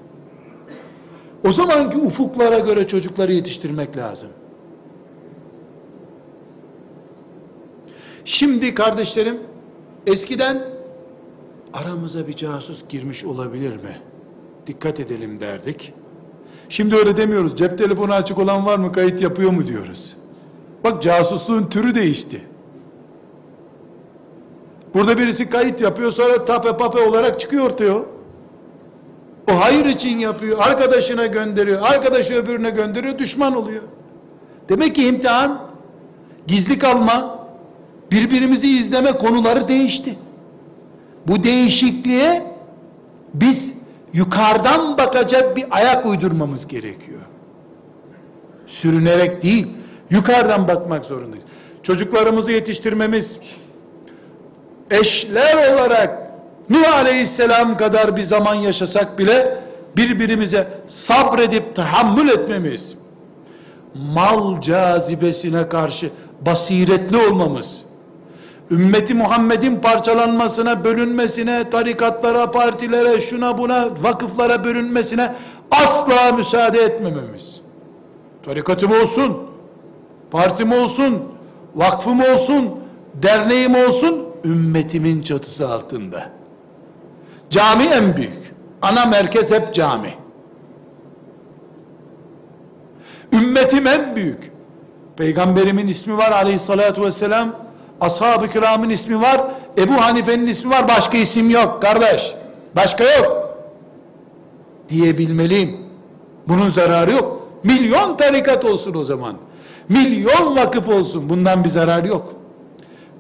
O 1.46 1.52
zamanki 1.52 1.98
ufuklara 1.98 2.58
göre 2.58 2.88
çocukları 2.88 3.32
yetiştirmek 3.32 3.96
lazım. 3.96 4.28
Şimdi 8.24 8.74
kardeşlerim, 8.74 9.38
eskiden 10.06 10.64
aramıza 11.72 12.28
bir 12.28 12.32
casus 12.32 12.88
girmiş 12.88 13.24
olabilir 13.24 13.76
mi? 13.76 13.98
Dikkat 14.66 15.00
edelim 15.00 15.40
derdik. 15.40 15.92
Şimdi 16.68 16.96
öyle 16.96 17.16
demiyoruz. 17.16 17.56
Cep 17.56 17.78
telefonu 17.78 18.12
açık 18.12 18.38
olan 18.38 18.66
var 18.66 18.78
mı? 18.78 18.92
Kayıt 18.92 19.22
yapıyor 19.22 19.50
mu 19.50 19.66
diyoruz. 19.66 20.16
Bak 20.84 21.02
casusluğun 21.02 21.62
türü 21.62 21.94
değişti. 21.94 22.42
Burada 24.94 25.18
birisi 25.18 25.50
kayıt 25.50 25.80
yapıyor 25.80 26.12
sonra 26.12 26.44
tape 26.44 26.76
pape 26.76 27.02
olarak 27.02 27.40
çıkıyor 27.40 27.64
ortaya. 27.64 27.94
O 29.50 29.60
hayır 29.60 29.84
için 29.84 30.18
yapıyor. 30.18 30.58
Arkadaşına 30.60 31.26
gönderiyor. 31.26 31.82
Arkadaşı 31.82 32.34
öbürüne 32.34 32.70
gönderiyor. 32.70 33.18
Düşman 33.18 33.56
oluyor. 33.56 33.82
Demek 34.68 34.94
ki 34.94 35.06
imtihan 35.08 35.60
gizli 36.46 36.78
kalma 36.78 37.38
birbirimizi 38.10 38.78
izleme 38.78 39.12
konuları 39.12 39.68
değişti. 39.68 40.18
Bu 41.26 41.42
değişikliğe 41.42 42.54
biz 43.34 43.72
yukarıdan 44.12 44.98
bakacak 44.98 45.56
bir 45.56 45.64
ayak 45.70 46.06
uydurmamız 46.06 46.66
gerekiyor. 46.66 47.20
Sürünerek 48.66 49.42
değil, 49.42 49.66
yukarıdan 50.10 50.68
bakmak 50.68 51.04
zorundayız. 51.04 51.44
çocuklarımızı 51.82 52.52
yetiştirmemiz, 52.52 53.38
eşler 54.90 55.74
olarak 55.74 56.28
Nuh 56.70 56.94
Aleyhisselam 56.94 57.76
kadar 57.76 58.16
bir 58.16 58.22
zaman 58.22 58.54
yaşasak 58.54 59.18
bile 59.18 59.58
birbirimize 59.96 60.68
sabredip 60.88 61.76
tahammül 61.76 62.28
etmemiz, 62.28 62.94
mal 63.94 64.60
cazibesine 64.60 65.68
karşı 65.68 66.10
basiretli 66.46 67.16
olmamız, 67.16 67.82
ümmeti 68.70 69.14
Muhammed'in 69.14 69.76
parçalanmasına, 69.76 70.84
bölünmesine, 70.84 71.70
tarikatlara, 71.70 72.50
partilere, 72.50 73.20
şuna 73.20 73.58
buna, 73.58 73.88
vakıflara 74.02 74.64
bölünmesine 74.64 75.34
asla 75.70 76.32
müsaade 76.32 76.78
etmememiz. 76.80 77.60
Tarikatım 78.44 78.92
olsun, 78.92 79.36
partim 80.30 80.72
olsun, 80.72 81.22
vakfım 81.76 82.20
olsun, 82.20 82.70
derneğim 83.14 83.74
olsun, 83.74 84.27
ümmetimin 84.48 85.22
çatısı 85.22 85.68
altında. 85.68 86.30
Cami 87.50 87.84
en 87.84 88.16
büyük. 88.16 88.54
Ana 88.82 89.06
merkez 89.06 89.50
hep 89.50 89.74
cami. 89.74 90.14
Ümmetim 93.32 93.86
en 93.86 94.16
büyük. 94.16 94.52
Peygamberimin 95.16 95.88
ismi 95.88 96.16
var 96.16 96.30
aleyhissalatu 96.30 97.02
vesselam. 97.02 97.56
Ashab-ı 98.00 98.50
kiramın 98.50 98.90
ismi 98.90 99.20
var. 99.20 99.40
Ebu 99.78 99.92
Hanife'nin 99.92 100.46
ismi 100.46 100.70
var. 100.70 100.88
Başka 100.88 101.18
isim 101.18 101.50
yok 101.50 101.82
kardeş. 101.82 102.34
Başka 102.76 103.04
yok. 103.04 103.58
Diyebilmeliyim. 104.88 105.76
Bunun 106.48 106.68
zararı 106.68 107.12
yok. 107.12 107.48
Milyon 107.64 108.16
tarikat 108.16 108.64
olsun 108.64 108.94
o 108.94 109.04
zaman. 109.04 109.34
Milyon 109.88 110.56
vakıf 110.56 110.88
olsun. 110.88 111.28
Bundan 111.28 111.64
bir 111.64 111.68
zarar 111.68 112.04
yok. 112.04 112.37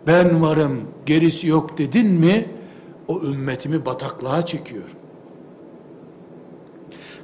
Ben 0.06 0.42
varım, 0.42 0.80
gerisi 1.06 1.46
yok 1.46 1.78
dedin 1.78 2.06
mi, 2.06 2.46
o 3.08 3.20
ümmetimi 3.22 3.86
bataklığa 3.86 4.46
çekiyor. 4.46 4.84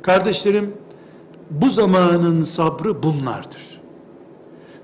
Kardeşlerim, 0.03 0.75
bu 1.51 1.70
zamanın 1.70 2.45
sabrı 2.45 3.03
bunlardır. 3.03 3.81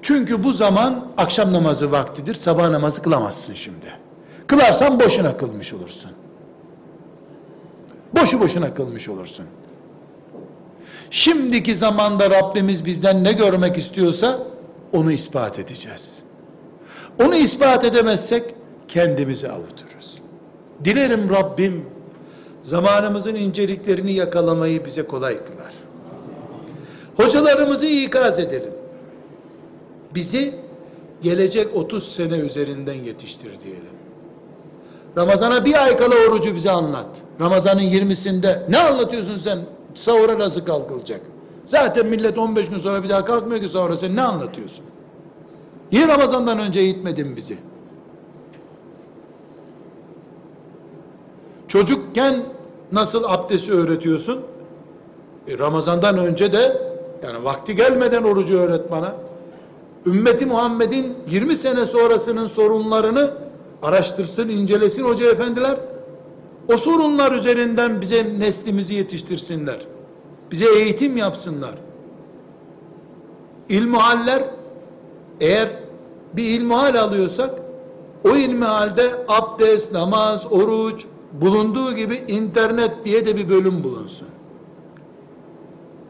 Çünkü 0.03 0.45
bu 0.45 0.53
zaman 0.53 1.07
akşam 1.17 1.53
namazı 1.53 1.91
vaktidir, 1.93 2.35
sabah 2.35 2.71
namazı 2.71 3.03
kılamazsın 3.03 3.55
şimdi. 3.55 3.95
Kılarsan 4.47 5.01
boşuna 5.01 5.37
kılmış 5.37 5.73
olursun. 5.73 6.11
Boşu 8.21 8.41
boşuna 8.41 8.75
kılmış 8.75 9.09
olursun. 9.09 9.47
Şimdiki 11.11 11.75
zamanda 11.75 12.31
Rabbimiz 12.31 12.85
bizden 12.85 13.25
ne 13.25 13.33
görmek 13.33 13.79
istiyorsa 13.79 14.47
onu 14.93 15.13
ispat 15.13 15.59
edeceğiz. 15.59 16.19
Onu 17.21 17.35
ispat 17.35 17.85
edemezsek 17.85 18.55
kendimizi 18.89 19.49
avuturuz. 19.49 20.19
Dilerim 20.85 21.31
Rabbim 21.31 21.87
zamanımızın 22.63 23.35
inceliklerini 23.35 24.13
yakalamayı 24.13 24.85
bize 24.85 25.03
kolay 25.03 25.35
kılar. 25.35 25.75
Hocalarımızı 27.17 27.87
ikaz 27.87 28.39
edelim. 28.39 28.73
Bizi 30.15 30.55
gelecek 31.23 31.77
30 31.77 32.13
sene 32.13 32.37
üzerinden 32.39 32.95
yetiştir 32.95 33.61
diyelim. 33.65 34.01
Ramazana 35.17 35.65
bir 35.65 35.85
ay 35.85 35.97
kala 35.97 36.15
orucu 36.29 36.55
bize 36.55 36.71
anlat. 36.71 37.07
Ramazanın 37.41 37.81
20'sinde 37.81 38.71
ne 38.71 38.79
anlatıyorsun 38.79 39.37
sen? 39.37 39.59
Sahura 39.95 40.39
nasıl 40.39 40.65
kalkılacak? 40.65 41.21
Zaten 41.67 42.07
millet 42.07 42.39
15 42.39 42.69
gün 42.69 42.79
sonra 42.79 43.03
bir 43.03 43.09
daha 43.09 43.25
kalkmıyor 43.25 43.61
ki 43.61 43.69
sahura 43.69 43.97
sen 43.97 44.17
ne 44.17 44.23
anlatıyorsun? 44.23 44.85
Niye 45.93 46.09
Ramazan'dan 46.09 46.59
önce 46.59 46.81
eğitmedin 46.81 47.37
bizi? 47.37 47.57
Çocukken 51.69 52.45
nasıl 52.93 53.25
abdesti 53.27 53.73
öğretiyorsun? 53.73 54.41
E, 55.49 55.59
Ramazan'dan 55.59 56.19
önce 56.19 56.53
de 56.53 56.83
yani 57.23 57.45
vakti 57.45 57.77
gelmeden 57.77 58.23
orucu 58.23 58.59
öğret 58.59 58.91
bana. 58.91 59.15
Ümmeti 60.07 60.47
Muhammed'in 60.47 61.15
20 61.29 61.57
sene 61.57 61.87
sonrasının 61.87 62.47
sorunlarını 62.47 63.31
araştırsın, 63.83 64.49
incelesin 64.49 65.05
hoca 65.05 65.31
efendiler. 65.31 65.77
O 66.73 66.77
sorunlar 66.77 67.33
üzerinden 67.33 68.01
bize 68.01 68.39
neslimizi 68.39 68.95
yetiştirsinler. 68.95 69.79
Bize 70.51 70.67
eğitim 70.79 71.17
yapsınlar. 71.17 71.75
İlmuhaller 73.69 74.45
eğer 75.41 75.69
bir 76.33 76.45
ilmihal 76.45 76.97
alıyorsak 76.97 77.51
o 78.25 78.37
ilmihalde 78.37 79.11
abdest, 79.29 79.93
namaz, 79.93 80.47
oruç 80.51 81.05
bulunduğu 81.33 81.93
gibi 81.93 82.25
internet 82.29 83.05
diye 83.05 83.27
de 83.27 83.37
bir 83.37 83.49
bölüm 83.49 83.85
bulunsun. 83.85 84.29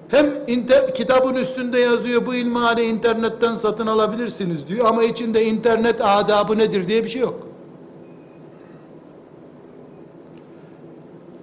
Hem 0.09 0.31
inter, 0.47 0.95
kitabın 0.95 1.35
üstünde 1.35 1.81
yazıyor 1.81 2.27
bu 2.27 2.35
ilmihali 2.35 2.83
internetten 2.83 3.55
satın 3.55 3.87
alabilirsiniz 3.87 4.69
diyor 4.69 4.87
ama 4.87 5.03
içinde 5.03 5.45
internet 5.45 6.01
adabı 6.01 6.59
nedir 6.59 6.89
diye 6.89 7.05
bir 7.05 7.09
şey 7.09 7.23
yok. 7.23 7.47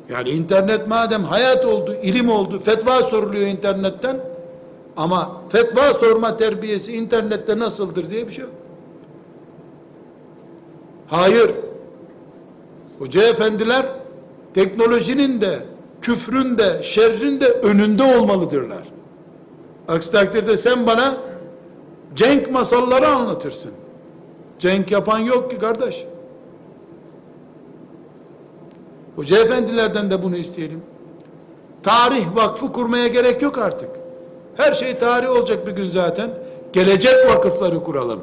Yani 0.10 0.30
internet 0.30 0.88
madem 0.88 1.24
hayat 1.24 1.66
oldu, 1.66 1.96
ilim 2.04 2.30
oldu, 2.30 2.60
fetva 2.60 3.02
soruluyor 3.02 3.48
internetten 3.48 4.20
ama 4.98 5.42
fetva 5.50 5.94
sorma 5.94 6.38
terbiyesi 6.38 6.94
internette 6.94 7.60
nasıldır 7.60 8.10
diye 8.10 8.28
bir 8.28 8.32
şey 8.32 8.44
yok. 8.44 8.54
Hayır. 11.08 11.52
Hoca 13.00 13.24
efendiler 13.24 13.86
teknolojinin 14.54 15.42
de 15.42 15.66
küfrün 16.02 16.58
de 16.58 16.84
şerrin 16.84 17.40
de 17.40 17.46
önünde 17.46 18.04
olmalıdırlar. 18.04 18.84
Aksi 19.88 20.12
takdirde 20.12 20.58
sen 20.58 20.88
bana 20.88 21.18
cenk 22.16 22.52
masalları 22.52 23.08
anlatırsın. 23.08 23.72
Cenk 24.60 24.92
yapan 24.92 25.20
yok 25.20 25.52
ki 25.52 25.58
kardeş. 25.58 26.06
Hoca 29.16 29.38
efendilerden 29.44 30.12
de 30.12 30.24
bunu 30.24 30.38
isteyelim. 30.38 30.82
Tarih 31.84 32.36
vakfı 32.36 32.72
kurmaya 32.72 33.08
gerek 33.08 33.42
yok 33.42 33.58
artık. 33.58 33.90
Her 34.58 34.74
şey 34.74 34.98
tarih 34.98 35.30
olacak 35.30 35.68
bir 35.68 35.72
gün 35.72 35.90
zaten. 35.90 36.30
Gelecek 36.74 37.14
vakıfları 37.28 37.84
kuralım. 37.84 38.22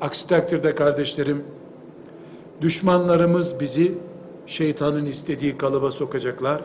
Aksi 0.00 0.26
takdirde 0.26 0.74
kardeşlerim, 0.74 1.44
düşmanlarımız 2.60 3.60
bizi 3.60 3.94
şeytanın 4.46 5.06
istediği 5.06 5.58
kalıba 5.58 5.90
sokacaklar. 5.90 6.60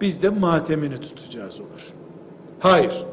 Biz 0.00 0.22
de 0.22 0.28
matemini 0.28 1.00
tutacağız 1.00 1.60
olur. 1.60 1.92
Hayır. 2.60 3.04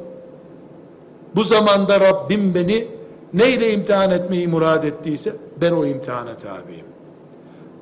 Bu 1.36 1.44
zamanda 1.44 2.00
Rabbim 2.00 2.56
beni 2.56 2.88
neyle 3.34 3.74
imtihan 3.74 4.12
etmeyi 4.12 4.48
murad 4.48 4.84
ettiyse 4.84 5.36
ben 5.62 5.72
o 5.72 5.86
imtihana 5.86 6.36
tabiyim. 6.36 6.86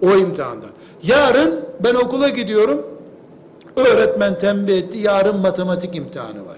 O 0.02 0.16
imtihandan. 0.16 0.70
Yarın 1.04 1.66
ben 1.84 1.96
okula 1.96 2.30
gidiyorum. 2.30 2.91
Öğretmen 3.76 4.40
tembih 4.40 4.78
etti. 4.78 4.98
Yarın 4.98 5.40
matematik 5.40 5.96
imtihanı 5.96 6.46
var. 6.46 6.58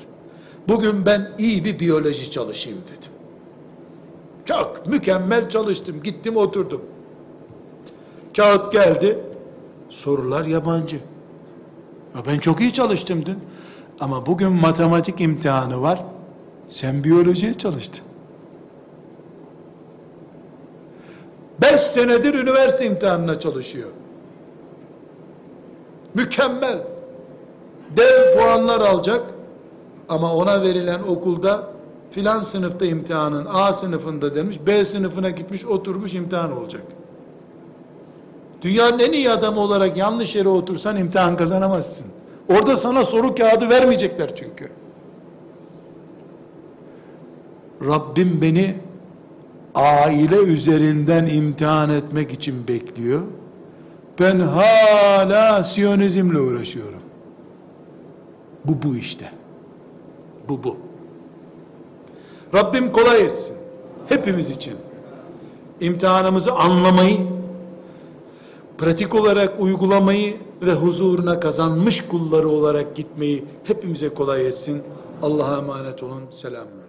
Bugün 0.68 1.05
ben 1.05 1.32
iyi 1.38 1.66
bir 1.66 1.80
biyoloji 1.80 2.32
çalışayım 2.32 2.80
dedim. 2.84 3.11
Çok 4.45 4.88
mükemmel 4.88 5.49
çalıştım. 5.49 6.03
Gittim 6.03 6.38
oturdum. 6.38 6.82
Kağıt 8.38 8.72
geldi. 8.72 9.20
Sorular 9.89 10.45
yabancı. 10.45 10.95
Ya 12.16 12.22
ben 12.28 12.39
çok 12.39 12.61
iyi 12.61 12.74
çalıştım 12.74 13.26
dün. 13.26 13.39
Ama 13.99 14.26
bugün 14.26 14.51
matematik 14.51 15.22
imtihanı 15.22 15.82
var. 15.82 16.03
Sen 16.70 17.03
biyolojiye 17.03 17.53
çalıştın. 17.53 18.03
Beş 21.61 21.82
senedir 21.82 22.34
üniversite 22.34 22.86
imtihanına 22.86 23.39
çalışıyor. 23.39 23.89
Mükemmel. 26.14 26.93
Dev 27.98 28.38
puanlar 28.38 28.82
alacak. 28.82 29.22
Ama 30.10 30.34
ona 30.36 30.62
verilen 30.62 31.00
okulda 31.04 31.68
filan 32.12 32.41
sınıfta 32.41 32.86
imtihanın 32.86 33.48
A 33.54 33.74
sınıfında 33.74 34.36
demiş, 34.36 34.58
B 34.68 34.86
sınıfına 34.86 35.30
gitmiş 35.30 35.66
oturmuş 35.66 36.14
imtihan 36.14 36.58
olacak. 36.58 36.82
Dünyanın 38.62 39.00
en 39.00 39.12
iyi 39.12 39.30
adamı 39.32 39.60
olarak 39.60 39.98
yanlış 39.98 40.36
yere 40.36 40.50
otursan 40.50 40.98
imtihan 40.98 41.38
kazanamazsın. 41.38 42.08
Orada 42.50 42.78
sana 42.78 43.06
soru 43.06 43.36
kağıdı 43.36 43.70
vermeyecekler 43.70 44.36
çünkü. 44.36 44.70
Rabbim 47.82 48.39
beni 48.41 48.76
aile 49.76 50.38
üzerinden 50.38 51.26
imtihan 51.26 51.89
etmek 51.89 52.32
için 52.32 52.68
bekliyor. 52.68 53.22
Ben 54.20 54.39
hala 54.39 55.64
Siyonizmle 55.64 56.39
uğraşıyorum. 56.39 57.03
Bu 58.66 58.84
bu 58.84 58.95
işte. 58.95 59.32
Bu 60.49 60.64
bu. 60.64 60.78
Rabbim 62.55 62.91
kolay 62.91 63.22
etsin. 63.22 63.55
Hepimiz 64.09 64.49
için. 64.49 64.74
İmtihanımızı 65.82 66.53
anlamayı, 66.53 67.18
pratik 68.78 69.16
olarak 69.16 69.61
uygulamayı 69.61 70.38
ve 70.61 70.74
huzuruna 70.74 71.39
kazanmış 71.39 72.07
kulları 72.07 72.49
olarak 72.49 72.95
gitmeyi 72.95 73.45
hepimize 73.64 74.09
kolay 74.09 74.47
etsin. 74.47 74.84
Allah'a 75.22 75.57
emanet 75.57 76.03
olun. 76.03 76.22
Selamun 76.32 76.83